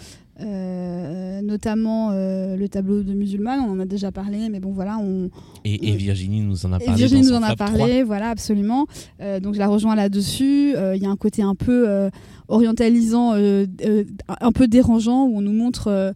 [0.41, 4.97] euh, notamment euh, le tableau de musulman, on en a déjà parlé, mais bon voilà,
[4.97, 5.29] on,
[5.65, 6.95] Et, et Virginie nous en a parlé.
[6.97, 7.67] Virginie nous en a flop 3.
[7.77, 8.85] parlé, voilà, absolument.
[9.21, 10.73] Euh, donc je la rejoins là-dessus.
[10.95, 12.09] Il y a un côté un peu
[12.47, 16.13] orientalisant, un peu dérangeant, où on nous montre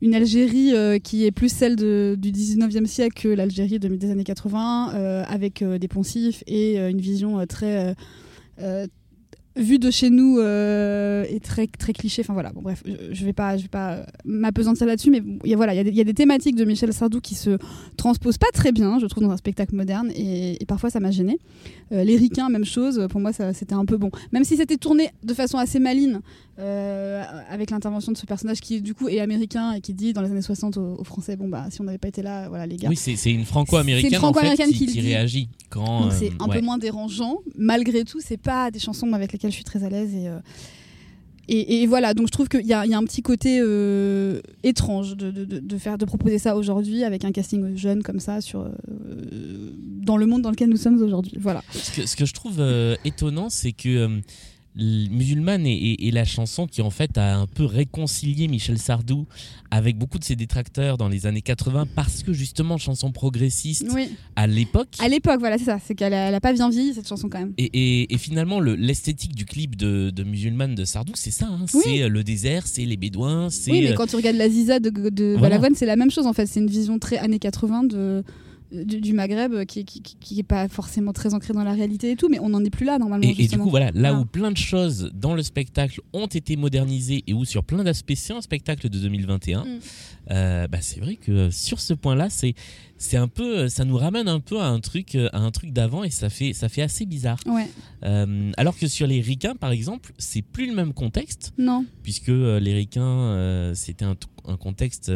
[0.00, 4.12] une Algérie euh, qui est plus celle de- du 19e siècle que l'Algérie de- des
[4.12, 7.94] années 80, euh, avec euh, des poncifs et une vision très...
[9.58, 12.22] vue de chez nous euh, est très très cliché.
[12.22, 12.52] Enfin voilà.
[12.52, 15.54] Bon bref je, je vais pas je vais pas euh, m'apesantir là-dessus mais il y
[15.54, 17.58] a voilà il y y, a des thématiques de Michel Sardou qui se
[17.96, 21.38] transposent pas très bien je trouve dans un spectacle moderne et, parfois ça m'a gêné
[21.92, 24.10] euh, les ricains même chose pour moi c'était un peu bon.
[24.32, 26.20] Même si c'était tourné de façon assez maligne
[26.58, 30.22] euh, avec l'intervention de ce personnage qui du coup est américain et qui dit dans
[30.22, 32.66] les années 60 aux, aux français bon bah si on n'avait pas été là voilà
[32.66, 36.00] les gars Oui, c'est c'est une C'est franco-américaine une en fait, franco-américaine qui, réagit quand.
[36.02, 36.56] donc euh, c'est un ouais.
[36.58, 37.38] peu moins dérangeant.
[37.56, 40.38] Malgré tout, c'est pas des chansons avec lesquelles je suis très à l'aise et, euh,
[41.48, 42.12] et, et voilà.
[42.12, 43.58] Donc je trouve qu'il y y a un petit côté
[44.64, 48.18] étrange de, de- de- de faire de proposer ça aujourd'hui avec un casting jeune comme
[48.20, 48.68] ça sur
[50.02, 51.38] dans le monde dans lequel nous sommes aujourd'hui.
[51.40, 51.62] Voilà.
[51.70, 52.60] Ce que, ce que je trouve
[53.04, 54.20] étonnant, c'est que
[54.78, 58.48] euh, l- Musulman est, est- est la chanson qui en fait a un peu réconcilié
[58.48, 59.26] Michel Sardou
[59.70, 64.08] avec beaucoup de ses détracteurs dans les années 80 parce que justement chanson progressiste Oui.
[64.36, 64.88] à l'époque.
[64.98, 65.78] À l'époque, voilà, c'est ça.
[65.84, 67.52] C'est qu'elle a, a pas bien vieilli cette chanson quand même.
[67.58, 71.46] Et, et- et finalement, le- l'esthétique du clip de, de Musulman de Sardou, c'est ça.
[71.46, 71.64] hein.
[71.66, 73.70] C'est euh, le désert, c'est les bédouins, c'est.
[73.70, 75.40] Oui, mais euh, quand tu regardes la Ziza de, de Voilà.
[75.56, 76.46] Balavoine, c'est la même chose en fait.
[76.46, 78.22] C'est une vision très années 80 de,
[78.72, 82.10] du, du Maghreb euh, qui, qui, qui- est pas forcément très ancrée dans la réalité
[82.10, 83.26] et tout, mais on n'en est plus là normalement.
[83.26, 86.56] Et, et du coup, voilà, là où plein de choses dans le spectacle ont été
[86.56, 89.78] modernisées et où sur plein d'aspects, c'est un spectacle de 2021, Mm.
[90.30, 92.54] euh, bah, c'est vrai que euh, sur ce point-là, c'est
[93.00, 96.02] c'est un peu, ça nous ramène un peu à un truc, à un truc d'avant
[96.02, 97.38] et ça fait, ça fait assez bizarre.
[97.46, 97.68] Ouais.
[98.04, 101.84] Euh, alors que sur les ricains, par exemple, c'est plus le même contexte Non.
[102.02, 104.16] puisque les ricains, euh, c'était un,
[104.46, 105.12] un contexte.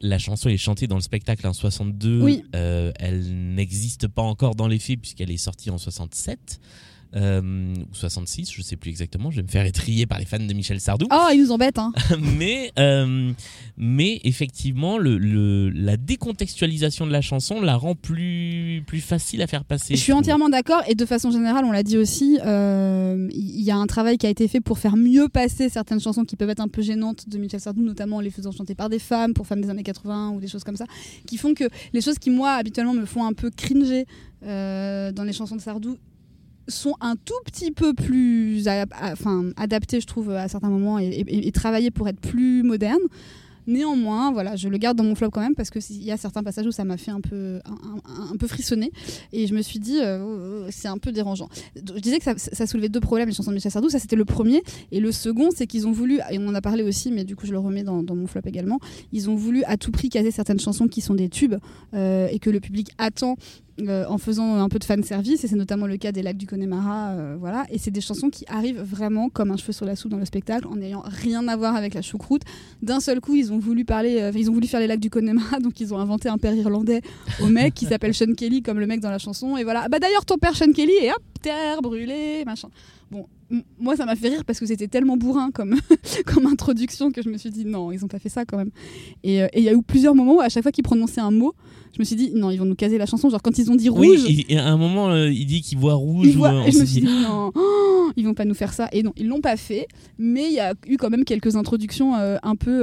[0.00, 2.22] La chanson est chantée dans le spectacle en 62.
[2.22, 2.44] Oui.
[2.54, 6.60] Euh, elle n'existe pas encore dans les faits puisqu'elle est sortie en 67.
[7.16, 9.30] Euh, ou 66, je sais plus exactement.
[9.30, 11.06] Je vais me faire étrier par les fans de Michel Sardou.
[11.10, 11.92] Oh, ils nous embêtent, hein.
[12.20, 13.32] mais, euh,
[13.76, 19.46] mais effectivement, le, le- la décontextualisation de la chanson la rend plus, plus facile à
[19.46, 19.94] faire passer.
[19.96, 23.70] Je suis entièrement d'accord et de façon générale, on l'a dit aussi, euh, il y
[23.70, 26.50] a un travail qui a été fait pour faire mieux passer certaines chansons qui peuvent
[26.50, 29.34] être un peu gênantes de Michel Sardou, notamment en les faisant chanter par des femmes,
[29.34, 30.86] pour femmes des années 80 ou des choses comme ça,
[31.26, 34.06] qui font que les choses qui moi habituellement me font un peu cringer
[34.44, 35.96] euh, dans les chansons de Sardou
[36.68, 38.66] sont un tout petit peu plus
[39.02, 43.02] enfin, adaptées, je trouve, à certains moments et, travaillées pour être plus modernes.
[43.66, 46.16] Néanmoins, voilà, je le garde dans mon flop quand même parce que il y a
[46.16, 47.60] certains passages où ça m'a fait un peu,
[48.32, 48.90] un, peu frissonner
[49.30, 51.50] et je me suis dit euh, oh, oh, c'est un peu dérangeant.
[51.76, 54.16] Je disais que ça, ça soulevait deux problèmes les chansons de Michel Sardou, ça c'était
[54.16, 57.10] le premier et le second c'est qu'ils ont voulu et on en a parlé aussi
[57.10, 58.80] mais du coup je le remets dans, dans mon flop également.
[59.12, 61.56] Ils ont voulu à tout prix caser certaines chansons qui sont des tubes
[61.92, 63.36] euh, et que le public attend
[63.80, 66.36] euh, en faisant un peu de fan service et c'est notamment le cas des lacs
[66.36, 67.64] du Connemara euh, voilà.
[67.70, 70.24] Et c'est des chansons qui arrivent vraiment comme un cheveu sur la soupe dans le
[70.24, 72.42] spectacle en n'ayant rien à voir avec la choucroute.
[72.82, 75.10] D'un seul coup ils ont voulu parler euh, ils ont voulu faire les lacs du
[75.10, 77.02] Connemara donc ils ont inventé un père irlandais
[77.40, 79.56] au mec qui s'appelle Sean Kelly comme le mec dans la chanson.
[79.56, 79.88] Et voilà.
[79.88, 82.68] Bah d'ailleurs ton père Sean Kelly et hop terre brûlée machin
[83.80, 85.74] moi ça m'a fait rire parce que c'était tellement bourrin comme
[86.26, 88.70] comme introduction que je me suis dit non ils ont pas fait ça quand même
[89.24, 91.22] et euh, et il y a eu plusieurs moments où à chaque fois qu'ils prononçaient
[91.22, 91.54] un mot
[91.94, 93.74] je me suis dit non ils vont nous caser la chanson genre quand ils ont
[93.76, 96.36] dit rouge Oui, et- à un moment, euh, il dit qu'il voit rouge.
[96.36, 98.72] ou, euh, et je me suis dit, dit non, oh, ils vont pas nous faire
[98.74, 98.88] ça.
[98.92, 99.88] Et non, ils l'ont pas fait.
[100.18, 102.82] Mais il y a eu quand même quelques introductions euh, un peu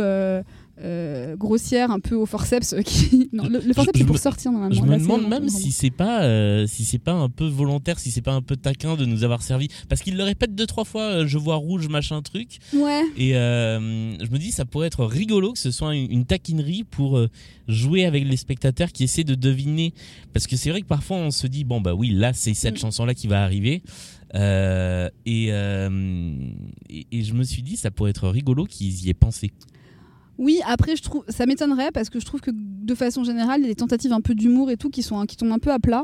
[0.81, 2.73] euh, grossières, un peu au forceps.
[2.73, 3.29] euh, Qui...
[3.33, 4.75] Non, le, le forceps c'est pour me- sortir normalement.
[4.75, 7.97] Je me demande vraiment- même si c'est pas euh, si c'est pas un peu volontaire,
[7.99, 10.65] si c'est pas un peu taquin de nous avoir servi, parce qu'il le répète deux
[10.65, 11.03] trois fois.
[11.03, 12.57] euh, je vois rouge, machin truc.
[12.73, 13.01] Ouais.
[13.17, 17.19] Et je me dis ça pourrait être rigolo que ce soit une, une taquinerie pour
[17.67, 19.93] jouer avec les spectateurs qui essaient de deviner,
[20.33, 22.75] parce que c'est vrai que parfois on se dit bon bah oui là c'est cette
[22.75, 22.77] Mm.
[22.77, 23.81] chanson là qui va arriver.
[24.33, 26.29] Euh, et, euh,
[26.89, 29.51] et, et je me suis dit ça pourrait être rigolo qu'ils y aient pensé.
[30.37, 33.63] Oui, après, je trouve, ça m'étonnerait parce que je trouve que de façon générale, il
[33.63, 35.71] y a des tentatives un peu d'humour et tout qui, sont, qui tombent un peu
[35.71, 36.03] à plat.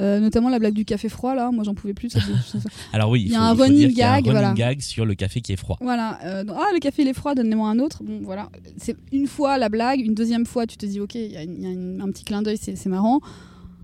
[0.00, 1.50] Euh, notamment la blague du café froid, là.
[1.50, 2.08] Moi, j'en pouvais plus.
[2.08, 4.52] ça- ça- ça- Alors oui, Il y a un running a un gag, running voilà.
[4.54, 5.76] gag sur le café qui est froid.
[5.80, 6.20] Voilà.
[6.24, 8.04] euh, donc, ah, le café, il est froid, donne-moi un autre.
[8.04, 8.48] Bon, voilà.
[8.76, 11.42] C'est une fois la blague, une deuxième fois, tu te dis, ok, il y a,
[11.42, 13.20] une- il y a une- un petit clin d'œil, c'est marrant.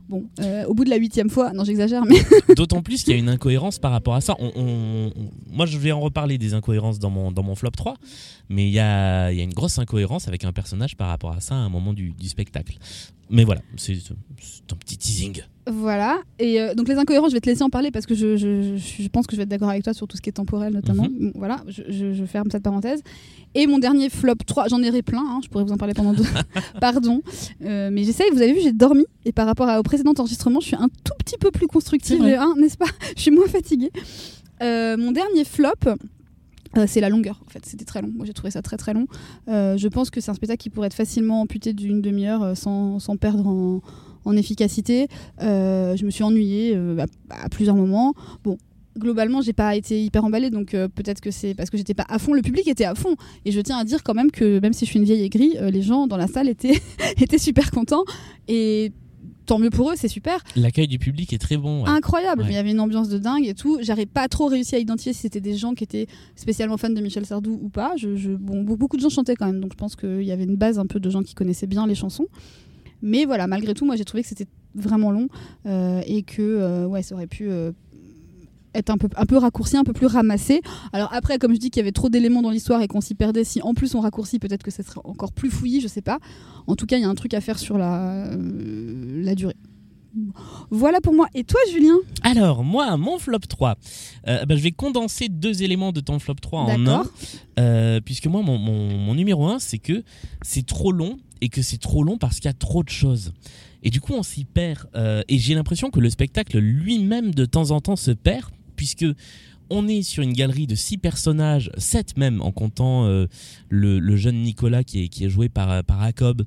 [0.09, 2.17] Bon, euh, au bout de la huitième fois, non, j'exagère, mais.
[2.57, 4.37] D'autant plus qu'il y a une incohérence par rapport à ça.
[4.39, 7.95] Moi, je vais en reparler des incohérences dans mon, dans mon flop 3,
[8.51, 11.59] mais il y a, une grosse incohérence avec un personnage par rapport à ça à
[11.59, 12.79] un moment du spectacle.
[13.31, 15.43] Mais voilà, c'est un petit teasing.
[15.67, 16.21] Voilà.
[16.39, 19.09] Et euh, donc les incohérents, je vais te laisser en parler parce que je, je-
[19.09, 21.05] pense que je vais être d'accord avec toi sur tout ce qui est temporel notamment.
[21.09, 21.33] Mhm.
[21.35, 23.01] Voilà, je, ferme cette parenthèse.
[23.55, 26.13] Et mon dernier flop 3, j'en ai plein, hein, je pourrais vous en parler pendant
[26.13, 26.25] deux.
[26.81, 27.23] Pardon.
[27.65, 29.05] Euh, mais j'essaye, vous avez vu, j'ai dormi.
[29.25, 32.23] Et par rapport à- au précédent enregistrement, je suis un tout petit peu plus constructive,
[32.23, 32.87] hein, n'est-ce pas?
[33.17, 33.91] Je suis moins fatiguée.
[34.63, 35.71] Euh, mon dernier flop,
[36.77, 37.65] euh, c'est la longueur, en fait.
[37.67, 38.13] C'était très long.
[38.15, 39.07] Moi, j'ai trouvé ça très très long.
[39.49, 42.55] Euh, je pense que c'est un spectacle qui pourrait être facilement amputé d'une demi-heure euh,
[42.55, 43.47] sans, sans perdre
[44.25, 45.07] en, efficacité.
[45.41, 46.77] Je me suis ennuyée
[47.31, 48.15] à, plusieurs moments.
[48.43, 48.59] Bon.
[48.97, 52.21] Globalement, j'ai pas été hyper emballée, donc peut-être que c'est parce que j'étais pas à
[52.21, 52.33] fond.
[52.33, 54.85] Le public était à fond, et je tiens à dire quand même que même si
[54.85, 56.81] je suis une vieille aigrie, les gens dans la salle étaient
[57.21, 58.05] étaient super contents,
[58.47, 58.93] et
[59.47, 60.39] tant mieux pour eux, c'est super.
[60.57, 61.83] L'accueil du public est très bon.
[61.85, 61.89] ouais.
[61.91, 62.47] Incroyable, Ouais.
[62.49, 63.79] mais il y avait une ambiance de dingue et tout.
[63.83, 66.07] J'avais pas trop réussi à identifier si c'était des gens qui étaient
[66.37, 67.95] spécialement fans de Michel Sardou ou pas.
[67.97, 70.33] Je, je- bon, be- beaucoup de gens chantaient quand même, donc je pense qu'il y
[70.33, 72.27] avait une base un peu de gens qui connaissaient bien les chansons.
[73.03, 75.29] Mais voilà, malgré tout, moi j'ai trouvé que c'était vraiment long
[75.67, 77.71] euh, et que euh, ouais, ça aurait pu euh,
[78.75, 80.61] être un peu, un peu raccourci, un peu plus ramassé.
[80.93, 83.15] Alors après, comme je dis qu'il y avait trop d'éléments dans l'histoire et qu'on s'y
[83.15, 86.03] perdait, si en plus on raccourcit, peut-être que ça serait encore plus fouillis, je sais
[86.03, 86.19] pas.
[86.67, 89.57] En tout cas, il y a un truc à faire sur la, euh, la durée.
[90.71, 91.27] Voilà pour moi.
[91.35, 91.97] Et toi, Julien?
[92.23, 93.77] Alors, moi, mon flop 3,
[94.29, 97.05] euh, bah, je vais condenser deux éléments de ton flop 3 en un.
[97.59, 100.03] Euh, puisque moi, mon, mon- mon numéro 1, c'est que
[100.43, 103.33] c'est trop long et que c'est trop long parce qu'il y a trop de choses.
[103.83, 104.87] Et du coup, on s'y perd.
[104.95, 108.47] Euh, et j'ai l'impression que le spectacle lui-même, de temps en temps, se perd,
[108.85, 109.07] puisque
[109.71, 113.27] on est sur une galerie de six personnages, sept même, en comptant euh,
[113.71, 116.45] le, jeune Nicolas qui est, joué par, par Jacob.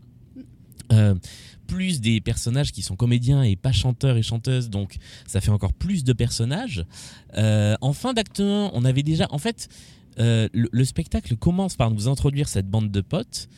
[0.93, 1.15] Euh,
[1.65, 5.73] plus des personnages qui sont comédiens et pas chanteurs et chanteuses, donc ça fait encore
[5.73, 6.85] plus de personnages.
[7.35, 9.68] Euh, en fin d'acte 1, on avait déjà, en fait,
[10.19, 13.49] le spectacle commence par nous introduire cette bande de potes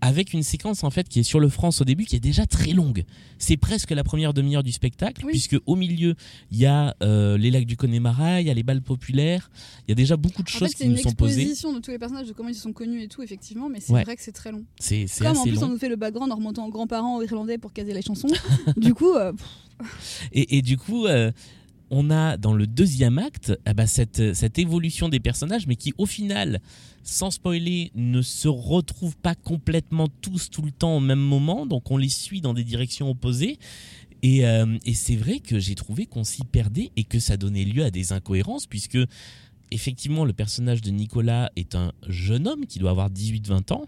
[0.00, 2.46] avec une séquence en fait qui est sur le France au début qui est déjà
[2.46, 3.04] très longue.
[3.38, 6.14] C'est presque la première demi-heure du spectacle puisque au milieu
[6.50, 9.50] il y a euh, les lacs du Connemara, il y a les balles populaires,
[9.86, 11.40] il y a déjà beaucoup de En choses fait, c'est qui une nous sont posées.
[11.42, 13.80] exposition de tous les personnages, de comment ils se sont connus et tout, effectivement, mais
[13.80, 14.04] c'est Ouais.
[14.04, 14.64] vrai que c'est très long.
[14.78, 15.62] C'est c'est Comme en plus, long.
[15.64, 18.28] on nous fait le background en remontant en grands-parents irlandais pour caser les chansons.
[18.76, 19.32] du coup, euh,
[20.32, 21.30] et du coup, euh,
[21.90, 26.06] on a dans le deuxième acte eh ben, cette, évolution des personnages, mais qui au
[26.06, 26.60] final,
[27.02, 31.66] sans spoiler, ne se retrouvent pas complètement tous tout le temps au même moment.
[31.66, 33.58] Donc on les suit dans des directions opposées.
[34.22, 37.64] Et, euh, et c'est vrai que j'ai trouvé qu'on s'y perdait et que ça donnait
[37.64, 38.98] lieu à des incohérences, puisque
[39.70, 43.86] effectivement le personnage de Nicolas est un jeune homme qui doit avoir 18-20 ans,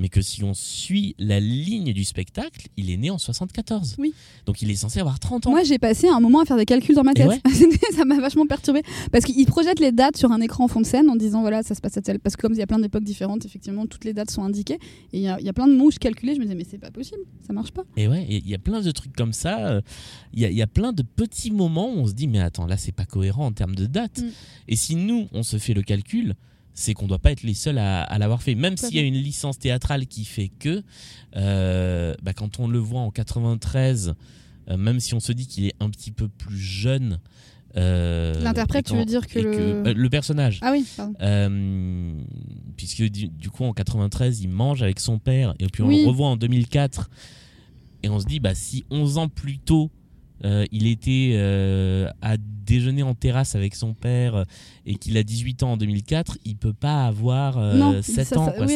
[0.00, 3.94] mais que si on suit la ligne du spectacle, il est né en 74.
[3.98, 4.12] Oui.
[4.46, 5.50] Donc il est censé avoir 30 ans.
[5.50, 7.28] moi j'ai passé un moment à faire des calculs dans ma tête.
[7.28, 7.40] ouais.
[7.94, 8.82] ça m'a vachement perturbé
[9.12, 11.62] parce qu'ils projettent les dates sur un écran en fond de scène en disant voilà
[11.62, 13.86] ça se passe à tel parce que comme il y a plein d'époques différentes effectivement
[13.86, 14.78] toutes les dates sont indiquées
[15.12, 16.44] et il y, a- il y a plein de mots où je calculais je me
[16.44, 17.82] disais mais c'est pas possible ça marche pas.
[17.96, 19.66] Et ouais, il y a plein de trucs comme ça.
[19.68, 19.80] euh,
[20.32, 22.38] Il y, a, il y a plein de petits moments où on se dit, mais
[22.40, 24.18] attends, là, c'est pas cohérent en termes de date.
[24.22, 24.28] Mm.
[24.68, 26.34] Et si nous, on se fait le calcul,
[26.74, 28.54] c'est qu'on doit pas être les seuls à, à l'avoir fait.
[28.54, 30.82] Même s'il y a une licence théâtrale qui fait que,
[31.36, 34.14] euh, bah, quand on le voit en 93,
[34.68, 37.18] euh, même si on se dit qu'il est un petit peu plus jeune.
[37.76, 40.58] euh, L'interprète, tu veux dire que le- le personnage.
[40.62, 40.84] Ah oui.
[40.96, 41.14] pardon.
[42.76, 46.02] Puisque du, du coup en 93 il mange avec son père et puis on Oui.
[46.02, 47.10] le revoit en 2004
[48.02, 49.90] et on se dit bah si 11 ans plus tôt
[50.44, 54.44] euh, il était euh, à déjeuner en terrasse avec son père euh,
[54.86, 58.38] et qu'il a 18 ans en 2004 il peut pas avoir euh, non 7 ça-
[58.38, 58.66] ans oui,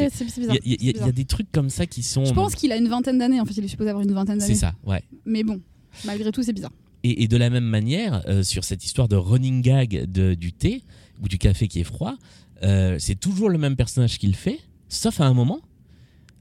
[0.65, 2.77] il y, y a- y des trucs comme ça qui sont Je pense qu'il a
[2.77, 4.53] une vingtaine d'années en fait il est supposé avoir une vingtaine d'années.
[4.55, 5.61] c'est ça ouais Mais bon
[6.05, 6.73] malgré tout c'est bizarre.
[7.05, 10.83] Et, et de la même manière, sur cette histoire de running gag de, du thé
[11.23, 12.17] ou du café qui est froid,
[12.63, 14.59] c'est toujours le même personnage qui le fait,
[14.89, 15.61] sauf à un moment.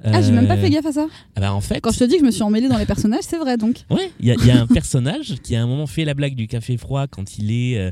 [0.04, 1.08] Ah j'ai même pas Euh, fait gaffe à ça.
[1.36, 2.86] ah bah en fait, Quand je te dis que je me suis emmêlée dans les
[2.86, 3.84] personnages c'est vrai donc.
[3.90, 6.14] ouais, il y, a- il y a un personnage qui à un moment fait la
[6.14, 7.92] blague du café froid quand il est euh,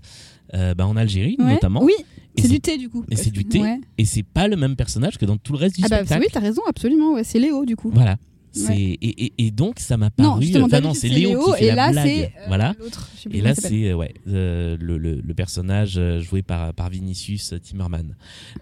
[0.54, 1.54] euh, bah, en Algérie Ouais.
[1.54, 1.84] notamment.
[1.84, 1.94] Oui
[2.38, 3.04] c'est du thé du coup.
[3.12, 3.60] Et c'est du thé.
[3.60, 3.80] Ouais.
[3.98, 6.22] Et c'est pas le même personnage que dans tout le reste du Ah bah spectacle.
[6.22, 7.92] oui t'as raison absolument ouais c'est Léo du coup.
[7.94, 8.16] Voilà.
[8.68, 8.78] Ouais.
[9.02, 10.42] et, et- et donc ça m'a Non paru.
[10.44, 12.06] justement enfin, non, d'habitude, c'est Léo, qui fait et la là blague.
[12.06, 12.76] c'est euh, voilà.
[13.32, 17.54] Et là, c'est euh, ouais, euh, le, le- le personnage euh, joué par, par Vinicius
[17.64, 18.14] Timmerman.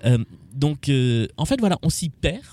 [0.06, 0.20] Euh,
[0.54, 2.44] donc, euh, en fait, voilà, on s'y perd.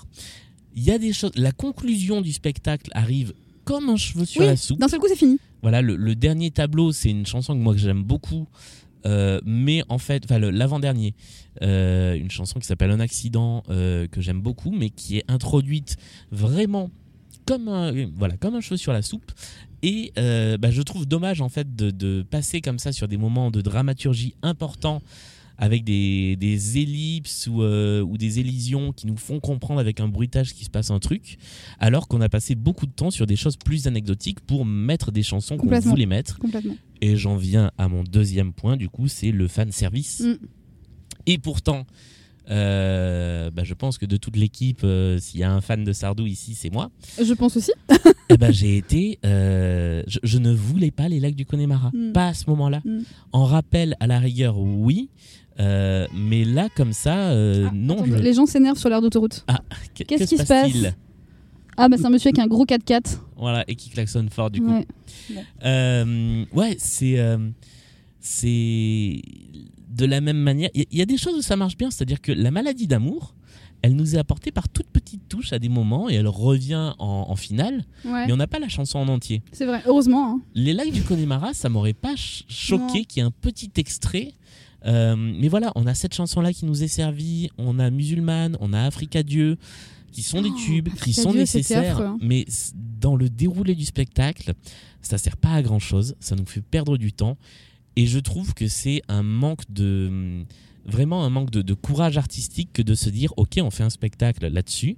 [0.77, 1.31] Il y a des choses.
[1.35, 3.33] La conclusion du spectacle arrive
[3.65, 4.79] comme un cheveu sur Oui, la soupe.
[4.79, 5.37] d'un seul coup c'est fini.
[5.63, 8.47] Voilà, le, le dernier tableau, c'est une chanson que moi que j'aime beaucoup.
[9.05, 11.15] Euh, mais en fait, enfin l'avant-dernier,
[11.63, 15.97] euh, une chanson qui s'appelle Un accident euh, que j'aime beaucoup, mais qui est introduite
[16.31, 16.91] vraiment
[17.45, 19.31] comme un, voilà, comme un cheveu sur la soupe.
[19.81, 23.49] Et bah, je trouve dommage en fait de, de passer comme ça sur des moments
[23.51, 25.01] de dramaturgie importants
[25.57, 30.07] avec des, des ellipses ou, euh, ou des élisions qui nous font comprendre avec un
[30.07, 31.37] bruitage qu'il se passe un truc,
[31.79, 35.23] alors qu'on a passé beaucoup de temps sur des choses plus anecdotiques pour mettre des
[35.23, 36.39] chansons qu'on voulait mettre.
[37.01, 40.21] Et j'en viens à mon deuxième point, du coup, c'est le fan service.
[40.21, 40.35] Mm.
[41.27, 41.85] Et pourtant,
[42.49, 45.91] euh, bah, je pense que de toute l'équipe, euh, s'il y a un fan de
[45.93, 46.91] Sardou ici, c'est moi.
[47.21, 47.71] Je pense aussi.
[48.29, 49.19] Eh ben, j'ai été.
[49.25, 51.91] euh, je, je ne voulais pas les lacs du Connemara.
[51.93, 52.11] Mm.
[52.11, 52.81] Pas à ce moment-là.
[52.83, 52.99] Mm.
[53.31, 55.09] En rappel, à la rigueur, oui.
[55.59, 57.95] Euh, mais là, comme ça, euh, non.
[57.95, 59.43] Attends, je- Les gens s'énervent sur l'air d'autoroute.
[59.47, 59.61] Ah,
[59.95, 60.71] que- Qu'est-ce que qui se passe
[61.77, 63.19] Ah bah c'est un monsieur avec un gros 4x4.
[63.37, 64.71] Voilà, et qui klaxonne fort du coup.
[64.71, 64.85] Ouais.
[65.65, 67.17] Euh, ouais, c'est
[68.19, 69.21] c'est
[69.89, 70.69] de la même manière.
[70.73, 73.33] Il y, a des choses où ça marche bien, c'est-à-dire que la maladie d'amour,
[73.81, 77.25] elle nous est apportée par toutes petites touches à des moments et elle revient en,
[77.29, 78.25] en finale, Ouais.
[78.27, 79.41] mais on n'a pas la chanson en entier.
[79.51, 80.33] C'est vrai, heureusement.
[80.35, 80.41] hein.
[80.55, 83.03] Les lives du Connemara, ça m'aurait pas ch- choqué Non.
[83.07, 84.33] qu'il y ait un petit extrait.
[84.87, 88.73] Euh, mais voilà, on a cette chanson-là qui nous est servie, on a Musulmane, on
[88.73, 89.57] a Africa Dieu,
[90.11, 92.17] qui sont des Oh, tubes, qui sont Dieu, nécessaires, affreux, hein.
[92.21, 92.45] mais
[92.99, 94.53] dans le déroulé du spectacle,
[95.01, 97.37] ça sert pas à grand-chose, ça nous fait perdre du temps,
[97.95, 100.43] et je trouve que c'est un manque de...
[100.85, 103.89] Vraiment un manque de, de courage artistique que de se dire, ok, on fait un
[103.89, 104.95] spectacle là-dessus,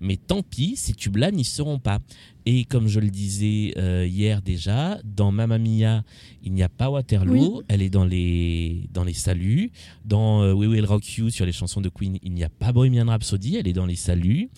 [0.00, 1.98] mais tant pis, ces tubes-là n'y seront pas.
[2.44, 6.04] Et comme je le disais euh, hier déjà, dans Mamma Mia,
[6.42, 7.64] il n'y a pas Waterloo, Oui.
[7.68, 9.70] elle est dans les, dans les saluts.
[10.04, 12.72] Dans euh, We Will Rock You, sur les chansons de Queen, il n'y a pas
[12.72, 14.48] Bohemian Rhapsody, elle est dans les saluts.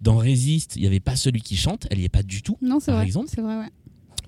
[0.00, 2.56] Dans Resist, il n'y avait pas celui qui chante, elle n'y est pas du tout,
[2.62, 3.06] Non, c'est par vrai.
[3.06, 3.28] exemple.
[3.34, 3.70] C'est vrai, ouais.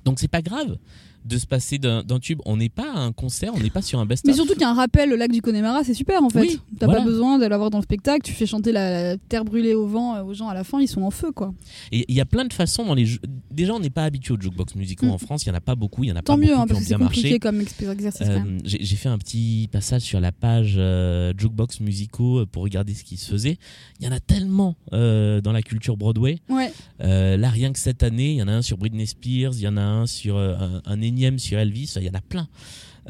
[0.05, 0.79] Donc c'est pas grave
[1.27, 2.41] de se passer d'un tube.
[2.47, 4.29] On n'est pas à un concert, on n'est pas sur un best-of.
[4.31, 6.41] Mais surtout qu'il y a un rappel, le lac du Connemara, c'est super en fait.
[6.41, 7.01] Oui, T'as voilà.
[7.01, 9.87] pas besoin de l'avoir dans le spectacle, tu fais chanter la, la terre brûlée au
[9.87, 11.53] vent euh, aux gens à la fin, ils sont en feu quoi.
[11.93, 13.21] Et il y a plein de façons dans les jeux.
[13.51, 15.11] Déjà, on n'est pas habitué aux jukebox musicaux Mm.
[15.11, 15.45] en France.
[15.45, 16.05] Il y en a pas beaucoup.
[16.05, 17.05] Il y en a Tant pas mieux, beaucoup hein, qui parce ont que c'est bien
[17.05, 17.39] marché.
[17.39, 17.61] comme
[17.93, 18.59] exercice Euh.
[18.65, 23.05] J'ai fait un petit passage sur la page euh, jukebox musicaux euh, pour regarder ce
[23.05, 23.57] qui se faisait.
[24.01, 26.39] Il y en a tellement dans la culture Broadway.
[26.49, 26.73] Ouais.
[27.01, 29.69] Là, rien que cette année, il y en a un sur Britney Spears, il y
[29.69, 31.95] en a un sur un, un énième sur Elvis.
[31.97, 32.49] Il y en a plein.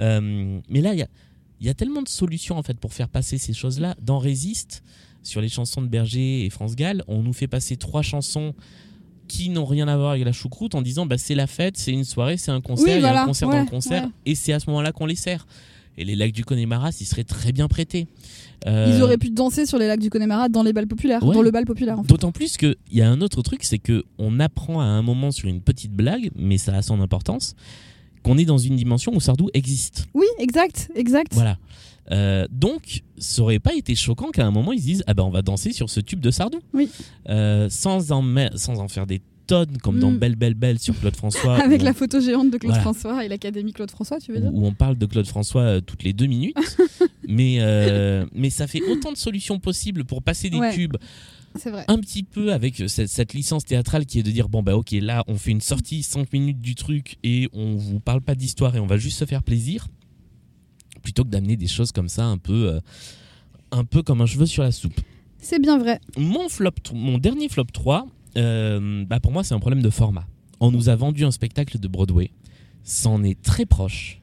[0.01, 1.09] Euh, mais là, il y a,
[1.61, 3.97] il y a tellement de solutions en fait pour faire passer ces choses-là.
[4.03, 4.83] Dans Résiste,
[5.23, 8.55] sur les chansons de Berger et France Gall, on nous fait passer trois chansons
[9.27, 11.91] qui n'ont rien à voir avec la choucroute en disant bah, c'est la fête, c'est
[11.93, 14.11] une soirée, c'est un concert, Oui, il y a un concert dans le concert, ouais.
[14.25, 15.47] et c'est à ce moment-là qu'on les sert.
[15.99, 18.07] Et les lacs du Connemara, s'y seraient très bien prêtés.
[18.67, 21.35] Euh, Ils auraient pu danser sur les lacs du Connemara dans les balles populaires, Ouais.
[21.35, 22.09] dans le bal populaire en fait.
[22.09, 25.33] D'autant plus qu'il y a un autre truc, c'est que on apprend à un moment
[25.33, 27.57] sur une petite blague, mais ça a son importance,
[28.27, 30.07] qu'on est dans une dimension où Sardou existe.
[30.15, 31.33] Oui, exact, exact.
[31.35, 31.57] Voilà.
[32.13, 35.23] Euh, donc, ça aurait pas été choquant qu'à un moment ils se disent ah ben
[35.25, 36.89] on va danser sur ce tube de Sardou, Oui.
[37.29, 40.19] Euh, sans en me- sans en faire des tonnes comme dans Mm.
[40.19, 42.83] Belle Belle Belle sur Claude François, Avec la on- photo géante de Claude Voilà.
[42.83, 45.81] François et l'Académie Claude François, tu veux dire où on parle de Claude François euh,
[45.81, 46.57] toutes les deux minutes,
[47.29, 47.59] mais
[48.35, 50.75] mais ça fait autant de solutions possibles pour passer des Ouais.
[50.75, 50.97] tubes
[51.59, 51.85] C'est vrai.
[51.89, 54.93] un petit peu avec cette, cette licence théâtrale qui est de dire bon bah ok
[54.93, 58.77] là on fait une sortie 5 minutes du truc et on vous parle pas d'histoire
[58.77, 59.89] et on va juste se faire plaisir
[61.03, 62.81] plutôt que d'amener des choses comme ça un peu euh,
[63.71, 65.01] un peu comme un cheveu sur la soupe.
[65.39, 66.01] C'est bien vrai.
[66.17, 68.07] Mon flop mon dernier flop 3
[68.37, 70.27] euh, bah pour moi c'est un problème de format.
[70.61, 72.31] On nous a vendu un spectacle de Broadway,
[72.83, 74.21] c'en est très proche.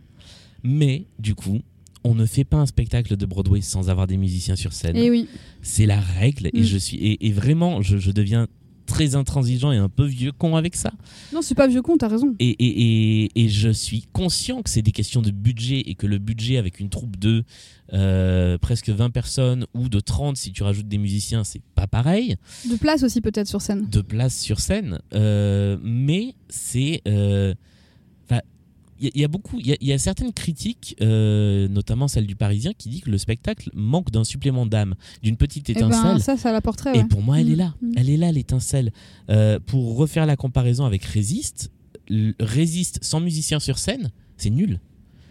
[0.64, 1.62] Mais du coup,
[2.04, 5.10] on ne fait pas un spectacle de Broadway sans avoir des musiciens sur scène Et
[5.10, 5.28] oui.
[5.62, 6.64] c'est la règle et Mm.
[6.64, 8.48] je suis et, et vraiment je, je deviens
[8.86, 10.92] très intransigeant et un peu vieux con avec ça
[11.32, 12.36] Non, c'est pas vieux con, t'as raison.
[12.40, 16.18] et, et, et, je suis conscient que c'est des questions de budget et que le
[16.18, 17.46] budget avec une troupe de
[17.94, 22.36] euh, presque 20 personnes ou de 30 si tu rajoutes des musiciens c'est pas pareil
[22.70, 23.88] De place aussi peut-être sur scène.
[23.90, 27.54] de place sur scène euh, mais c'est euh,
[29.00, 30.96] il y, a- il y a beaucoup, il y, a- il y a certaines critiques,
[31.02, 35.38] euh, notamment celle du Parisien, qui dit que le spectacle manque d'un supplément d'âme, d'une
[35.38, 36.04] petite Eh étincelle.
[36.14, 36.96] ben, ça, ça l'apporterait.
[36.96, 37.06] Et ouais.
[37.08, 37.52] pour moi, elle Mm.
[37.52, 37.74] est là.
[37.82, 37.92] Mm.
[37.98, 38.92] Elle est là, l'étincelle.
[39.30, 41.72] Euh, pour refaire la comparaison avec Résiste,
[42.40, 44.80] Résiste sans musicien sur scène, c'est nul.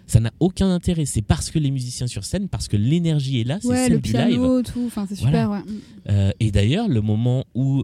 [0.07, 1.05] Ça n'a aucun intérêt.
[1.07, 3.93] C'est parce que les musiciens sur scène, parce que l'énergie est là, c'est Ouais, celle
[3.93, 4.27] le du live.
[4.29, 4.83] piano, tout.
[4.87, 5.61] Enfin, c'est super, ouais.
[5.61, 5.65] Mm.
[6.11, 7.83] Euh, et d'ailleurs, le moment où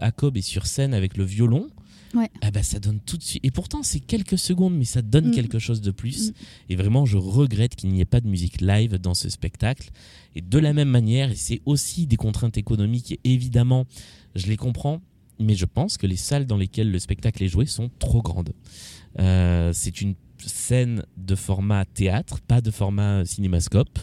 [0.00, 1.68] Jacob est sur scène avec le violon,
[2.14, 2.28] Ouais.
[2.42, 3.40] ah bah, ça donne tout de suite.
[3.44, 5.34] Et pourtant, c'est quelques secondes, mais ça donne Mm.
[5.34, 6.30] quelque chose de plus.
[6.30, 6.32] Mm.
[6.70, 9.90] Et vraiment, je regrette qu'il n'y ait pas de musique live dans ce spectacle.
[10.34, 13.86] Et de la même manière, et c'est aussi des contraintes économiques, et évidemment,
[14.34, 15.00] je les comprends,
[15.38, 18.52] mais je pense que les salles dans lesquelles le spectacle est joué sont trop grandes.
[19.18, 23.98] Euh, c'est une scène de format théâtre, pas de format cinémascope.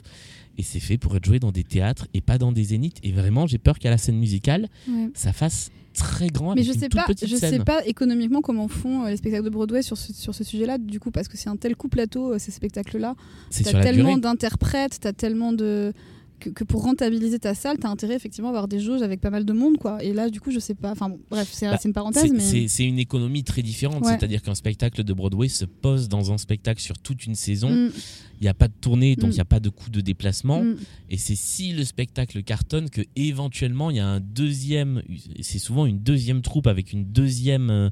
[0.59, 2.97] et c'est fait pour être joué dans des théâtres et pas dans des zéniths.
[3.03, 5.09] Et vraiment, j'ai peur qu'à la scène musicale, Ouais.
[5.13, 7.51] ça fasse très grand Mais je sais pas, je scène.
[7.51, 10.77] sais pas économiquement comment font euh, les spectacles de Broadway sur ce, sur ce sujet-là,
[10.77, 13.15] du coup, parce que c'est un tel coup plateau, euh, ces spectacles-là.
[13.49, 15.93] C'est T'as tellement d'interprètes, t'as tellement de.
[16.39, 19.31] Que, que pour rentabiliser ta salle, t'as intérêt effectivement à avoir des jauges avec pas
[19.31, 20.03] mal de monde, quoi.
[20.03, 20.91] Et là, du coup, je sais pas.
[20.91, 22.87] Enfin, bon, bref, c'est Bah, c'est une parenthèse, C'est- mais.
[22.87, 24.03] Une économie très différente.
[24.05, 24.11] Ouais.
[24.17, 27.69] C'est-à-dire qu'un spectacle de Broadway se pose dans un spectacle sur toute une saison.
[27.71, 27.91] Mm,
[28.39, 29.33] Il n'y a pas de tournée, donc il Mm.
[29.33, 30.63] n'y a pas de coût de déplacement.
[30.63, 30.75] mm.
[31.09, 35.01] Et c'est si le spectacle cartonne que éventuellement il y a un deuxième,
[35.41, 37.89] c'est souvent une deuxième troupe avec une deuxième euh,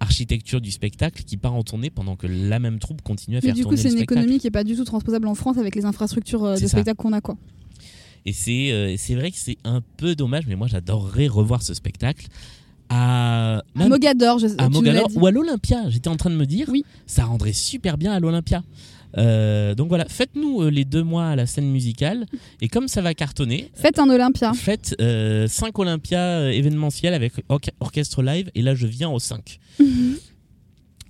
[0.00, 3.46] architecture du spectacle qui part en tournée pendant que la même troupe continue à Mais
[3.48, 4.18] faire du coup, tourner c'est le une spectacle.
[4.20, 6.68] économie qui est pas du tout transposable en France avec les infrastructures euh, de ça.
[6.68, 7.36] spectacle qu'on a, quoi.
[8.26, 11.72] Et c'est euh, c'est vrai que c'est un peu dommage, mais moi j'adorerais revoir ce
[11.74, 12.26] spectacle
[12.88, 15.88] à, À Mogador, je, à Mogador ou à l'Olympia.
[15.90, 16.84] J'étais en train de me dire, Oui.
[17.06, 18.62] ça rendrait super bien à l'Olympia.
[19.18, 22.26] Euh, donc voilà, faites-nous euh, les deux mois à la scène musicale
[22.60, 24.52] et comme ça va cartonner, Faites un Olympia.
[24.52, 29.58] faites 5 Olympia euh, événementiels avec orch- orchestre live et là je viens au 5.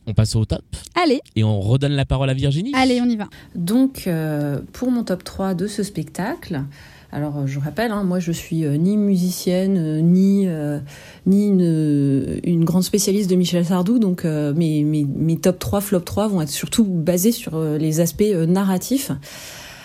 [0.07, 0.63] On passe au top
[0.95, 2.71] Allez, et on redonne la parole à Virginie.
[2.77, 3.29] allez, on y va.
[3.57, 6.63] Donc, euh, pour mon top 3 de ce spectacle,
[7.13, 10.47] alors euh, je rappelle, hein, moi je suis euh, ni musicienne, euh, ni,
[11.27, 16.29] ni une, grande spécialiste de Michel Sardou, donc mes, mes, mes top 3, flop 3
[16.29, 19.13] vont être surtout basés sur les aspects narratifs.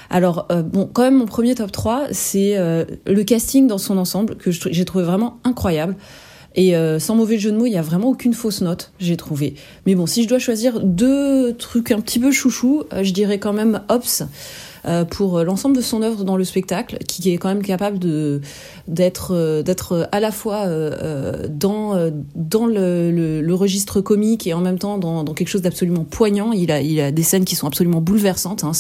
[0.10, 4.52] Alors, bon, quand même, mon premier top 3, c'est le casting dans son ensemble, que
[4.52, 5.96] j'ai trouvé vraiment incroyable.
[6.56, 9.56] Et sans mauvais jeu de mots, il y a vraiment aucune fausse note, j'ai trouvé.
[9.86, 13.54] Mais bon, si je dois choisir deux trucs un petit peu chouchou, je dirais quand
[13.54, 14.24] même Ops
[15.10, 18.42] pour euh, l'ensemble de son œuvre dans le spectacle, qui est quand même capable de
[18.88, 24.54] d'être euh, d'être à la fois euh, dans dans le, le, le registre comique et
[24.54, 26.52] en même temps dans, dans quelque chose d'absolument poignant.
[26.52, 28.64] Il a il a des scènes qui sont absolument bouleversantes.
[28.64, 28.74] Hein,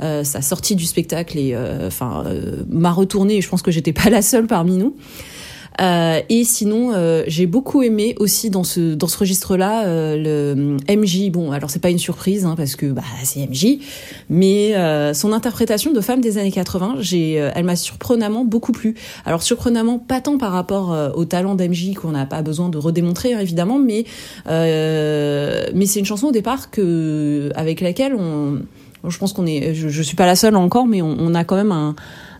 [0.00, 3.38] euh, sa sortie du spectacle et euh, enfin euh, m'a retournée.
[3.38, 4.94] et Je pense que j'étais pas la seule parmi nous.
[5.80, 10.76] Euh, et sinon, euh, j'ai beaucoup aimé aussi dans ce dans ce registre-là euh, le
[10.96, 11.30] MJ.
[11.30, 13.78] Bon, alors c'est pas une surprise hein, parce que bah c'est MJ,
[14.28, 18.72] mais euh, son interprétation de femme des années 80, j'ai, euh, elle m'a surprenamment beaucoup
[18.72, 18.94] plu.
[19.24, 22.78] Alors surprenamment, pas tant par rapport euh, au talent d'MJ qu'on n'a pas besoin de
[22.78, 24.04] redémontrer hein, évidemment, mais
[24.48, 28.60] euh, mais c'est une chanson au départ que avec laquelle on
[29.08, 31.54] je pense qu'on est, je, je suis pas la seule encore, mais on a quand
[31.54, 31.94] même un,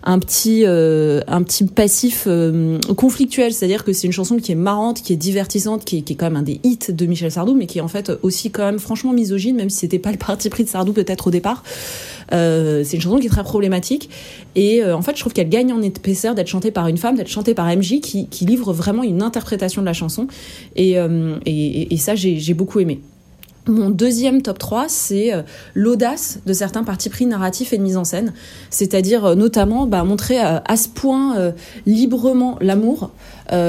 [0.04, 4.56] un petit, euh, un petit passif euh, conflictuel, c'est-à-dire que c'est une chanson qui est
[4.56, 7.30] marrante, qui est divertissante, qui est, qui est quand même un des hits de Michel
[7.30, 10.12] Sardou, mais qui est en fait aussi quand même franchement misogyne, même si c'était pas
[10.12, 11.62] le parti pris de Sardou peut-être au départ.
[12.32, 14.10] Euh, c'est une chanson qui est très problématique
[14.54, 17.28] et en fait je trouve qu'elle gagne en épaisseur d'être chantée par une femme, d'être
[17.28, 20.26] chantée par MJ qui, qui livre vraiment une interprétation de la chanson
[20.76, 20.92] et,
[21.46, 23.00] et, et- ça j'ai beaucoup aimé.
[23.66, 25.42] Mon deuxième top 3, c'est euh,
[25.74, 28.32] l'audace de certains partis pris narratifs et de mise en scène.
[28.70, 31.52] C'est-à-dire euh, notamment bah, montrer euh, à ce point
[31.86, 33.10] librement l'amour.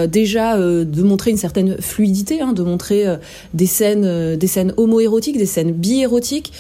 [0.09, 3.05] Déjà de montrer une certaine fluidité, hein, de montrer
[3.53, 6.51] des scènes, des scènes homo-érotiques, des scènes bi-érotiques.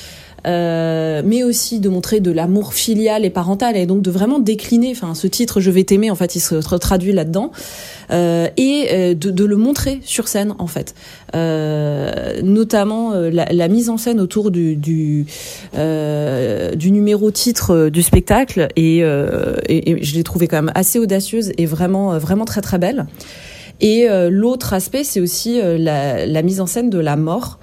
[0.45, 4.91] Euh, mais aussi de montrer de l'amour filial et parental et donc de vraiment décliner.
[4.91, 7.51] Enfin ce titre je vais t'aimer en fait il se tra- traduit là-dedans.
[8.11, 10.95] Euh, et euh, de, de le montrer sur scène en fait.
[11.35, 15.25] Euh, notamment la, la mise en scène autour du du,
[15.73, 21.51] du numéro titre du spectacle et, et, et je l'ai trouvé quand même assez audacieuse
[21.57, 23.05] et vraiment vraiment très très belle.
[23.81, 27.59] Et euh, l'autre aspect c'est aussi la, la mise en scène de la mort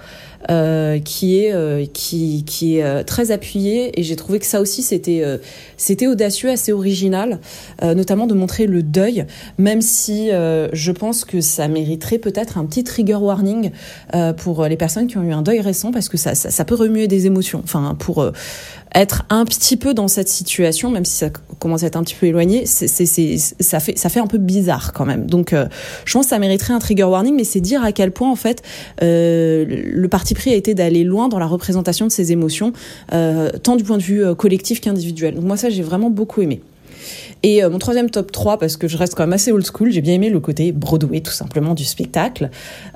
[0.49, 4.61] euh, qui est euh, qui qui est euh, très appuyée et j'ai trouvé que ça
[4.61, 5.37] aussi c'était euh,
[5.75, 7.39] c'était audacieux assez original
[7.83, 9.25] euh, notamment de montrer le deuil
[9.57, 13.71] même si euh, je pense que ça mériterait peut-être un petit trigger warning
[14.37, 16.75] pour les personnes qui ont eu un deuil récent parce que ça ça, ça peut
[16.75, 17.61] remuer des émotions.
[17.63, 18.31] Enfin pour
[19.01, 21.29] être un petit peu dans cette situation même si ça
[21.59, 24.93] commence à être un petit peu éloigné c'est ça fait ça fait un peu bizarre
[24.93, 25.25] quand même.
[25.25, 25.67] Donc euh,
[26.05, 28.35] je pense que ça mériterait un trigger warning mais c'est dire à quel point en
[28.35, 28.63] fait
[29.01, 32.73] euh, le parti pris a été d'aller loin dans la représentation de ces émotions
[33.13, 35.35] euh, tant du point de vue collectif qu'individuel.
[35.35, 36.61] Donc moi ça j'ai vraiment beaucoup aimé
[37.43, 39.91] et euh, mon troisième top 3, parce que je reste quand même assez old school,
[39.91, 42.49] j'ai bien aimé le côté Broadway tout simplement du spectacle,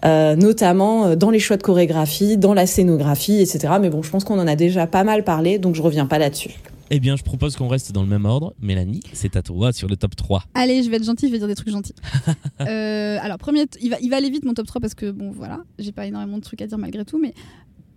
[0.05, 3.73] euh, notamment euh, dans les choix de chorégraphie, dans la scénographie, etc.
[3.79, 6.17] Mais bon, je pense qu'on en a déjà pas mal parlé, donc je reviens pas
[6.17, 6.51] là-dessus.
[6.93, 8.53] Eh bien, je propose qu'on reste dans le même ordre.
[8.61, 10.43] Mélanie, c'est à toi sur le top 3.
[10.53, 11.95] Allez, je vais être gentille, je vais dire des trucs gentils.
[12.61, 15.31] Euh, alors, premier, il va, il va aller vite mon top 3 parce que, bon,
[15.31, 17.33] voilà, j'ai pas énormément de trucs à dire malgré tout, mais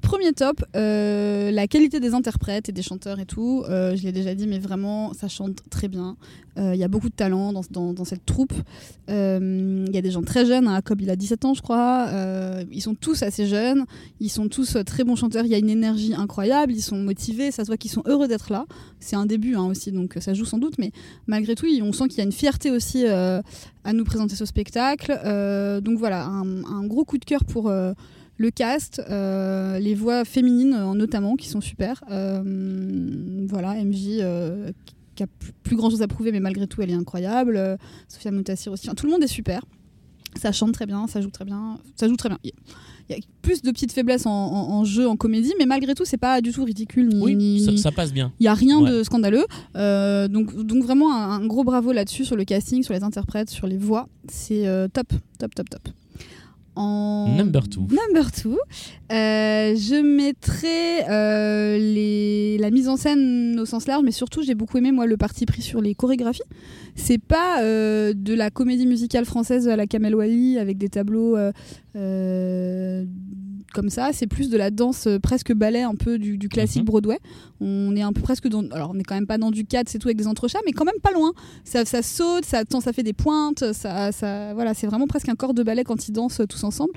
[0.05, 3.64] premier top, euh, la qualité des interprètes et des chanteurs et tout.
[3.68, 6.16] euh, je l'ai déjà dit, mais vraiment, ça chante très bien.
[6.59, 8.52] Euh, Il y a beaucoup de talent dans, cette troupe.
[9.09, 10.68] Il y a des gens très jeunes.
[10.68, 12.09] Hein, il a 17 ans, je crois.
[12.70, 13.86] Ils sont tous assez jeunes.
[14.20, 15.47] Ils sont tous très bons chanteurs.
[15.47, 16.72] Il y a une énergie incroyable.
[16.72, 17.51] Ils sont motivés.
[17.51, 18.66] Ça se voit qu'ils sont heureux d'être là.
[19.01, 20.74] C'est un début hein, aussi, donc ça joue sans doute.
[20.78, 20.93] Mais
[21.26, 25.12] malgré tout, on sent qu'il y a une fierté aussi à nous présenter ce spectacle.
[25.82, 27.72] Donc voilà, un, un gros coup de cœur pour
[28.36, 32.02] le cast, euh, les voix féminines euh, notamment qui sont super.
[32.11, 34.70] Euh, voilà, MJ euh,
[35.15, 35.27] qui a
[35.62, 37.78] plus- grand chose à prouver, mais malgré tout, elle est incroyable.
[38.09, 38.86] Sophia Moutassir aussi.
[38.89, 39.65] Enfin, tout le monde est super.
[40.36, 41.78] Ça chante très bien, ça joue très bien.
[41.94, 42.39] Ça joue très bien.
[42.43, 42.52] Il
[43.11, 46.05] y a plus de petites faiblesses en, en- en jeu, en comédie, mais malgré tout,
[46.05, 48.32] c'est pas du tout ridicule ni, Oui, ni- ça, passe bien.
[48.40, 48.90] il y a rien Ouais.
[48.90, 49.44] de scandaleux.
[49.74, 53.69] Donc, donc vraiment un, un gros bravo là-dessus sur le casting, sur les interprètes, sur
[53.69, 54.09] les voix.
[54.28, 55.06] C'est top,
[55.39, 55.89] top, top, top.
[56.77, 57.83] En Number two.
[57.83, 58.59] Number two,
[59.13, 64.55] euh, je mettrai euh, les, la mise en scène au sens large, mais surtout j'ai
[64.55, 66.43] beaucoup aimé moi le parti pris sur les chorégraphies.
[66.97, 71.37] C'est pas euh, de la comédie musicale française à la Kamel Wally avec des tableaux
[73.75, 74.11] comme ça.
[74.13, 76.87] C'est plus de la danse euh, presque ballet, un peu du, du classique Mhm.
[76.87, 77.19] Broadway.
[77.61, 78.67] On est un peu presque dans.
[78.71, 80.73] Alors on est quand même pas dans du 4, c'est tout avec des entrechats, mais
[80.73, 81.33] quand même pas loin.
[81.65, 85.55] Ça, ça saute, ça, fait des pointes, ça, ça, voilà, c'est vraiment presque un corps
[85.55, 86.93] de ballet quand ils dansent euh, tous ensemble.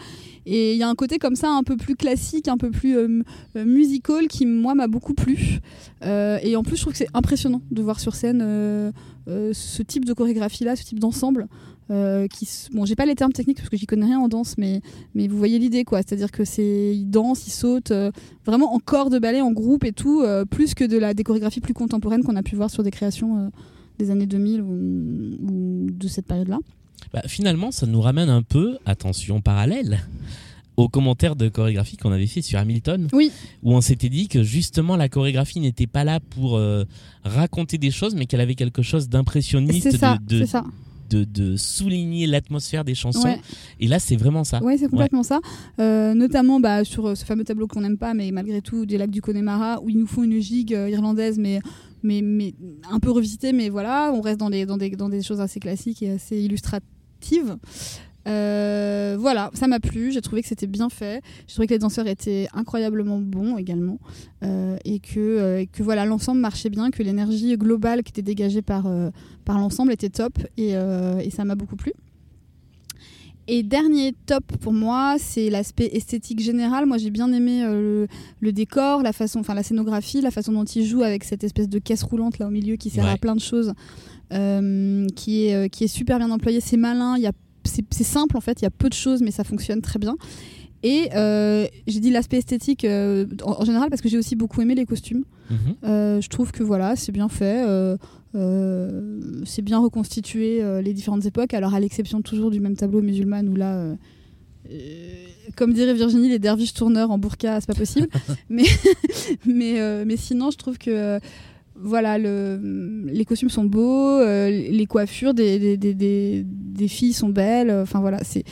[0.46, 2.98] Et il y a un côté comme ça un peu plus classique, un peu plus
[2.98, 3.22] euh,
[3.56, 5.60] musical qui, moi, m'a beaucoup plu.
[6.04, 8.92] Euh, et en plus, je trouve que c'est impressionnant de voir sur scène euh,
[9.26, 11.48] ce type de chorégraphie-là, ce type d'ensemble.
[11.90, 14.56] Euh, qui bon j'ai pas les termes techniques parce que j'y connais rien en danse
[14.58, 14.82] mais
[15.16, 16.02] mais vous voyez l'idée quoi.
[16.02, 18.12] C'est à dire que c'est ils dansent ils sautent euh,
[18.46, 21.24] vraiment en corps de ballet en groupe et tout euh, plus que de la des
[21.24, 23.52] chorégraphies plus contemporaines qu'on a pu voir sur des créations
[24.00, 26.60] des années 2000 ou, ou de cette période là
[27.14, 30.00] Bah, finalement, ça nous ramène un peu, attention parallèle,
[30.76, 33.32] aux commentaires de chorégraphie qu'on avait fait sur Hamilton, oui.
[33.64, 36.84] où on s'était dit que justement la chorégraphie n'était pas là pour euh,
[37.24, 40.64] raconter des choses, mais qu'elle avait quelque chose d'impressionniste, c'est ça de, de, c'est ça
[41.10, 43.22] de- de souligner l'atmosphère des chansons.
[43.28, 43.40] Ouais.
[43.80, 44.62] Et là, c'est vraiment ça.
[44.64, 45.40] Ouais, c'est complètement ça.
[45.80, 48.98] Euh, notamment bah, sur euh, ce fameux tableau qu'on n'aime pas, mais malgré tout, des
[48.98, 51.60] lacs du Connemara, où ils nous font une gigue euh, irlandaise, mais,
[52.04, 52.54] mais, mais
[52.92, 55.60] un peu revisitée, mais voilà, on reste dans des, dans des, dans des choses assez
[55.60, 57.58] classiques et assez illustratives.
[58.28, 61.80] Euh, voilà, ça m'a plu, j'ai trouvé que c'était bien fait, j'ai trouvé que les
[61.80, 64.00] danseurs étaient incroyablement bons également,
[64.44, 68.62] euh, et que, euh, que voilà, l'ensemble marchait bien, que l'énergie globale qui était dégagée
[68.62, 68.86] par,
[69.46, 71.94] par l'ensemble était top, et, et ça m'a beaucoup plu.
[73.50, 76.86] Et dernier top pour moi, c'est l'aspect esthétique général.
[76.86, 78.08] Moi, j'ai bien aimé euh, le,
[78.42, 81.70] le décor, la façon, enfin la scénographie, la façon dont il joue avec cette espèce
[81.70, 83.12] de caisse roulante là au milieu qui sert Ouais.
[83.12, 83.72] à plein de choses,
[84.34, 86.60] euh, qui est euh, qui est super bien employé.
[86.60, 87.16] C'est malin.
[87.16, 87.32] Il y a
[87.68, 88.62] c'est simple en fait.
[88.62, 90.16] Il y a peu de choses, mais ça fonctionne très bien.
[90.84, 94.62] Et euh, j'ai dit l'aspect esthétique euh, en, en général parce que j'ai aussi beaucoup
[94.62, 95.24] aimé les costumes.
[95.50, 95.58] Mhm.
[95.84, 97.66] Euh, je trouve que voilà, c'est bien fait.
[99.46, 101.54] c'est bien reconstitué les différentes époques.
[101.54, 103.96] Alors à l'exception toujours du même tableau musulman où là,
[105.56, 108.08] comme dirait Virginie, les derviches tourneurs en burqa, c'est pas possible.
[108.50, 108.66] mais
[109.46, 111.20] mais mais sinon, je trouve que
[111.82, 112.60] voilà, le,
[113.08, 117.72] les costumes sont beaux, euh, les coiffures des, des, des, des, des filles sont belles.
[117.72, 118.44] Enfin voilà, c'est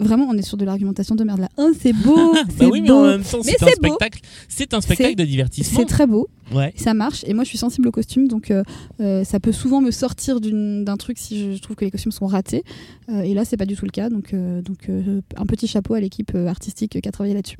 [0.00, 1.48] vraiment on est sur de l'argumentation de merde là.
[1.56, 2.94] Oh, c'est beau, Bah c'est oui, mais beau.
[2.98, 4.20] en même temps, Mais c'est un spectacle.
[4.48, 5.80] C'est un spectacle de divertissement.
[5.80, 6.72] C'est très beau Ouais.
[6.76, 8.62] ça marche et moi je suis sensible aux costumes donc euh,
[9.00, 12.24] euh, ça peut souvent me sortir d'un truc si je, trouve que les costumes sont
[12.26, 12.62] ratés
[13.10, 15.66] Euh, et là c'est pas du tout le cas donc, euh, donc euh, un petit
[15.66, 17.58] chapeau à l'équipe euh, artistique qui a travaillé là-dessus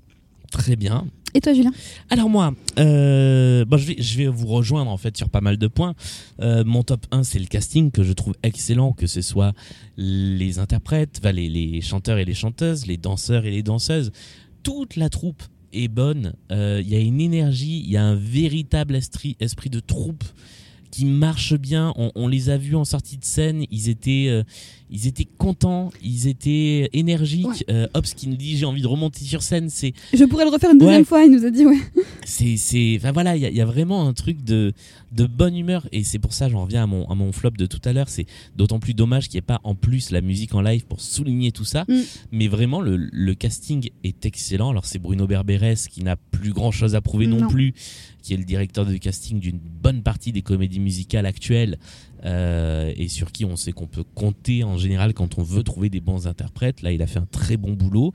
[0.51, 1.07] Très bien.
[1.35, 1.73] et toi Julien?
[2.11, 5.59] Alors moi, euh, bon, je, vais, je vais vous rejoindre en fait sur pas mal
[5.59, 5.95] de points.
[6.41, 9.53] Euh, mon top 1, c'est le casting que je trouve excellent, que ce soit
[9.97, 14.11] les interprètes, enfin, les, les chanteurs et les chanteuses, les danseurs et les danseuses.
[14.63, 15.43] Toute la troupe
[15.73, 16.33] est bonne.
[16.51, 20.25] Euh, Il y a une énergie, il y a un véritable esprit, esprit de troupe
[20.91, 21.93] qui marche bien.
[21.97, 24.43] On, on les a vus en sortie de scène, ils étaient, euh,
[24.91, 27.65] ils étaient contents, ils étaient énergiques.
[27.71, 30.51] Euh, Hobbs qui nous dit j'ai envie de remonter sur scène, c'est je pourrais le
[30.51, 31.05] refaire une deuxième Ouais.
[31.05, 31.77] fois il nous a dit ouais
[32.25, 34.73] c'est c'est enfin voilà il y, y a vraiment un truc de
[35.13, 37.67] de bonne humeur et c'est pour ça j'en reviens à mon à mon flop de
[37.67, 40.55] tout à l'heure c'est d'autant plus dommage qu'il n'y ait pas en plus la musique
[40.55, 42.01] en live pour souligner tout ça Mm.
[42.33, 46.71] mais vraiment le, le casting est excellent alors c'est Bruno Berberes qui n'a plus grand
[46.73, 47.49] chose à prouver non, Non.
[47.49, 47.73] plus
[48.29, 51.79] qui est le directeur de casting d'une bonne partie des comédies musicales actuelles
[52.27, 55.89] euh, et sur qui on sait qu'on peut compter en général quand on veut trouver
[55.89, 56.83] des bons interprètes.
[56.83, 58.13] Là il a fait un très bon boulot.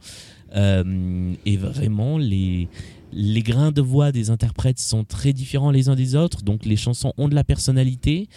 [0.56, 2.68] Euh, et vraiment les
[3.12, 6.76] les grains de voix des interprètes sont très différents les uns des autres, donc les
[6.76, 8.28] chansons ont de la personnalité.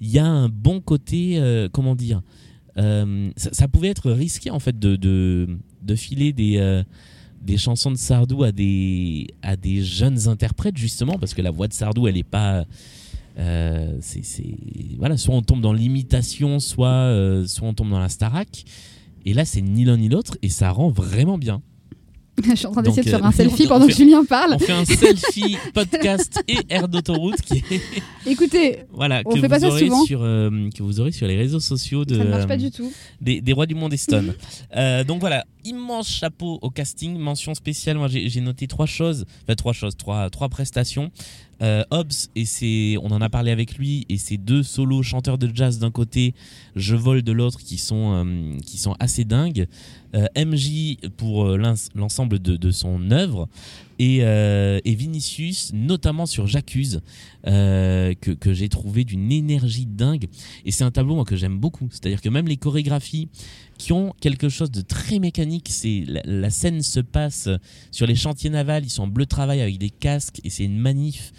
[0.00, 2.20] Il y a un bon côté, euh, comment dire,
[2.76, 3.04] ça,
[3.52, 6.82] ça pouvait être risqué en fait de, de, de filer des,
[7.42, 11.68] des chansons de Sardou à des, à des jeunes interprètes, justement, parce que la voix
[11.68, 12.64] de Sardou, elle n'est pas.
[13.38, 14.22] euh, c'est,
[14.98, 18.64] voilà, soit on tombe dans l'imitation, soit, euh, soit on tombe dans la Starac.
[19.24, 21.62] Et là, c'est ni l'un ni l'autre, et ça rend vraiment bien.
[22.44, 24.54] Je suis en train d'essayer de faire euh, un selfie pendant que Julien parle.
[24.54, 27.80] On fait un selfie, podcast et air d'autoroute qui est,
[28.26, 30.04] Écoutez, voilà, On que, fait pas vous ça aurez souvent.
[30.04, 32.56] sur, euh, que vous aurez sur les réseaux sociaux de, ça ne marche euh, pas
[32.56, 32.90] du tout.
[33.20, 34.34] des, des rois du monde Stone.
[34.76, 37.98] Euh, donc voilà, immense chapeau au casting, mention spéciale.
[37.98, 41.10] Moi j'ai noté trois choses, enfin trois choses, trois, trois prestations.
[41.60, 45.38] Euh, Hobbs et c'est, on en a parlé avec lui et ses deux solos chanteurs
[45.38, 46.34] de jazz d'un côté,
[46.74, 49.68] Je vole de l'autre, qui sont euh, qui sont assez dingues.
[50.14, 51.56] Euh, MJ pour euh,
[51.94, 53.48] l'ensemble de, de son œuvre
[53.98, 57.00] et, euh, et Vinicius notamment sur J'accuse
[57.46, 60.26] que, que j'ai trouvé d'une énergie dingue.
[60.66, 61.88] Et c'est un tableau que j'aime beaucoup.
[61.90, 63.28] C'est-à-dire que même les chorégraphies
[63.78, 67.48] qui ont quelque chose de très mécanique c'est la, la scène se passe
[67.90, 70.78] sur les chantiers navals ils sont en bleu travail avec des casques et c'est une
[70.78, 71.32] manif.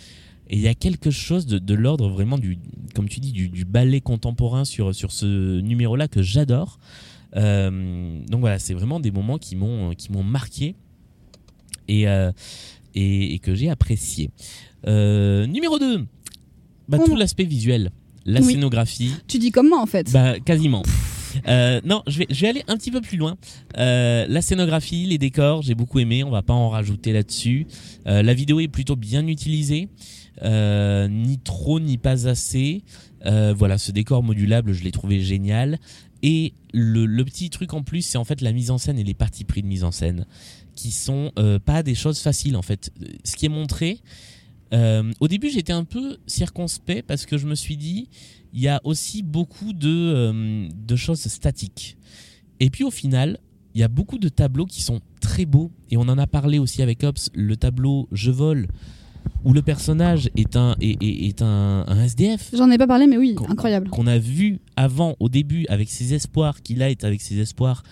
[0.50, 2.58] Et il y a quelque chose de, de l'ordre vraiment du
[2.95, 6.80] comme tu dis du, du ballet contemporain sur, sur ce numéro là que j'adore
[7.35, 10.76] donc voilà, c'est vraiment des moments qui m'ont qui m'ont marqué
[11.88, 12.31] et, euh,
[12.95, 14.30] et, et que j'ai apprécié.
[14.88, 16.05] Euh, numéro 2,
[16.88, 17.91] bah, Oh tout l'aspect visuel,
[18.26, 18.53] la Oui.
[18.53, 19.11] scénographie.
[19.27, 20.11] Tu dis comme moi en fait.
[20.11, 20.84] Bah, quasiment.
[21.47, 23.38] Euh, non, je vais, je vais aller un petit peu plus loin.
[23.80, 26.23] Euh, la scénographie, les décors, j'ai beaucoup aimé.
[26.23, 27.65] On va pas en rajouter là-dessus.
[28.05, 29.89] Euh, la vidéo est plutôt bien utilisée,
[30.43, 32.84] euh, ni trop ni pas assez.
[33.26, 35.80] Euh, voilà, ce décor modulable, je l'ai trouvé génial.
[36.24, 39.14] Et le, petit truc en plus, c'est en fait la mise en scène et les
[39.14, 40.26] parties pris de mise en scène,
[40.74, 42.91] qui sont euh, pas des choses faciles en fait.
[43.26, 44.00] Ce qui est montré,
[44.74, 48.10] euh, au début j'étais un peu circonspect parce que je me suis dit,
[48.54, 51.98] il y a aussi beaucoup de, euh, de choses statiques.
[52.62, 53.38] Et puis au final,
[53.76, 55.72] il y a beaucoup de tableaux qui sont très beaux.
[55.90, 58.68] Et on en a parlé aussi avec Ops, le tableau Je vole,
[59.44, 63.08] où le personnage est un, est, est- est un, un SDF J'en ai pas parlé,
[63.08, 63.90] mais oui, incroyable.
[63.90, 67.84] qu'on a vu avant, au début, avec ses espoirs, qu'il a est avec ses espoirs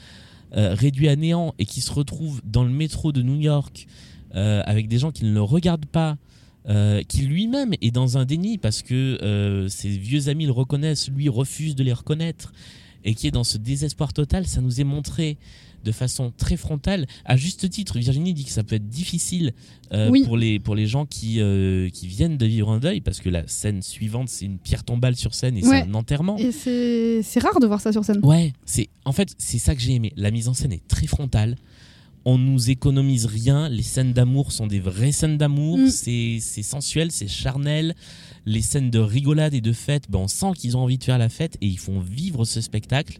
[0.56, 3.88] euh, réduits à néant et qui se retrouve dans le métro de New York
[4.36, 6.18] euh, avec des gens qui ne le regardent pas,
[6.70, 11.10] euh, qui lui-même est dans un déni parce que euh, ses vieux amis le reconnaissent,
[11.10, 12.54] lui refuse de les reconnaître
[13.04, 15.38] et qui est dans ce désespoir total, ça nous est montré
[15.84, 17.08] de façon très frontale.
[17.26, 19.54] À juste titre, Virginie dit que ça peut être difficile
[19.94, 20.24] euh, Oui.
[20.24, 23.30] pour, les, pour les gens qui, euh, qui viennent de vivre un deuil, parce que
[23.30, 25.82] la scène suivante, c'est une pierre tombale sur scène et Ouais.
[25.84, 26.38] c'est un enterrement.
[26.38, 28.20] Et c'est rare de voir ça sur scène.
[28.24, 30.14] Ouais, c'est en fait c'est ça que j'ai aimé.
[30.16, 31.56] La mise en scène est très frontale.
[32.24, 33.68] On nous économise rien.
[33.68, 35.80] Les scènes d'amour sont des vraies scènes d'amour.
[35.80, 35.88] Mm.
[35.90, 37.96] C'est c'est sensuel, c'est charnel.
[38.46, 41.18] Les scènes de rigolade et de fête, ben on sent qu'ils ont envie de faire
[41.18, 43.18] la fête et ils font vivre ce spectacle.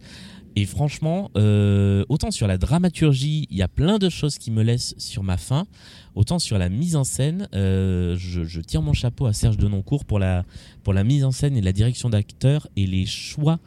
[0.54, 4.62] Et franchement, euh, autant sur la dramaturgie, il y a plein de choses qui me
[4.62, 5.66] laissent sur ma faim.
[6.14, 10.18] Autant sur la mise en scène, euh, je, tire mon chapeau à Serge Denoncourt pour
[10.18, 10.44] la,
[10.82, 13.60] pour la mise en scène et la direction d'acteurs et les choix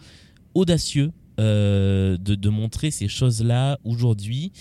[0.54, 4.52] audacieux euh, de montrer ces choses-là aujourd'hui.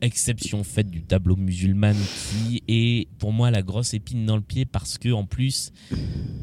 [0.00, 1.92] Exception faite du tableau musulman
[2.30, 5.72] qui est pour moi la grosse épine dans le pied parce que en plus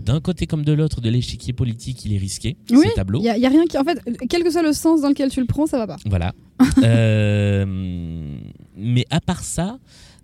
[0.03, 3.19] d'un côté comme de l'autre de l'échiquier politique il est risqué Oui, ce tableau.
[3.19, 3.78] Il y, a- y a rien qui.
[3.78, 3.99] En fait,
[4.30, 5.98] quel que soit le sens dans lequel tu le prends, ça va pas.
[6.06, 6.34] Voilà.
[6.84, 7.65] Euh,
[8.76, 9.78] mais à part ça,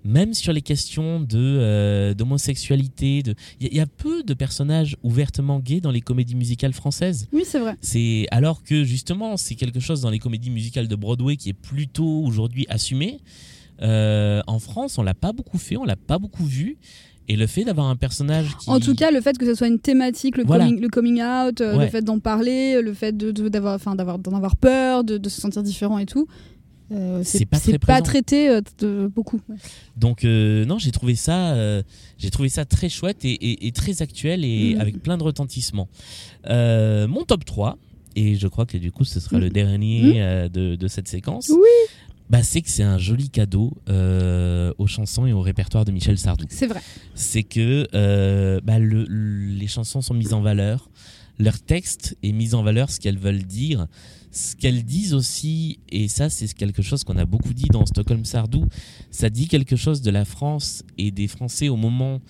[0.08, 4.24] même sur les questions de euh, d'homosexualité, de, il y, a- il y a peu
[4.24, 7.28] de personnages ouvertement gays dans les comédies musicales françaises.
[7.34, 7.76] Oui, c'est vrai.
[7.82, 11.54] C'est alors que justement, c'est quelque chose dans les comédies musicales de Broadway qui est
[11.54, 13.20] plutôt aujourd'hui assumé.
[13.82, 16.78] Euh, en France, on l'a pas beaucoup fait, on l'a pas beaucoup vu.
[17.30, 19.68] Et le fait d'avoir un personnage qui En tout cas, le fait que ce soit
[19.68, 20.64] une thématique, le, Voilà.
[20.66, 21.84] coming, le coming out, euh, Ouais.
[21.86, 25.18] le fait d'en parler, le fait de- de- d'avoir, enfin, d'avoir, d'en avoir peur, de,
[25.18, 26.26] de se sentir différent et tout,
[26.92, 29.42] euh, C'est pas très pas traité euh, de beaucoup.
[29.50, 29.56] ouais.
[29.98, 31.56] Donc euh, non, j'ai trouvé ça,
[32.18, 34.82] j'ai trouvé ça très chouette et, et- et très actuel et Mhm.
[34.82, 35.88] avec plein de retentissement.
[36.48, 37.78] Mon top 3,
[38.16, 39.54] et je crois que du coup ce sera le Mhm.
[39.54, 41.68] dernier euh, de, de cette séquence, Oui.
[42.30, 43.74] bah, c'est que c'est un joli cadeau
[44.78, 46.46] aux chansons et au répertoire de Michel Sardou.
[46.50, 46.82] C'est vrai.
[47.16, 47.88] C'est que
[48.62, 50.90] bah, le- le- les chansons sont mises en valeur,
[51.40, 53.86] leur texte est mis en valeur, ce qu'elles veulent dire,
[54.38, 58.24] ce qu'elles disent aussi, et ça c'est quelque chose qu'on a beaucoup dit dans Stockholm
[58.24, 58.66] Sardou,
[59.10, 62.22] ça dit quelque chose de la France et des Français au moment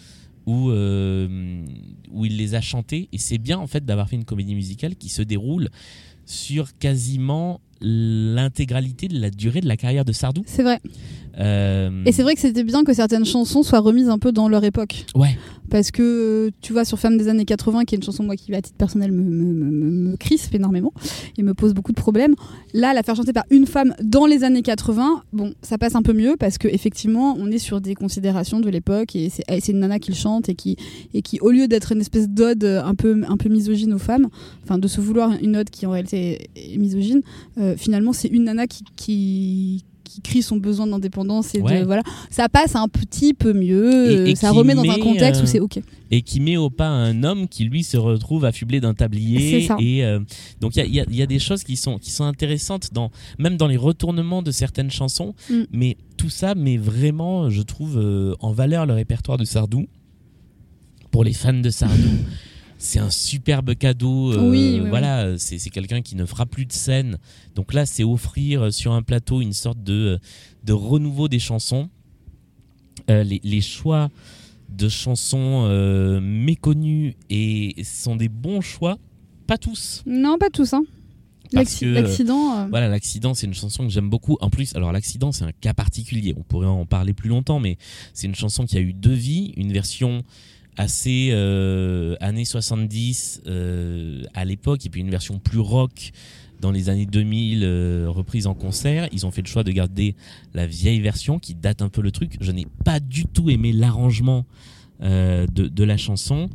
[0.46, 1.66] où, euh,
[2.12, 4.96] où il les a chantés, et c'est bien en fait d'avoir fait une comédie musicale
[4.96, 5.70] qui se déroule
[6.26, 10.44] sur quasiment l'intégralité de la durée de la carrière de Sardou.
[10.48, 10.80] C'est vrai.
[11.40, 14.50] Euh, Et c'est vrai que c'était bien que certaines chansons soient remises un peu dans
[14.50, 15.06] leur époque.
[15.14, 15.38] Ouais.
[15.70, 18.36] Parce que euh, tu vois sur Femmes des années 80 qui est une chanson moi
[18.36, 20.94] qui à titre personnel me, me, crispe énormément
[21.38, 22.36] et me pose beaucoup de problèmes
[22.74, 26.02] là la faire chanter par une femme dans les années 80 bon ça passe un
[26.02, 29.80] peu mieux parce que effectivement on est sur des considérations de l'époque et c'est une
[29.80, 30.78] nana qui le chante et qui
[31.14, 34.28] et qui au lieu d'être une espèce d'ode un peu un peu misogyne aux femmes
[34.64, 37.22] enfin de se vouloir une ode qui en réalité est misogyne
[37.58, 41.82] euh, finalement c'est une nana qui qui crie son besoin d'indépendance et Ouais.
[41.82, 44.98] de voilà ça passe un petit peu mieux Et- euh, et ça remet dans un
[45.00, 45.80] contexte euh, où c'est ok
[46.10, 49.62] et qui met au pas un homme qui lui se retrouve affublé d'un C'est tablier
[49.68, 49.76] ça.
[49.80, 50.20] et euh,
[50.62, 52.94] donc il y a, y a- y a des choses qui sont qui sont intéressantes
[52.94, 55.64] dans même dans les retournements de certaines chansons Mm.
[55.72, 59.88] mais tout ça met vraiment je trouve euh, en valeur le répertoire de Sardou
[61.12, 61.96] pour les fans de Sardou
[62.78, 66.66] c'est un superbe cadeau euh, Oui, oui, voilà c'est c'est quelqu'un qui ne fera plus
[66.66, 67.18] de scène
[67.56, 70.20] donc là c'est offrir sur un plateau une sorte de
[70.64, 71.90] de renouveau des chansons
[73.10, 74.10] Euh, les, les choix
[74.70, 78.98] de chansons euh, méconnues et sont des bons choix.
[79.46, 80.04] Pas tous.
[80.06, 80.84] non pas tous hein
[81.54, 84.36] Parce L'acci- que, l'accident euh, Voilà, l'accident, c'est une chanson que j'aime beaucoup.
[84.42, 86.34] En plus, alors l'accident, c'est un cas particulier.
[86.36, 87.78] On pourrait en parler plus longtemps, mais
[88.14, 89.54] c'est une chanson qui a eu deux vies.
[89.56, 90.24] Une version
[90.78, 96.12] assez euh, années 70 euh, à l'époque, et puis une version plus rock
[96.62, 99.08] dans les années 2000, euh, reprise en concert.
[99.12, 100.16] Ils ont fait le choix de garder
[100.54, 102.38] la vieille version qui date un peu le truc.
[102.42, 104.46] Je n'ai pas du tout aimé l'arrangement
[105.02, 106.50] euh, de, de la chanson.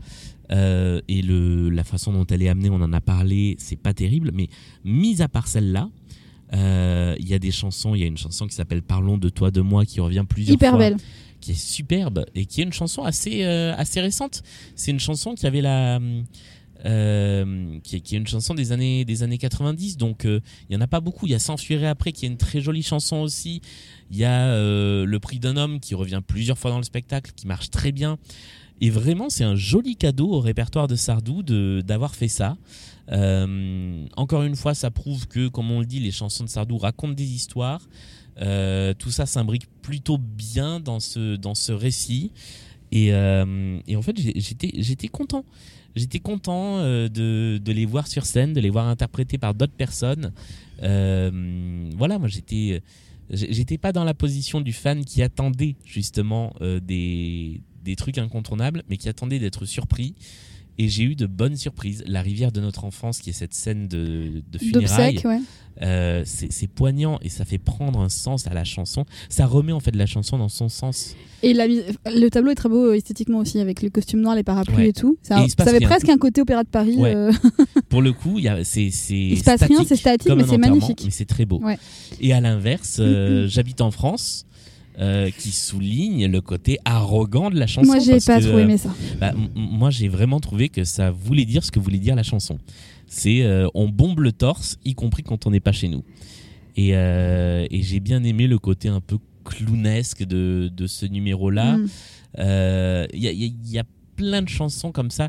[0.50, 3.94] Euh, et le, la façon dont elle est amenée, on en a parlé, c'est pas
[3.94, 4.30] terrible.
[4.34, 4.48] Mais
[4.84, 5.88] mis à part celle-là,
[6.52, 7.94] euh, il y a des chansons.
[7.94, 10.54] Il y a une chanson qui s'appelle Parlons de toi, de moi, qui revient plusieurs
[10.54, 10.96] hyper fois, belle
[11.42, 14.42] qui est superbe et qui est une chanson assez euh, assez récente.
[14.76, 16.00] C'est une chanson qui avait la
[16.84, 20.74] euh, qui, est, qui est une chanson des années des années 90 donc euh, il
[20.74, 21.26] y en a pas beaucoup.
[21.26, 23.60] Il y a S'enfuirait après qui est une très jolie chanson aussi.
[24.10, 27.32] Il y a euh, le prix d'un homme qui revient plusieurs fois dans le spectacle
[27.34, 28.18] qui marche très bien.
[28.80, 32.56] Et vraiment c'est un joli cadeau au répertoire de Sardou de d'avoir fait ça.
[33.10, 36.78] Euh, encore une fois ça prouve que comme on le dit les chansons de Sardou
[36.78, 37.82] racontent des histoires
[38.40, 42.32] euh, tout ça s'imbrique plutôt bien dans ce, dans ce récit.
[42.90, 45.44] Et, euh, et en fait, j'étais content.
[45.94, 49.74] J'étais content euh, de, de les voir sur scène, de les voir interprétés par d'autres
[49.74, 50.32] personnes.
[50.80, 52.82] Voilà, moi j'étais
[53.30, 58.96] j'étais pas dans la position du fan qui attendait justement des, des trucs incontournables, mais
[58.96, 60.14] qui attendait d'être surpris.
[60.78, 62.02] Et j'ai eu de bonnes surprises.
[62.06, 65.40] La rivière de notre enfance, qui est cette scène de, de funérailles, ouais
[65.80, 69.04] euh, c'est poignant et ça fait prendre un sens à la chanson.
[69.30, 71.14] Ça remet en fait la chanson dans son sens.
[71.42, 74.42] et la, le tableau est très beau euh, esthétiquement aussi avec les costumes noirs les
[74.42, 74.88] parapluies Ouais.
[74.88, 75.88] et tout ça, Et avait rien.
[75.88, 77.14] presque un côté opéra de Paris Ouais.
[77.14, 77.32] euh,
[77.88, 78.92] Pour le coup, c'est Il
[79.38, 81.02] se passe rien, c'est statique, mais c'est magnifique.
[81.04, 81.60] Mais c'est très beau.
[82.20, 84.46] Et à l'inverse, euh, j'habite en France.
[84.98, 87.86] Euh, qui souligne le côté arrogant de la chanson.
[87.86, 91.10] moi j'ai pas que, trop euh, aimé ça bah, moi, j'ai vraiment trouvé que ça
[91.10, 92.58] voulait dire ce que voulait dire la chanson.
[93.06, 96.02] C'est euh, on bombe le torse, y compris quand on n'est pas chez nous.
[96.76, 101.76] Et, euh, et j'ai bien aimé le côté un peu clownesque de, de ce numéro-là.
[101.76, 101.88] Mm.
[102.38, 103.84] Euh, Il y, a, il y a- il y a
[104.16, 105.28] plein de chansons comme ça.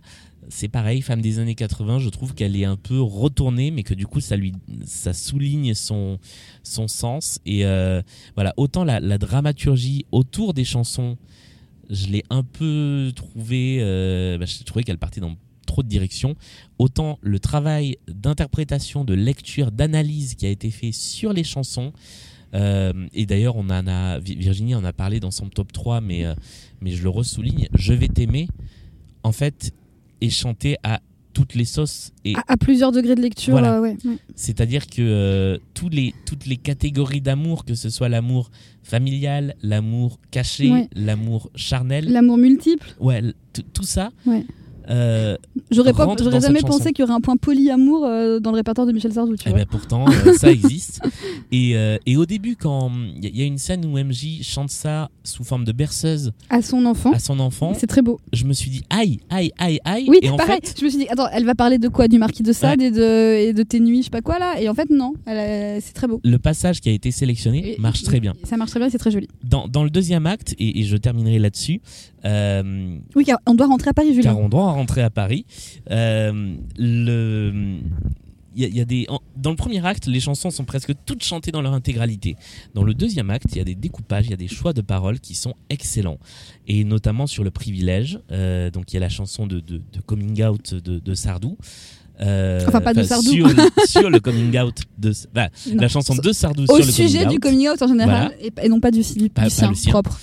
[0.49, 3.93] C'est pareil, Femme des années 80, je trouve qu'elle est un peu retournée, mais que
[3.93, 4.53] du coup, ça lui,
[4.85, 6.19] ça souligne son,
[6.63, 7.39] son sens.
[7.45, 8.01] Et euh,
[8.35, 11.17] voilà, autant la, dramaturgie autour des chansons,
[11.89, 16.35] je l'ai un peu trouvé, euh, bah, je trouvais qu'elle partait dans trop de directions.
[16.77, 21.93] Autant le travail d'interprétation, de lecture, d'analyse qui a été fait sur les chansons.
[22.53, 26.25] euh, et d'ailleurs, on a, Vi- Virginie en a parlé dans son top 3, mais,
[26.25, 26.35] euh,
[26.81, 27.67] mais je le ressouligne.
[27.73, 28.47] Je vais t'aimer,
[29.23, 29.73] en fait,
[30.23, 30.99] est chanté à
[31.33, 32.11] toutes les sauces.
[32.25, 33.77] Et à, à plusieurs degrés de lecture Voilà.
[33.77, 33.97] euh, ouais
[34.35, 38.51] c'est-à-dire que euh, tous les, toutes les catégories d'amour, que ce soit l'amour
[38.83, 40.87] familial, l'amour caché, Ouais.
[40.95, 43.21] l'amour charnel, l'amour multiple ouais,
[43.73, 44.45] tout ça, Ouais.
[44.89, 45.35] Euh,
[45.71, 46.07] J'aurais pas,
[46.41, 49.35] jamais pensé qu'il y aurait un point polyamour euh, dans le répertoire de Michel Sardou,
[49.35, 51.01] tu Eh ben pourtant, euh, ça existe.
[51.51, 53.97] Et, euh, et au début, quand il y, a- il y a une scène où
[53.97, 57.11] MJ chante ça sous forme de berceuse À son enfant.
[57.11, 58.19] à son enfant, C'est très beau.
[58.33, 60.05] je me suis dit aïe, aïe, aïe, aïe.
[60.09, 60.59] Oui, et en pareil.
[60.63, 62.07] fait, Je me suis dit, attends, elle va parler de quoi?
[62.07, 64.59] Du marquis de Sade et, de, et de tes nuits, je sais pas quoi là?
[64.59, 65.13] Et en fait, non.
[65.27, 66.19] C'est très beau.
[66.23, 68.33] le passage qui a été sélectionné Et- marche très bien.
[68.43, 69.27] Ça marche très bien, c'est très joli.
[69.43, 71.81] Dans, dans le deuxième acte, et je terminerai là-dessus,
[72.25, 74.31] euh, Oui, car on doit rentrer à Paris, Julien.
[74.33, 75.45] car on doit rentrer à Paris.
[75.91, 77.77] Euh, le
[78.55, 80.93] il y a- il y a des, dans le premier acte, les chansons sont presque
[81.07, 82.35] toutes chantées dans leur intégralité.
[82.75, 84.81] Dans le deuxième acte, il y a des découpages, il y a des choix de
[84.81, 86.19] paroles qui sont excellents.
[86.67, 88.19] Et notamment sur le privilège.
[88.31, 91.57] euh, donc il y a la chanson de, de- de Coming Out de, de Sardou.
[92.21, 93.31] Euh, Enfin, pas de Sardou.
[93.31, 93.55] Sur, le-
[93.87, 97.31] sur le coming out de bah, la chanson de Sardou Au sur le sujet coming
[97.33, 98.43] du coming out en général, Voilà.
[98.61, 100.19] et, et non pas du, du, sien propre.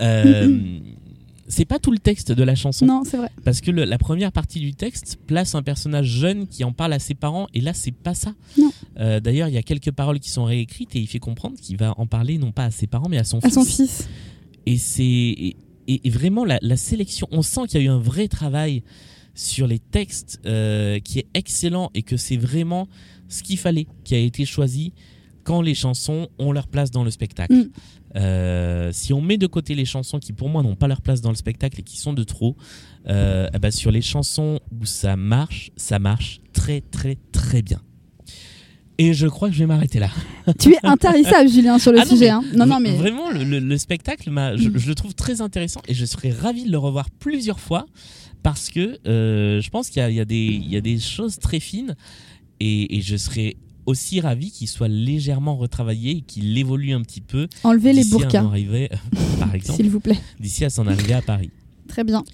[0.00, 0.58] Euh,
[1.48, 2.86] c'est pas tout le texte de la chanson.
[2.86, 3.28] Non, c'est vrai.
[3.44, 6.92] Parce que le- la première partie du texte place un personnage jeune qui en parle
[6.92, 8.34] à ses parents, et là, c'est pas ça.
[8.58, 8.72] Non.
[8.98, 11.76] Euh, D'ailleurs, il y a quelques paroles qui sont réécrites et il fait comprendre qu'il
[11.76, 13.54] va en parler non pas à ses parents, mais à son À fils.
[13.54, 14.08] son fils.
[14.66, 15.56] Et c'est et,
[15.88, 17.26] et- et vraiment la, la sélection.
[17.30, 18.82] On sent qu'il y a eu un vrai travail
[19.34, 22.88] sur les textes euh, qui est excellent et que c'est vraiment
[23.28, 24.92] ce qu'il fallait qui a été choisi
[25.44, 27.54] quand les chansons ont leur place dans le spectacle.
[27.54, 27.70] Mm.
[28.16, 31.20] Euh, si on met de côté les chansons qui pour moi n'ont pas leur place
[31.20, 32.56] dans le spectacle et qui sont de trop,
[33.08, 37.80] euh, eh ben, sur les chansons où ça marche, ça marche très très très bien.
[38.96, 40.08] Et je crois que je vais m'arrêter là.
[40.60, 42.26] Tu es intarissable, Julien, sur le Ah non, sujet.
[42.26, 42.44] mais hein.
[42.56, 42.92] Non, non, mais.
[42.92, 42.96] Mm.
[42.96, 46.30] Vraiment, le, le- le spectacle, m'a- je, je le trouve très intéressant et je serais
[46.30, 47.86] ravi de le revoir plusieurs fois
[48.44, 51.38] parce que euh, je pense qu'il y a, y des- il y a des choses
[51.40, 51.96] très fines
[52.60, 57.20] et, et je serais aussi ravi qu'il soit légèrement retravaillé et qu'il évolue un petit
[57.20, 57.48] peu.
[57.62, 58.90] Enlevez les d'ici à burkas, en arriver,
[59.38, 60.18] par exemple, s'il vous plaît.
[60.40, 61.50] d'ici à s'en arriver à Paris.
[61.88, 62.24] Très bien.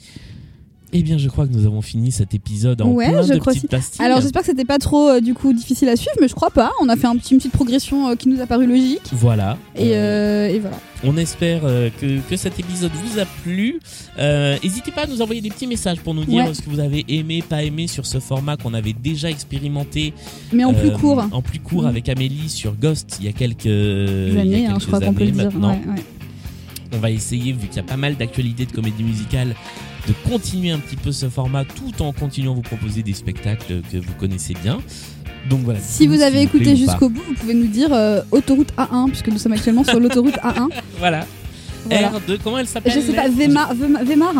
[0.92, 3.38] Eh bien, je crois que nous avons fini cet épisode en Ouais, plein je de
[3.38, 4.04] crois petites pastilles.
[4.04, 6.50] Alors, j'espère que c'était pas trop, euh, du coup, difficile à suivre, mais je crois
[6.50, 6.72] pas.
[6.82, 9.02] On a fait un petit, une petite progression euh, qui nous a paru logique.
[9.12, 9.56] Voilà.
[9.76, 10.76] Et, euh, et voilà.
[11.04, 13.78] On espère que, que cet épisode vous a plu.
[14.18, 16.54] N'hésitez pas à nous envoyer des petits messages pour nous dire Ouais.
[16.54, 20.12] ce que vous avez aimé, pas aimé sur ce format qu'on avait déjà expérimenté.
[20.52, 21.24] Mais en plus court.
[21.32, 24.66] En plus court avec Amélie sur Ghost il y a quelques, il y a années,
[24.66, 25.44] hein, je crois qu'on peut années le dire.
[25.44, 25.70] maintenant.
[25.70, 26.02] Ouais.
[26.92, 29.54] On va essayer, vu qu'il y a pas mal d'actualités de comédie musicale,
[30.06, 33.82] de continuer un petit peu ce format tout en continuant à vous proposer des spectacles
[33.92, 34.80] que vous connaissez bien.
[35.48, 35.80] Donc voilà.
[35.80, 39.38] Si vous avez écouté jusqu'au bout, vous pouvez nous dire euh, autoroute A1, puisque nous
[39.38, 40.68] sommes actuellement sur l'autoroute A1.
[40.98, 41.26] Voilà.
[41.88, 42.10] Voilà.
[42.12, 43.74] R2, comment elle s'appelle Je sais pas, Weimar, un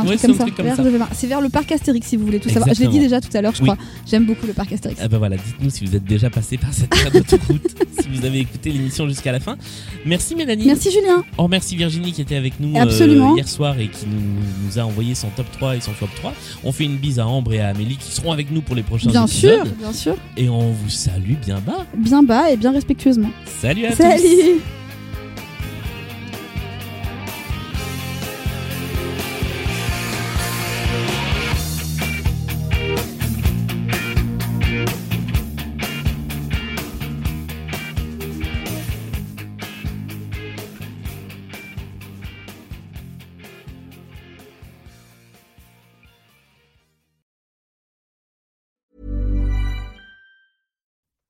[0.03, 0.45] Ouais, truc c'est comme ça.
[0.57, 0.99] comme de.
[1.15, 2.75] C'est vers le parc Astérix si vous voulez tout savoir.
[2.75, 3.69] Je l'ai dit déjà tout à l'heure, je Oui.
[3.69, 3.79] crois.
[4.07, 5.01] J'aime beaucoup le parc Astérix.
[5.03, 7.63] Ah bah voilà, dites-nous si vous êtes déjà passé par cette aire d'autoroute,
[8.01, 9.57] si vous avez écouté l'émission jusqu'à la fin.
[10.05, 10.65] Merci Mélanie.
[10.67, 11.25] Merci Julien.
[11.39, 14.21] On remercie Virginie qui était avec nous euh, hier soir et qui nous,
[14.67, 16.33] nous a envoyé son top 3 et son flop 3.
[16.65, 18.83] On fait une bise à Ambre et à Amélie qui seront avec nous pour les
[18.83, 19.65] prochains Bien épisodes.
[19.65, 20.17] sûr, bien sûr.
[20.37, 21.87] Et on vous salue bien bas.
[21.97, 23.31] Bien bas et bien respectueusement.
[23.61, 23.97] Salut à tous.
[23.97, 24.61] Salut